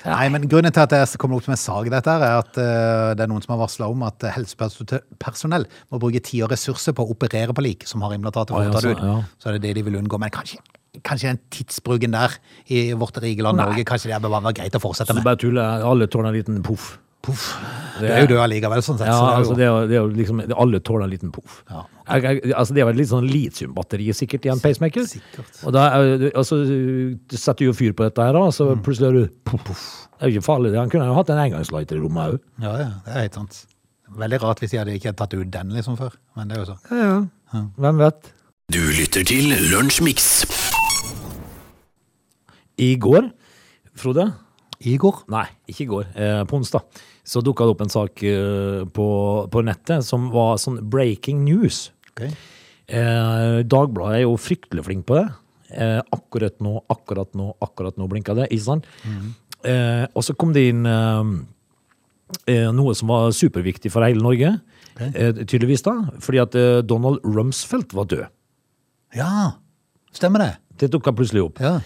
Nei, 0.04 0.26
men 0.34 0.50
Grunnen 0.52 0.74
til 0.76 0.84
at 0.84 0.92
jeg 0.98 1.20
kommer 1.22 1.40
opp 1.40 1.46
med 1.48 1.60
sag 1.62 1.88
dette, 1.94 2.12
er 2.12 2.42
at 2.42 2.58
eh, 2.60 3.14
det 3.16 3.24
er 3.24 3.30
noen 3.32 3.44
som 3.46 3.54
har 3.56 3.62
varsla 3.62 3.88
om 3.88 4.02
at 4.04 4.26
helsepersonell 4.36 5.64
må 5.94 6.00
bruke 6.02 6.20
tid 6.20 6.44
og 6.44 6.52
ressurser 6.52 6.96
på 6.98 7.06
å 7.06 7.14
operere 7.16 7.56
på 7.56 7.64
lik 7.64 7.86
som 7.88 8.04
har 8.04 8.12
implantatet 8.18 8.52
Å, 8.52 8.64
ja, 8.66 8.74
så- 8.84 8.92
ja. 9.00 9.16
Så 9.40 9.50
er 9.50 9.58
det 9.58 9.62
det 9.70 9.76
de 9.80 9.86
vil 9.88 9.96
unngå. 10.02 10.20
Men 10.20 10.30
kanskje, 10.36 10.60
kanskje 11.08 11.32
den 11.32 11.40
tidsbruken 11.56 12.12
der 12.12 12.36
i 12.68 12.92
vårt 13.00 13.16
rike 13.24 13.42
land 13.48 13.58
Norge, 13.64 13.86
kanskje 13.88 14.12
det 14.12 14.18
er 14.20 14.28
bare 14.28 14.54
greit 14.60 14.76
å 14.76 14.84
fortsette 14.84 15.16
med. 15.16 15.24
Så 15.24 15.30
bare 15.32 15.40
tuller. 15.40 15.88
Alle 15.88 16.08
tåler 16.12 16.34
en 16.34 16.36
liten 16.42 16.60
poff. 16.68 16.98
Puff. 17.24 17.44
Du 18.02 18.04
er 18.06 18.20
jo 18.26 18.28
død 18.34 18.40
allikevel, 18.44 18.82
sånn 18.84 18.98
sett. 19.00 19.08
Ja, 19.08 19.16
så 19.16 19.24
det 19.24 19.32
er 19.32 19.38
altså 19.40 19.56
det 19.56 19.64
er, 19.64 19.70
jo- 19.72 19.88
det 19.88 19.96
er 19.96 20.02
jo 20.02 20.08
liksom 20.18 20.42
Alle 20.60 20.80
tåler 20.84 21.06
en 21.06 21.10
liten 21.14 21.32
poff. 21.32 21.62
Ja. 21.72 21.84
Jeg, 22.10 22.24
jeg, 22.44 22.54
altså 22.60 22.74
det 22.76 22.82
er 22.84 22.88
vel 22.90 22.98
litt 23.00 23.08
sånn 23.14 23.28
litiumbatteri 23.30 24.10
sikkert 24.18 24.46
i 24.46 24.50
en 24.52 24.60
pacemaker. 24.60 25.06
Sikkert. 25.08 25.54
Og 25.64 25.72
da 25.72 25.86
er, 25.96 26.18
det- 26.20 26.34
altså, 26.36 26.58
du 26.68 27.38
setter 27.38 27.64
jo 27.70 27.72
fyr 27.74 27.94
på 27.96 28.04
dette 28.10 28.20
her, 28.28 28.34
da, 28.36 28.42
så 28.52 28.74
Mm. 28.76 28.82
plutselig 28.84 29.08
er 29.08 29.14
du 29.14 29.30
poff, 29.46 29.64
poff. 29.64 29.86
Det 30.20 30.28
er 30.28 30.32
jo 30.34 30.40
ikke 30.42 30.46
farlig. 30.50 30.76
Han 30.76 30.90
kunne 30.90 31.06
jo 31.08 31.14
hatt 31.16 31.30
en 31.30 31.38
engangslighter 31.46 31.96
i 31.96 32.04
rommet 32.04 32.34
òg. 32.34 32.40
ja, 32.60 32.76
ja, 32.78 32.90
det 33.06 33.16
er 33.16 33.22
helt 33.22 33.34
sant. 33.40 33.66
Veldig 34.18 34.42
rart 34.44 34.60
hvis 34.60 34.72
de 34.72 34.78
hadde 34.78 34.94
ikke 35.00 35.16
tatt 35.16 35.34
ut 35.34 35.50
den 35.50 35.70
liksom 35.72 35.96
før, 35.98 36.12
men 36.36 36.48
det 36.50 36.58
er 36.58 36.66
jo 36.66 36.74
så. 36.74 36.78
Ja, 36.92 37.26
ja 37.54 37.62
Hvem 37.80 37.98
vet? 38.04 38.34
Du 38.70 38.80
lytter 38.80 39.24
til 39.24 39.48
Lunsjmix. 39.72 40.44
I 42.80 42.96
går, 42.98 43.32
Frode 43.96 44.34
I 44.84 44.98
går? 44.98 45.24
Nei, 45.32 45.46
ikke 45.70 45.82
i 45.86 45.88
går. 45.88 46.06
Eh, 46.16 46.44
på 46.50 46.58
onsdag. 46.60 46.82
Så 47.24 47.40
dukka 47.44 47.64
det 47.64 47.76
opp 47.76 47.84
en 47.86 47.94
sak 47.94 48.24
eh, 48.28 48.82
på, 48.92 49.08
på 49.52 49.64
nettet 49.64 50.04
som 50.04 50.28
var 50.34 50.58
sånn 50.60 50.82
breaking 50.92 51.46
news. 51.46 51.86
Okay. 52.12 52.34
Eh, 52.92 53.62
Dagbladet 53.64 54.20
er 54.20 54.26
jo 54.26 54.36
fryktelig 54.40 54.84
flink 54.90 55.08
på 55.08 55.22
det. 55.22 55.28
Eh, 55.74 56.02
akkurat 56.14 56.60
nå, 56.62 56.76
akkurat 56.92 57.32
nå, 57.38 57.54
akkurat 57.64 57.98
nå 57.98 58.10
blinka 58.12 58.36
det. 58.38 58.50
Ikke 58.52 58.68
sant? 58.68 58.90
Eh, 59.64 60.04
og 60.12 60.26
så 60.28 60.36
kom 60.36 60.52
det 60.56 60.68
inn 60.74 60.84
eh, 60.90 61.32
eh, 62.52 62.70
noe 62.76 62.96
som 62.98 63.14
var 63.14 63.32
superviktig 63.36 63.94
for 63.94 64.06
hele 64.06 64.22
Norge. 64.22 64.58
Eh, 65.00 65.32
tydeligvis 65.48 65.86
da, 65.88 65.96
Fordi 66.22 66.44
at 66.44 66.58
Donald 66.86 67.24
Rumsfeldt 67.26 67.96
var 67.98 68.10
død. 68.12 68.28
Ja, 69.18 69.54
stemmer 70.14 70.44
det. 70.44 70.52
Det 70.82 70.92
dukka 70.92 71.14
plutselig 71.16 71.48
opp. 71.48 71.64
Ja. 71.64 71.78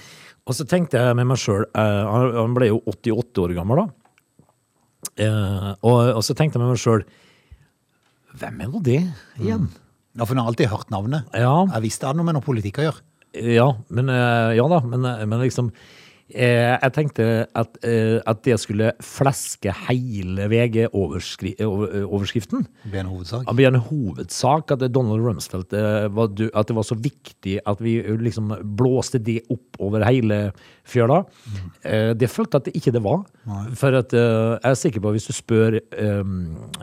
Og 0.48 0.56
så 0.56 0.64
tenkte 0.68 1.00
jeg 1.00 1.16
med 1.20 1.28
meg 1.28 1.40
sjøl 1.42 1.66
Han 1.76 2.30
han 2.38 2.54
ble 2.56 2.70
jo 2.70 2.78
88 2.88 3.42
år 3.44 3.54
gammel 3.58 3.82
da. 3.82 3.88
Eh, 5.18 5.72
og, 5.86 5.98
og 6.18 6.24
så 6.26 6.36
tenkte 6.38 6.58
jeg 6.58 6.64
med 6.64 6.74
meg 6.74 6.82
sjøl 6.82 7.04
Hvem 8.38 8.62
er 8.62 8.72
nå 8.72 8.82
det 8.86 9.02
igjen? 9.40 9.68
Ja, 10.18 10.26
for 10.26 10.34
hun 10.34 10.42
har 10.42 10.50
alltid 10.50 10.70
hørt 10.72 10.90
navnet. 10.94 11.30
Ja. 11.38 11.54
Jeg 11.76 11.84
visste 11.86 12.04
det 12.04 12.10
hadde 12.10 12.20
noe 12.20 12.28
med 12.28 12.38
noe 12.38 12.46
politikk 12.46 12.80
å 12.82 12.88
gjøre. 12.88 13.04
Ja, 13.38 13.68
men, 13.94 14.10
uh, 14.10 14.50
ja 14.58 14.66
da, 14.70 14.80
men, 14.86 15.06
eh, 15.06 15.26
men 15.30 15.42
liksom 15.44 15.70
Jeg 16.36 16.92
tenkte 16.92 17.26
at, 17.56 17.78
eh, 17.88 18.18
at 18.28 18.42
det 18.44 18.58
skulle 18.60 18.90
fleske 19.00 19.72
hele 19.88 20.48
VG-overskriften. 20.52 22.66
Det 22.84 22.92
blir 22.92 23.00
en 23.00 23.08
hovedsak. 23.12 23.46
Blir 23.56 23.70
en 23.72 23.80
hovedsak 23.80 24.74
at 24.76 24.84
Donald 24.92 25.24
Rumsfeldt 25.24 25.72
eh, 25.74 26.08
var, 26.12 26.28
At 26.54 26.68
det 26.68 26.76
var 26.76 26.84
så 26.88 26.98
viktig 27.00 27.60
at 27.66 27.80
vi 27.84 27.98
eh, 28.02 28.18
liksom 28.20 28.52
blåste 28.78 29.20
det 29.24 29.40
opp 29.54 29.80
over 29.80 30.04
hele 30.08 30.52
fjøla. 30.88 31.22
Eh, 31.84 32.14
Det 32.18 32.30
følte 32.30 32.58
at 32.60 32.66
det 32.68 32.76
ikke 32.76 32.92
det 32.98 33.04
var. 33.04 33.24
For 33.76 33.96
at 33.96 34.14
eh, 34.14 34.60
jeg 34.60 34.72
er 34.72 34.76
sikker 34.84 35.00
på 35.04 35.10
at 35.14 35.18
hvis 35.18 35.28
du 35.32 35.34
spør 35.34 35.80
eh, 35.80 36.24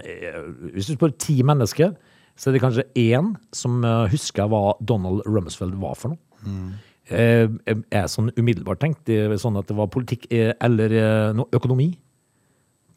eh, 0.04 0.40
Hvis 0.72 0.87
du 0.88 0.94
spør 0.96 1.12
ti 1.18 1.42
mennesker, 1.42 1.92
så 2.37 2.50
er 2.50 2.57
det 2.57 2.62
kanskje 2.64 2.88
én 2.98 3.35
som 3.54 3.85
eh, 3.85 4.09
husker 4.11 4.48
hva 4.50 4.72
Donald 4.83 5.22
Rumsfeld 5.28 5.76
var 5.80 5.94
for 6.00 6.14
noe. 6.14 6.18
Eh, 6.46 6.72
Jeg 7.11 7.83
er 7.93 8.07
sånn 8.09 8.31
umiddelbart 8.38 8.81
tenkt 8.81 9.11
er 9.12 9.35
sånn 9.40 9.59
at 9.61 9.69
det 9.69 9.77
var 9.77 9.90
politikk 9.93 10.25
eh, 10.33 10.55
eller 10.64 10.95
eh, 10.97 11.43
økonomi, 11.53 11.90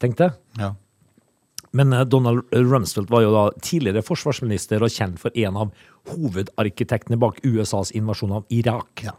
tenkte 0.00 0.28
jeg. 0.30 0.38
Ja. 0.62 0.72
Men 1.76 1.92
eh, 1.92 2.06
Donald 2.08 2.46
Rumsfeldt 2.54 3.10
var 3.12 3.26
jo 3.26 3.34
da 3.34 3.44
tidligere 3.60 4.04
forsvarsminister 4.06 4.80
og 4.84 4.94
kjent 4.94 5.20
for 5.20 5.34
en 5.36 5.60
av 5.60 5.72
hovedarkitektene 6.08 7.18
bak 7.20 7.42
USAs 7.44 7.92
invasjon 7.98 8.32
av 8.40 8.46
Irak. 8.54 9.04
Ja. 9.04 9.12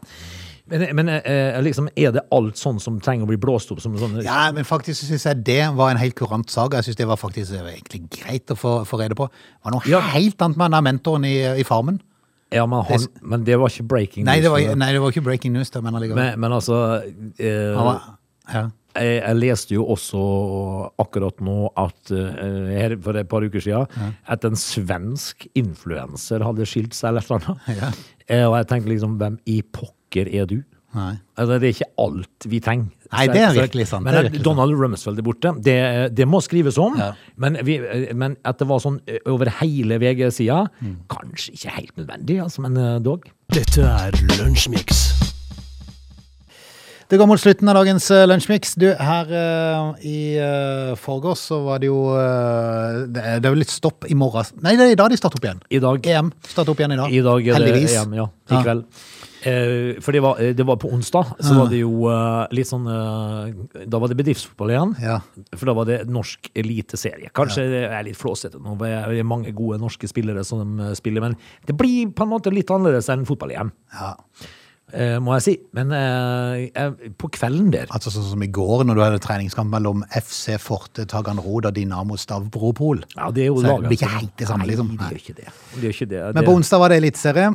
Men, 0.70 0.84
men 0.94 1.08
eh, 1.10 1.56
liksom, 1.64 1.88
er 1.98 2.12
det 2.14 2.22
alt 2.34 2.58
sånn 2.60 2.78
som 2.82 3.00
trenger 3.02 3.26
å 3.26 3.30
bli 3.32 3.38
blåst 3.42 3.72
opp 3.74 3.80
sånn 3.82 3.96
Ja, 4.22 4.52
men 4.54 4.66
faktisk 4.66 5.02
syns 5.02 5.26
jeg 5.26 5.42
det 5.46 5.62
var 5.74 5.90
en 5.90 5.98
helt 5.98 6.14
kurant 6.18 6.50
sak. 6.50 6.76
Jeg 6.78 6.86
syns 6.86 7.00
det 7.00 7.08
var 7.10 7.18
faktisk 7.18 7.56
egentlig 7.58 8.04
greit 8.20 8.52
å 8.54 8.58
få, 8.58 8.76
få 8.86 9.00
rede 9.00 9.18
på. 9.18 9.26
Det 9.30 9.66
var 9.66 9.74
noe 9.74 9.90
Ja. 9.90 10.02
helt 10.14 10.42
annet 10.42 10.60
med 10.60 10.70
den 10.76 10.86
mentoren 10.86 11.26
i, 11.26 11.36
i 11.58 11.66
Farmen. 11.66 11.98
Ja, 12.52 12.64
men, 12.66 12.82
han, 12.88 13.04
men 13.22 13.44
det 13.46 13.54
var 13.60 13.70
ikke 13.70 13.84
breaking 13.86 14.24
Nei 14.26 14.38
news. 14.40 14.44
det, 14.48 14.50
var, 14.50 14.76
nei, 14.80 14.88
det 14.92 15.00
var 15.04 15.12
ikke 15.14 15.22
breaking 15.28 15.52
news, 15.54 15.70
da, 15.70 15.80
men. 15.84 15.94
Men, 16.14 16.34
men 16.42 16.52
altså 16.56 16.80
eh, 17.38 17.76
var- 17.76 18.16
Ja. 18.50 18.64
jeg, 18.98 19.20
jeg 19.22 19.36
leste 19.38 19.74
jo 19.76 19.84
også 19.94 20.20
akkurat 20.98 21.38
nå 21.46 21.68
at 21.78 22.10
eh, 22.10 22.72
her 22.74 22.96
for 23.04 23.14
et 23.20 23.28
par 23.30 23.46
uker 23.46 23.62
siden 23.62 23.86
at 24.26 24.44
en 24.48 24.58
svensk 24.58 25.46
influenser 25.54 26.42
hadde 26.42 26.66
skilt 26.66 26.96
seg 26.98 27.12
eller 27.14 27.36
annet. 27.38 27.70
Ja. 27.78 27.92
Eh, 28.30 28.44
og 28.48 28.56
jeg 28.58 28.68
tenkte 28.72 28.90
liksom, 28.92 29.14
hvem 29.20 29.38
i 29.50 29.60
pokker 29.62 30.26
er 30.34 30.46
du? 30.50 30.58
Nei. 30.94 31.12
Altså, 31.38 31.58
det 31.62 31.68
er 31.68 31.74
ikke 31.76 31.90
alt 32.02 32.46
vi 32.50 32.58
trenger. 32.64 32.88
Nei, 33.10 33.24
det 33.30 33.40
er 33.42 33.54
virkelig 33.54 33.86
sant, 33.90 34.04
Men 34.06 34.16
at 34.26 34.36
Donald 34.42 34.74
Rumsfeld 34.78 35.18
er 35.18 35.26
borte, 35.26 35.52
det, 35.62 35.76
det 36.18 36.26
må 36.26 36.40
skrives 36.42 36.78
om. 36.82 36.96
Ja. 36.98 37.12
Men, 37.42 37.58
vi, 37.66 37.78
men 38.14 38.36
at 38.46 38.58
det 38.58 38.66
var 38.70 38.82
sånn 38.82 39.00
eh, 39.06 39.18
over 39.30 39.50
hele 39.60 39.98
VG-sida, 40.02 40.64
Mm. 40.80 40.96
kanskje 41.10 41.54
ikke 41.54 41.74
helt 41.76 41.96
nødvendig, 41.98 42.40
altså, 42.42 42.62
men 42.66 42.76
eh, 42.78 42.98
dog. 43.02 43.26
Dette 43.54 43.82
er 43.86 44.14
Lunsjmix. 44.38 45.06
Det 47.10 47.18
går 47.18 47.26
mot 47.26 47.40
slutten 47.42 47.66
av 47.66 47.74
dagens 47.74 48.04
uh, 48.14 48.20
lunsjmix. 48.30 48.76
Du, 48.78 48.84
her 48.94 49.30
uh, 49.34 49.96
i 50.06 50.38
uh, 50.38 50.92
forgårs 50.94 51.40
så 51.50 51.56
var 51.64 51.80
det 51.82 51.88
jo 51.88 52.04
uh, 52.14 53.00
det, 53.10 53.18
er, 53.18 53.40
det 53.42 53.48
er 53.50 53.56
jo 53.56 53.58
litt 53.58 53.72
stopp 53.74 54.06
i 54.06 54.14
morgen. 54.14 54.46
Nei, 54.62 54.76
det 54.78 54.84
er 54.86 54.94
i 54.94 54.98
dag 55.00 55.10
de 55.10 55.18
starter 55.18 55.40
opp 55.40 55.48
igjen. 55.48 55.58
I 55.74 55.80
dag, 55.82 56.06
EM 56.06 56.30
starter 56.46 56.70
opp 56.70 56.82
igjen 56.84 56.94
i 56.94 57.00
dag. 57.00 57.10
i 57.18 57.24
dag 57.26 57.48
er 57.50 57.58
Heldigvis. 57.58 57.96
det 57.96 58.04
EM, 58.04 58.14
ja, 58.20 58.28
i 58.30 58.60
Ja. 58.60 58.76
Eh, 59.40 59.96
for 60.04 60.12
det 60.12 60.20
var, 60.20 60.40
eh, 60.42 60.52
det 60.52 60.66
var 60.68 60.76
på 60.76 60.90
onsdag, 60.92 61.30
så 61.40 61.54
var 61.56 61.70
det 61.72 61.80
jo 61.80 62.04
eh, 62.12 62.44
litt 62.52 62.68
sånn 62.68 62.84
eh, 62.92 63.84
Da 63.88 64.00
var 64.02 64.12
det 64.12 64.18
bedriftsfotball 64.18 64.74
igjen. 64.74 64.94
Ja. 65.00 65.18
For 65.54 65.70
da 65.70 65.74
var 65.78 65.88
det 65.88 66.02
norsk 66.12 66.50
eliteserie. 66.60 67.32
Kanskje 67.36 67.64
det 67.72 67.82
er 67.88 68.04
litt 68.04 68.20
flåsete 68.20 68.60
nå, 68.60 68.76
det 68.82 68.90
er 68.92 69.24
mange 69.24 69.54
gode 69.56 69.80
norske 69.80 70.10
spillere 70.10 70.44
som 70.44 70.76
de 70.76 70.92
spiller, 70.98 71.24
men 71.24 71.38
det 71.68 71.76
blir 71.78 72.10
på 72.12 72.26
en 72.26 72.34
måte 72.34 72.52
litt 72.52 72.68
annerledes 72.70 73.08
enn 73.12 73.24
fotball-EM, 73.28 73.70
ja. 73.96 74.10
eh, 74.92 75.16
må 75.24 75.32
jeg 75.38 75.46
si. 75.46 75.54
Men 75.78 75.94
eh, 75.96 76.92
på 77.16 77.32
kvelden 77.32 77.72
der 77.72 77.88
Altså 77.96 78.12
sånn 78.12 78.28
som 78.34 78.44
i 78.44 78.50
går, 78.52 78.84
når 78.88 78.98
du 78.98 79.04
hadde 79.06 79.22
treningskamp 79.24 79.72
mellom 79.72 80.04
FC 80.20 80.58
Forte 80.60 81.08
Taganrod 81.08 81.70
og 81.70 81.74
Dinamo 81.80 82.20
Stavropol. 82.20 83.06
Ja, 83.16 83.30
det 83.32 83.46
er 83.46 83.52
jo 83.54 83.62
Så 83.64 83.80
det 83.80 83.88
blir 83.88 83.98
ikke 84.02 84.12
helt 84.18 84.36
det 84.36 84.52
samme, 84.52 84.68
Nei, 84.68 84.74
liksom. 84.74 84.92
det 85.00 85.08
gjør 85.08 85.24
ikke 85.24 85.38
det. 85.40 85.50
Det 85.72 85.82
gjør 85.88 85.98
ikke 85.98 86.12
det. 86.12 86.22
Men 86.36 86.48
på 86.52 86.56
onsdag 86.60 86.84
var 86.84 86.92
det 86.92 87.00
eliteserie. 87.06 87.50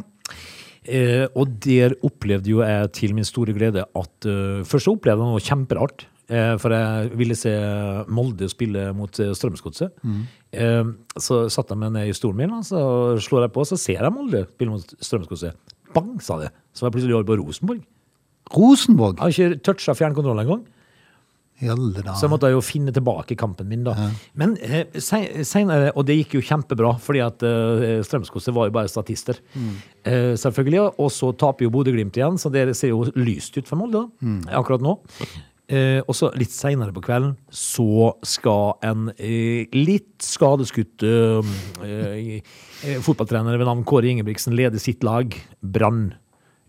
Eh, 0.85 1.25
og 1.33 1.55
der 1.65 1.95
opplevde 2.05 2.51
jo 2.51 2.59
jeg 2.61 2.91
til 2.93 3.15
min 3.17 3.25
store 3.25 3.55
glede 3.57 3.81
at 3.81 4.27
eh, 4.29 4.61
Først 4.67 4.85
så 4.85 4.93
opplevde 4.93 5.25
jeg 5.25 5.33
noe 5.33 5.41
kjemperart. 5.41 6.05
Eh, 6.25 6.55
for 6.61 6.73
jeg 6.73 7.11
ville 7.17 7.37
se 7.37 7.53
Molde 8.09 8.49
spille 8.49 8.87
mot 8.97 9.19
eh, 9.21 9.33
Strømsgodset. 9.37 9.97
Eh, 10.53 10.91
så 11.21 11.41
satte 11.53 11.75
jeg 11.75 11.81
meg 11.83 11.93
ned 11.93 12.09
i 12.09 12.15
stolen 12.17 12.43
min, 12.43 12.55
og 12.57 12.65
så 12.65 12.81
slår 13.21 13.47
jeg 13.47 13.55
på, 13.55 13.65
og 13.65 13.69
så 13.69 13.79
ser 13.81 14.01
jeg 14.01 14.13
Molde 14.13 14.45
spille 14.53 14.73
mot 14.73 14.95
Strømsgodset. 15.09 15.75
Bang, 15.95 16.15
sa 16.21 16.39
det. 16.41 16.51
Så 16.73 16.83
var 16.83 16.91
jeg 16.91 16.97
plutselig 16.97 17.17
over 17.17 17.29
på 17.29 17.37
Rosenborg. 17.41 17.83
Rosenborg. 18.55 19.17
Jeg 19.17 19.23
har 19.25 19.51
ikke 19.55 19.63
toucha 19.65 19.95
fjernkontrollen 19.97 20.45
engang. 20.45 20.65
Så 22.19 22.25
jeg 22.27 22.31
måtte 22.33 22.49
jo 22.51 22.59
finne 22.61 22.91
tilbake 22.91 23.37
kampen 23.39 23.69
min, 23.71 23.85
da. 23.87 23.93
Men 24.35 24.57
eh, 24.59 24.85
senere, 24.99 25.93
og 25.95 26.03
det 26.09 26.17
gikk 26.19 26.35
jo 26.35 26.43
kjempebra, 26.43 26.97
fordi 26.99 27.21
at 27.23 27.45
eh, 27.47 28.01
Strømsgodset 28.03 28.53
var 28.57 28.67
jo 28.67 28.75
bare 28.75 28.91
statister. 28.91 29.39
Eh, 30.03 30.33
selvfølgelig. 30.35 30.83
Og 30.99 31.11
så 31.15 31.31
taper 31.39 31.63
jo 31.67 31.71
Bodø-Glimt 31.71 32.19
igjen, 32.19 32.37
så 32.41 32.51
det 32.51 32.67
ser 32.75 32.91
jo 32.91 33.05
lyst 33.15 33.55
ut 33.57 33.67
for 33.71 33.79
Molde 33.79 34.03
da, 34.03 34.31
akkurat 34.59 34.83
nå. 34.83 34.97
Eh, 35.65 35.97
og 36.05 36.13
så 36.13 36.27
litt 36.37 36.51
seinere 36.53 36.93
på 36.93 37.01
kvelden 37.01 37.31
så 37.49 38.11
skal 38.21 38.75
en 38.85 39.07
eh, 39.17 39.65
litt 39.73 40.21
skadeskutt 40.21 41.01
eh, 41.01 41.55
eh, 41.81 42.99
fotballtrener 43.01 43.57
ved 43.57 43.65
navn 43.65 43.81
Kåre 43.89 44.11
Ingebrigtsen 44.11 44.53
lede 44.53 44.77
sitt 44.77 45.01
lag, 45.07 45.33
Brann, 45.65 46.11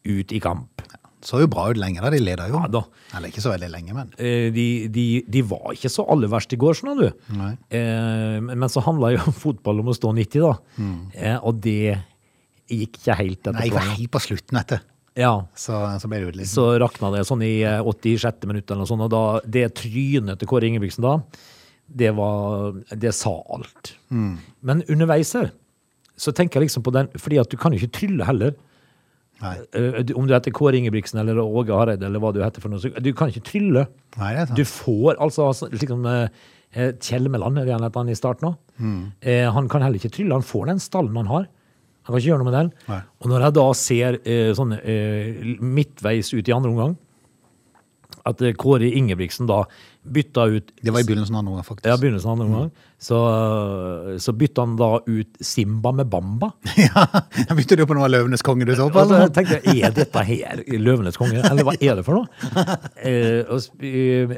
ut 0.06 0.32
i 0.32 0.40
kamp. 0.40 0.80
Så 1.26 1.40
jo 1.42 1.48
bra 1.50 1.64
ut 1.72 1.78
lenge 1.80 1.98
da, 2.04 2.10
de 2.14 2.20
leda 2.22 2.44
jo. 2.46 2.60
Ja 2.62 2.68
da. 2.70 2.84
Eller 3.18 3.32
ikke 3.32 3.42
så 3.42 3.50
veldig 3.50 3.68
lenge, 3.72 3.94
men. 3.96 4.12
Eh, 4.22 4.48
de, 4.54 4.66
de, 4.94 5.06
de 5.26 5.40
var 5.50 5.72
ikke 5.74 5.90
så 5.90 6.04
aller 6.14 6.30
verst 6.30 6.52
i 6.54 6.58
går, 6.62 6.76
skjønner 6.78 7.00
du. 7.08 7.24
Nei. 7.34 7.52
Eh, 7.74 8.36
men 8.46 8.68
så 8.70 8.84
handla 8.86 9.10
jo 9.16 9.32
fotball 9.46 9.82
om 9.82 9.90
å 9.90 9.96
stå 9.98 10.12
90, 10.14 10.44
da. 10.44 10.52
Eh, 11.18 11.38
og 11.42 11.58
det 11.66 11.96
gikk 12.70 13.00
ikke 13.00 13.16
helt 13.18 13.40
etter 13.40 13.56
Nei, 13.58 13.66
jeg 13.68 13.74
var 13.74 13.90
helt 13.96 14.12
på 14.14 14.22
slutten, 14.22 14.60
vet 14.60 14.76
du. 14.76 14.92
Ja, 15.16 15.32
Så, 15.56 15.72
så 16.02 16.08
ble 16.12 16.18
det 16.26 16.34
litt. 16.42 16.50
så 16.50 16.64
rakna 16.82 17.08
det 17.14 17.22
sånn 17.26 17.40
i 17.46 17.54
eh, 17.64 17.78
86. 17.82 18.42
minutt 18.50 18.68
eller 18.70 18.82
noe 18.84 18.90
sånt, 18.90 19.04
og 19.06 19.12
da, 19.14 19.22
det 19.48 19.62
trynet 19.78 20.38
til 20.42 20.50
Kåre 20.50 20.68
Ingebrigtsen 20.68 21.06
da, 21.06 21.14
det 21.86 22.10
var 22.18 22.74
Det 22.98 23.12
sa 23.14 23.32
alt. 23.54 23.92
Men 24.10 24.82
underveis 24.90 25.30
her 25.38 25.52
så 26.18 26.32
tenker 26.34 26.58
jeg 26.60 26.66
liksom 26.70 26.82
på 26.86 26.92
den, 26.96 27.08
fordi 27.20 27.38
at 27.42 27.50
du 27.52 27.58
kan 27.60 27.74
jo 27.74 27.78
ikke 27.82 27.92
trylle 27.98 28.24
heller. 28.26 28.54
Nei, 29.42 29.56
Eh, 29.76 30.14
Om 30.16 30.26
du 30.26 30.32
heter 30.34 30.52
Kåre 30.54 30.78
Ingebrigtsen 30.78 31.20
eller 31.20 31.38
Åge 31.42 31.74
Hareide 31.74 32.06
eller 32.08 32.22
hva 32.22 32.32
du 32.32 32.40
heter 32.42 32.62
for 32.62 32.72
noe, 32.72 32.80
så 32.80 32.88
du 32.88 33.12
kan 33.12 33.28
ikke 33.28 33.44
trylle. 33.44 33.86
Nei 34.16 34.32
det 34.32 34.40
er 34.40 34.46
sant. 34.46 34.56
Du 34.56 34.64
får 34.64 35.18
altså 35.20 35.48
altså, 35.50 35.68
liksom 35.72 36.06
eh, 36.08 36.28
eh, 36.72 36.92
Kjelmeland, 36.96 37.58
er 37.60 37.68
det 37.68 37.76
han 37.76 37.90
han 37.92 38.08
i 38.08 38.16
starten 38.16 38.48
nå? 38.48 38.54
Mm. 38.78 39.02
Han 39.52 39.68
kan 39.68 39.82
heller 39.84 40.00
ikke 40.00 40.14
trylle. 40.16 40.32
Han 40.32 40.46
får 40.46 40.66
den 40.66 40.80
stallen 40.80 41.16
han 41.16 41.26
har. 41.32 41.48
Han 42.06 42.12
kan 42.14 42.20
ikke 42.20 42.30
gjøre 42.30 42.44
noe 42.44 42.50
med 42.50 42.58
den. 42.60 42.72
Nei. 42.88 43.00
Og 43.20 43.28
når 43.32 43.44
jeg 43.46 43.56
da 43.56 43.66
ser 43.74 44.18
sånn 44.54 44.74
midtveis 45.60 46.32
ut 46.32 46.48
i 46.48 46.54
andre 46.54 46.70
omgang, 46.70 46.96
at 48.26 48.42
Kåre 48.58 48.88
Ingebrigtsen 48.90 49.46
da 49.48 49.64
bytta 50.12 50.44
ut 50.52 50.70
Det 50.82 50.92
var 50.94 51.00
i 51.02 51.06
begynnelsen 51.08 51.34
av 51.38 51.44
noe, 51.46 51.62
faktisk. 51.66 51.86
ja, 51.88 51.96
begynnelsen 52.00 52.30
av 52.30 52.36
andre 52.36 52.46
omgang, 52.46 52.70
så, 52.98 53.18
så 54.22 54.32
bytta 54.32 54.62
han 54.64 54.76
da 54.78 54.88
ut 55.06 55.36
Simba 55.44 55.92
med 55.92 56.06
Bamba. 56.12 56.50
Ja, 56.76 57.02
Begynte 57.50 57.76
du 57.76 57.84
på 57.88 57.96
noe 57.96 58.06
av 58.06 58.12
Løvenes 58.14 58.44
konge 58.46 58.64
du 58.68 58.72
så 58.78 58.86
på? 58.92 59.02
Og 59.02 59.10
så 59.12 59.26
tenkte 59.36 59.58
jeg, 59.64 59.82
er 59.88 59.94
dette 59.96 60.22
her 60.28 60.62
Løvenes 60.80 61.18
konge, 61.20 61.42
eller 61.44 61.66
hva 61.66 61.74
er 61.80 61.98
det 62.00 62.06
for 62.06 62.20
noe? 62.22 62.26
Eh, 63.06 63.44
og 63.52 63.84
eh, 63.86 64.32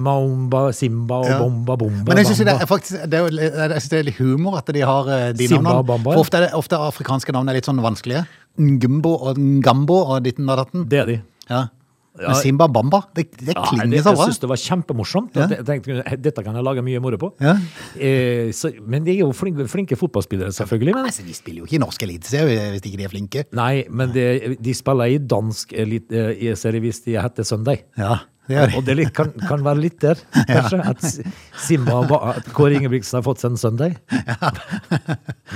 Maumba, 0.00 0.62
Simba 0.72 1.18
og 1.22 1.28
Ja. 1.28 1.38
Bomba, 1.42 1.76
Bomba, 1.76 2.06
Men 2.08 2.20
jeg 2.22 2.30
synes 2.30 2.44
det 2.46 2.54
er 2.54 2.68
faktisk 2.70 3.02
det 3.10 3.20
det 3.32 3.98
er 3.98 4.06
litt 4.06 4.18
humor 4.20 4.56
at 4.60 4.70
de 4.72 4.80
har 4.86 5.08
eh, 5.12 5.26
de 5.36 5.48
Simba 5.50 5.62
navnene. 5.72 5.82
og 5.82 5.86
Bamba. 5.90 6.14
For 6.14 6.24
ofte 6.24 6.38
er 6.40 6.46
det 6.46 6.52
ofte 6.58 6.78
er 6.78 6.86
afrikanske 6.88 7.34
navn 7.36 7.50
er 7.52 7.58
litt 7.58 7.68
sånn 7.68 7.82
vanskelige. 7.84 8.24
Ngumbo 8.60 9.12
og 9.28 9.38
Ngambo 9.40 9.98
og 10.14 10.22
ditten 10.24 10.48
og 10.52 10.60
datten. 10.62 10.86
Det 10.88 10.98
er 11.02 11.10
de. 11.10 11.18
Ja. 11.50 11.66
Men 12.12 12.26
Med 12.28 12.36
Simba 12.36 12.66
Bamba, 12.68 12.98
det, 13.16 13.22
det 13.40 13.54
Ja, 13.56 13.62
klinger 13.70 13.88
det, 13.88 14.02
så 14.04 14.10
jeg 14.12 14.16
bra. 14.18 14.24
syns 14.28 14.38
det 14.42 14.48
var 14.50 14.58
kjempemorsomt. 14.60 15.36
Ja. 15.38 15.46
Jeg 15.48 15.64
tenkte, 15.64 16.16
Dette 16.20 16.42
kan 16.44 16.54
jeg 16.58 16.64
lage 16.66 16.82
mye 16.84 17.00
moro 17.00 17.16
på. 17.16 17.30
Ja. 17.40 17.54
Eh, 17.96 18.50
så, 18.52 18.68
men 18.84 19.06
de 19.06 19.14
er 19.14 19.22
jo 19.22 19.30
flinke, 19.32 19.64
flinke 19.72 19.96
fotballspillere, 19.96 20.52
selvfølgelig. 20.52 20.92
Men, 20.98 21.06
Altså, 21.08 21.24
de 21.24 21.32
spiller 21.32 21.62
jo 21.62 21.68
ikke 21.70 21.78
i 21.78 21.80
norsk 21.80 22.02
eliteserie 22.04 22.66
hvis 22.74 22.84
ikke 22.84 23.00
de 23.00 23.06
er 23.08 23.12
flinke. 23.14 23.44
nei, 23.56 23.84
men 23.88 24.12
det, 24.12 24.26
de 24.60 24.74
spiller 24.76 25.14
i 25.14 25.16
dansk 25.24 25.72
eliteserie 25.72 26.80
hvis 26.84 27.00
de 27.06 27.16
heter 27.16 27.48
Søndag. 27.48 27.80
Ja, 27.96 28.18
det 28.46 28.58
gjør. 28.58 28.76
Og 28.76 28.84
det 28.90 28.96
litt, 29.00 29.12
kan, 29.16 29.32
kan 29.48 29.64
være 29.64 29.80
litt 29.86 29.96
der, 30.04 30.20
kanskje. 30.52 30.82
At 30.92 31.00
Simba 31.64 32.02
at 32.34 32.52
Kåre 32.52 32.76
Ingebrigtsen 32.76 33.22
har 33.22 33.24
fått 33.24 33.40
seg 33.40 33.54
en 33.54 33.60
Sunday. 33.62 33.96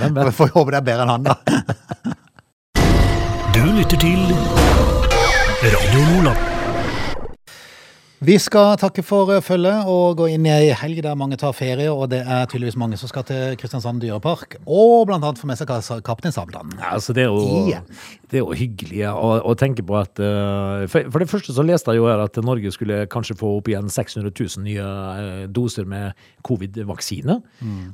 Hvem 0.01 0.09
Vi 0.17 0.25
vet? 0.25 0.33
får 0.41 0.55
håpe 0.57 0.73
det 0.73 0.81
er 0.81 0.89
bedre 0.89 1.05
enn 1.05 1.13
han, 1.19 1.29
da. 1.29 1.37
Du 3.53 3.61
lytter 3.77 4.01
til 4.01 5.16
Radio 5.57 6.01
Nordland. 6.05 6.37
Vi 8.21 8.35
skal 8.37 8.75
takke 8.77 9.01
for 9.05 9.31
følget 9.41 9.87
og 9.89 10.19
gå 10.19 10.27
inn 10.29 10.45
i 10.45 10.51
ei 10.53 10.67
helg 10.77 10.99
der 11.01 11.15
mange 11.17 11.37
tar 11.41 11.55
ferie, 11.57 11.87
og 11.89 12.11
det 12.11 12.19
er 12.21 12.45
tydeligvis 12.49 12.77
mange 12.77 12.97
som 13.01 13.09
skal 13.09 13.25
til 13.25 13.55
Kristiansand 13.57 14.03
dyrepark, 14.03 14.59
og 14.65 15.09
annet 15.15 15.41
få 15.41 15.49
med 15.49 15.57
seg 15.57 15.71
Kaptein 16.05 16.35
Sabeltann. 16.35 16.75
Ja, 16.77 16.91
altså 16.99 17.15
det, 17.17 17.25
er 17.25 17.33
jo, 17.33 17.65
det 18.29 18.37
er 18.37 18.43
jo 18.43 18.57
hyggelig 18.57 18.99
ja, 18.99 19.15
å, 19.17 19.31
å 19.49 19.55
tenke 19.57 19.85
på 19.85 19.97
at 19.97 20.21
uh, 20.21 20.85
for, 20.93 21.09
for 21.09 21.25
det 21.25 21.29
første 21.31 21.57
så 21.57 21.65
leste 21.65 21.95
jeg 21.95 22.03
jo 22.03 22.09
her 22.09 22.21
at 22.21 22.37
Norge 22.45 22.73
skulle 22.73 23.07
kanskje 23.09 23.37
få 23.41 23.55
opp 23.57 23.71
igjen 23.73 23.89
600 23.89 24.29
000 24.29 24.65
nye 24.67 24.85
eh, 24.85 25.43
doser 25.49 25.89
med 25.89 26.13
covid-vaksine. 26.45 27.39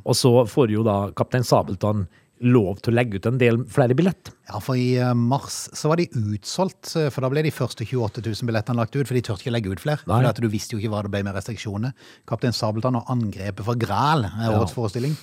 Og 0.03 0.19
så 0.19 0.33
får 0.51 0.75
jo 0.75 0.83
da 0.83 0.97
Kaptein 1.15 1.47
Sabeltann 1.47 2.09
lov 2.41 2.79
til 2.83 2.91
å 2.91 2.95
legge 2.97 3.19
ut 3.19 3.27
en 3.29 3.37
del 3.39 3.59
flere 3.71 3.95
billett. 3.95 4.31
Ja, 4.49 4.59
for 4.63 4.79
i 4.79 4.95
eh, 4.99 5.13
mars 5.15 5.69
så 5.77 5.91
var 5.91 6.01
de 6.01 6.09
utsolgt, 6.09 6.95
eh, 6.99 7.09
for 7.13 7.23
da 7.23 7.29
ble 7.31 7.43
de 7.45 7.53
første 7.53 7.85
28 7.85 8.23
000 8.25 8.49
billettene 8.49 8.81
lagt 8.81 8.95
ut, 8.97 9.05
for 9.07 9.15
de 9.15 9.23
tørte 9.23 9.45
ikke 9.45 9.53
legge 9.55 9.71
ut 9.71 9.83
flere. 9.83 10.03
Nei. 10.09 10.23
For 10.27 10.43
du 10.43 10.49
visste 10.51 10.75
jo 10.75 10.81
ikke 10.81 10.91
hva 10.95 11.03
det 11.05 11.13
ble 11.13 11.23
med 11.27 11.37
restriksjoner. 11.37 11.93
Kaptein 12.29 12.55
Sabeltann 12.57 12.99
og 12.99 13.09
angrepet 13.13 13.63
for 13.67 13.79
Græl 13.79 14.27
er 14.27 14.51
årets 14.57 14.75
forestilling. 14.75 15.15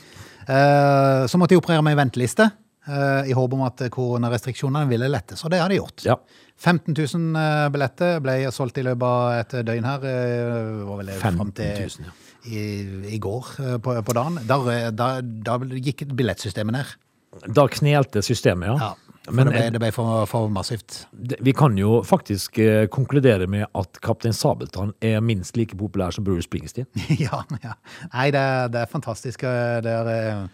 Eh, 0.47 1.27
Så 1.29 1.39
måtte 1.39 1.55
de 1.57 1.61
operere 1.61 1.85
med 1.85 1.99
en 1.99 2.05
venteliste, 2.07 2.51
i 2.91 3.35
håp 3.37 3.53
om 3.55 3.61
at 3.67 3.83
koronarestriksjonene 3.93 4.89
ville 4.89 5.07
lettes, 5.13 5.45
og 5.45 5.53
det 5.53 5.61
har 5.61 5.69
de 5.71 5.77
gjort. 5.77 6.01
Ja. 6.03 6.17
15 6.57 6.97
000 6.97 7.37
eh, 7.37 7.67
billetter 7.71 8.23
ble 8.25 8.39
solgt 8.51 8.81
i 8.81 8.87
løpet 8.87 9.05
av 9.05 9.37
et 9.37 9.55
døgn 9.69 9.87
her. 9.87 10.07
Var 10.89 10.97
vel 11.03 11.13
det 11.13 11.19
15 11.21 11.37
frem 11.37 11.53
til 11.61 11.85
000, 12.01 12.09
ja. 12.09 12.15
I, 12.47 12.65
i 13.15 13.19
går 13.23 13.53
eh, 13.59 13.77
på, 13.83 13.95
på 14.07 14.17
dagen. 14.17 14.41
Da, 14.49 15.11
da, 15.21 15.59
gikk 15.77 16.07
billettsystemet 16.17 16.77
ned. 16.77 16.97
Da 17.55 17.67
knelte 17.71 18.23
systemet, 18.27 18.73
ja. 18.73 18.91
Ja, 18.91 19.35
Men 19.35 19.47
det 19.47 19.53
ble, 19.53 19.63
eh, 19.63 19.71
det 19.75 19.83
ble 19.83 19.91
for, 19.95 20.25
for 20.31 20.49
massivt. 20.51 21.05
vi 21.41 21.53
kan 21.55 21.77
jo 21.79 22.01
faktisk 22.07 22.59
eh, 22.59 22.87
konkludere 22.91 23.47
med 23.47 23.67
at 23.77 24.01
Kaptein 24.03 24.35
Sabeltann 24.35 24.95
er 25.01 25.21
minst 25.21 25.57
like 25.61 25.77
populær 25.79 26.11
som 26.17 26.25
Bruce 26.25 26.49
Springsteen. 26.49 26.89
ja, 27.27 27.45
ja. 27.63 27.77
Nei, 28.15 28.31
det 28.35 28.41
er, 28.41 28.69
det 28.73 28.83
er 28.83 28.91
fantastisk. 28.91 29.45
Det 29.85 29.93
er 29.93 30.13
eh, 30.15 30.45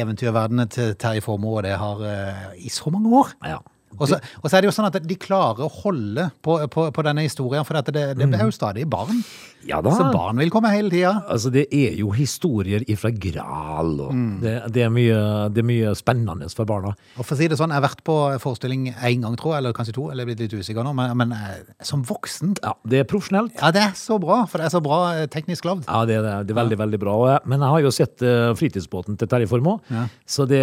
eventyrverdenen 0.00 0.70
til 0.72 0.94
Terje 0.96 1.24
Formoe, 1.24 1.58
og 1.58 1.66
det 1.66 1.76
har 1.80 2.04
eh, 2.08 2.50
i 2.64 2.72
så 2.72 2.92
mange 2.94 3.12
år. 3.18 3.34
Ja. 3.44 3.60
Og 3.98 4.08
så, 4.10 4.18
og 4.42 4.50
så 4.50 4.56
er 4.58 4.64
det 4.64 4.70
jo 4.70 4.76
sånn 4.76 4.88
at 4.90 5.00
de 5.04 5.16
klarer 5.20 5.64
å 5.66 5.70
holde 5.82 6.28
på, 6.44 6.58
på, 6.72 6.88
på 6.94 7.04
denne 7.06 7.24
historien, 7.26 7.64
for 7.66 7.78
det, 7.80 7.94
det 8.18 8.28
blir 8.28 8.46
jo 8.48 8.54
stadig 8.54 8.86
barn. 8.90 9.22
Ja 9.64 9.78
da. 9.80 9.94
Så 9.96 10.10
barn 10.12 10.36
vil 10.36 10.50
komme 10.52 10.68
hele 10.68 10.90
tida. 10.92 11.14
Altså, 11.32 11.48
det 11.54 11.62
er 11.72 11.94
jo 11.96 12.10
historier 12.12 12.82
ifra 12.90 13.08
Gral, 13.14 13.94
og 14.04 14.10
Mm. 14.14 14.40
det, 14.42 14.52
det, 14.74 14.82
er 14.84 14.90
mye, 14.92 15.20
det 15.54 15.62
er 15.62 15.66
mye 15.66 15.92
spennende 15.96 16.46
for 16.52 16.68
barna. 16.68 16.92
Og 17.16 17.24
for 17.24 17.34
å 17.34 17.38
si 17.38 17.48
det 17.48 17.56
sånn, 17.58 17.72
jeg 17.72 17.80
har 17.80 17.86
vært 17.86 18.02
på 18.06 18.16
forestilling 18.42 18.90
én 18.92 19.24
gang, 19.24 19.36
tror 19.40 19.54
jeg, 19.54 19.62
eller 19.62 19.72
kanskje 19.76 19.94
to, 19.96 20.04
eller 20.10 20.22
jeg 20.22 20.28
er 20.28 20.30
blitt 20.34 20.42
litt 20.52 20.60
usikker 20.60 20.84
nå, 20.84 20.92
men, 20.98 21.14
men 21.16 21.32
eh, 21.32 21.62
som 21.84 22.04
voksen 22.06 22.52
Ja, 22.62 22.74
det 22.84 23.00
er 23.00 23.08
profesjonelt. 23.08 23.56
Ja, 23.56 23.70
det 23.74 23.82
er 23.86 23.96
så 23.98 24.18
bra, 24.22 24.42
for 24.50 24.60
det 24.60 24.68
er 24.68 24.74
så 24.76 24.82
bra 24.84 24.98
eh, 25.14 25.24
teknisk 25.32 25.64
lagd. 25.68 25.88
Ja, 25.88 26.04
det 26.08 26.18
er, 26.20 26.28
det 26.44 26.52
er 26.54 26.60
veldig, 26.60 26.78
veldig 26.84 27.00
bra. 27.02 27.16
Men 27.48 27.64
jeg 27.64 27.72
har 27.74 27.84
jo 27.86 27.94
sett 27.96 28.22
eh, 28.26 28.52
fritidsbåten 28.60 29.16
til 29.20 29.30
Terje 29.32 29.48
Formoe, 29.50 29.80
så 30.28 30.44
det, 30.50 30.60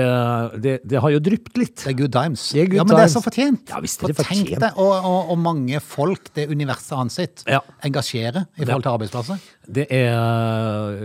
det, 0.62 0.78
det 0.86 1.02
har 1.02 1.14
jo 1.18 1.20
drypt 1.24 1.58
litt. 1.60 1.80
Det 1.82 1.92
er 1.96 1.98
good 2.06 2.14
times. 2.14 2.46
Det 2.54 2.64
er 2.68 2.70
good 2.72 2.82
ja, 2.84 2.86
men 2.86 2.94
det 2.96 3.02
er 3.02 3.10
times. 3.10 3.18
Så 3.22 3.28
fortjent. 3.30 3.72
Ja, 3.72 3.80
visst 3.84 4.02
er 4.04 4.12
det 4.12 4.18
tenk 4.20 4.50
fortjent. 4.50 4.64
deg, 4.64 4.80
og, 4.82 4.92
og, 5.08 5.32
og 5.34 5.40
mange 5.42 5.82
folk 5.84 6.32
det 6.36 6.48
universet 6.52 6.98
hans 6.98 7.18
sitt 7.20 7.44
Ja. 7.48 7.62
engasjerer 7.86 8.48
i 8.58 8.66
forhold 8.66 8.86
til 8.86 8.92
arbeidsplasser. 8.92 9.42
Det 9.72 9.86
er 9.94 11.04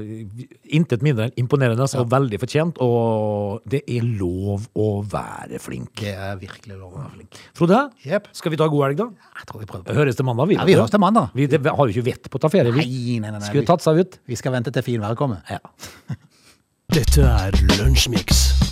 intet 0.74 1.04
mindre 1.04 1.28
enn 1.28 1.36
imponerende 1.44 1.86
og 1.86 2.08
veldig 2.10 2.40
fortjent, 2.42 2.80
og 2.82 3.66
det 3.68 3.82
er 3.86 4.06
lov 4.06 4.66
å 4.74 4.88
være 5.06 5.60
flink. 5.62 5.92
Det 6.00 6.14
er 6.14 6.38
virkelig 6.40 6.78
lov 6.78 6.96
å 6.96 7.02
være 7.04 7.12
flink. 7.18 7.40
Frode, 7.56 7.82
yep. 8.08 8.30
skal 8.36 8.54
vi 8.54 8.60
ta 8.60 8.68
god 8.72 8.88
helg, 8.88 9.02
da? 9.04 9.30
Jeg 9.42 9.50
tror 9.50 9.62
vi 9.62 9.70
prøver 9.70 9.86
på. 9.86 9.98
Høres 10.00 10.18
til 10.18 10.28
mandag, 10.28 10.50
vi. 10.50 10.58
Ja, 10.58 10.66
vi 10.68 10.78
høres 10.78 10.94
til 10.94 11.02
mandag. 11.02 11.30
Vi 11.36 11.48
det, 11.52 11.62
har 11.66 11.84
jo 11.84 11.92
ikke 11.94 12.08
vett 12.10 12.30
på 12.32 12.40
å 12.40 12.46
ta 12.46 12.52
ferie, 12.52 12.72
vi. 12.74 12.86
Nei, 12.86 13.20
nei, 13.20 13.30
nei. 13.30 13.40
nei. 13.40 13.50
Skulle 13.50 13.68
tatt 13.68 13.84
seg 13.84 14.00
ut. 14.00 14.20
Vi, 14.24 14.36
vi 14.36 14.40
skal 14.40 14.56
vente 14.56 14.72
til 14.74 14.84
finværet 14.86 15.18
kommer. 15.18 15.44
Ja. 15.50 15.60
Dette 16.96 17.26
er 17.26 17.60
Lunsjmix. 17.78 18.65